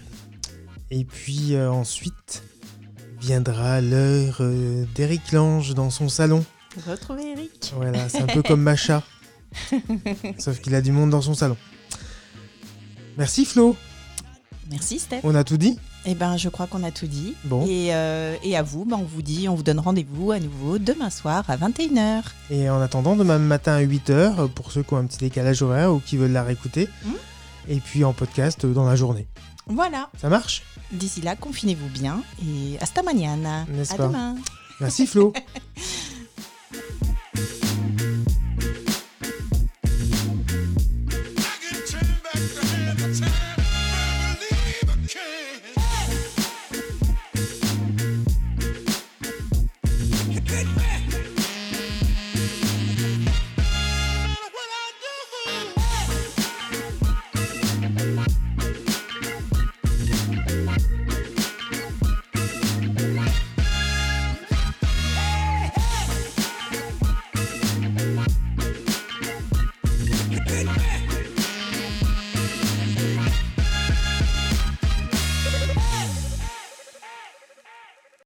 Et 0.93 1.05
puis 1.05 1.55
euh, 1.55 1.69
ensuite 1.69 2.45
viendra 3.21 3.81
l'heure 3.81 4.37
euh, 4.41 4.85
d'Eric 4.95 5.33
Lange 5.33 5.75
dans 5.75 5.91
son 5.91 6.09
salon. 6.09 6.45
Retrouvez 6.89 7.33
Eric. 7.33 7.73
Voilà, 7.75 8.09
c'est 8.09 8.23
un 8.23 8.27
peu 8.27 8.43
comme 8.45 8.63
Macha. 8.63 9.03
Sauf 10.39 10.61
qu'il 10.61 10.77
a 10.77 10.81
du 10.81 10.93
monde 10.93 11.11
dans 11.11 11.23
son 11.23 11.35
salon. 11.35 11.57
Merci 13.17 13.45
Flo. 13.45 13.75
Merci 14.71 15.01
Steph. 15.01 15.23
On 15.25 15.35
a 15.35 15.43
tout 15.43 15.57
dit 15.57 15.81
Eh 16.07 16.15
ben, 16.15 16.37
je 16.37 16.49
crois 16.49 16.67
qu'on 16.67 16.83
a 16.85 16.91
tout 16.91 17.07
dit. 17.07 17.35
Bon. 17.45 17.67
Et, 17.67 17.95
euh, 17.95 18.35
et 18.43 18.57
à 18.57 18.63
vous, 18.63 18.85
ben, 18.85 18.97
on 18.97 19.05
vous 19.05 19.21
dit, 19.23 19.49
on 19.49 19.55
vous 19.55 19.63
donne 19.63 19.81
rendez-vous 19.81 20.31
à 20.33 20.39
nouveau 20.41 20.79
demain 20.79 21.11
soir 21.11 21.45
à 21.49 21.57
21h. 21.57 22.23
Et 22.51 22.71
en 22.71 22.81
attendant, 22.81 23.15
demain 23.17 23.39
matin 23.39 23.73
à 23.75 23.83
8h, 23.83 24.49
pour 24.49 24.73
ceux 24.73 24.83
qui 24.83 24.95
ont 24.95 24.99
un 24.99 25.05
petit 25.07 25.19
décalage 25.19 25.63
horaire 25.63 25.93
ou 25.93 26.01
qui 26.01 26.17
veulent 26.17 26.33
la 26.33 26.43
réécouter. 26.45 26.89
Mhm. 27.05 27.13
Et 27.69 27.81
puis 27.81 28.05
en 28.05 28.13
podcast 28.15 28.65
euh, 28.65 28.73
dans 28.73 28.85
la 28.87 28.97
journée. 28.97 29.27
Voilà. 29.67 30.09
Ça 30.19 30.29
marche? 30.31 30.63
D'ici 30.93 31.21
là, 31.21 31.37
confinez-vous 31.37 31.89
bien 31.89 32.23
et 32.43 32.79
hasta 32.81 33.03
mañana. 33.03 33.67
N'est-ce 33.69 33.93
à 33.93 33.97
pas? 33.97 34.07
demain. 34.07 34.37
Merci 34.81 35.07
Flo. 35.07 35.35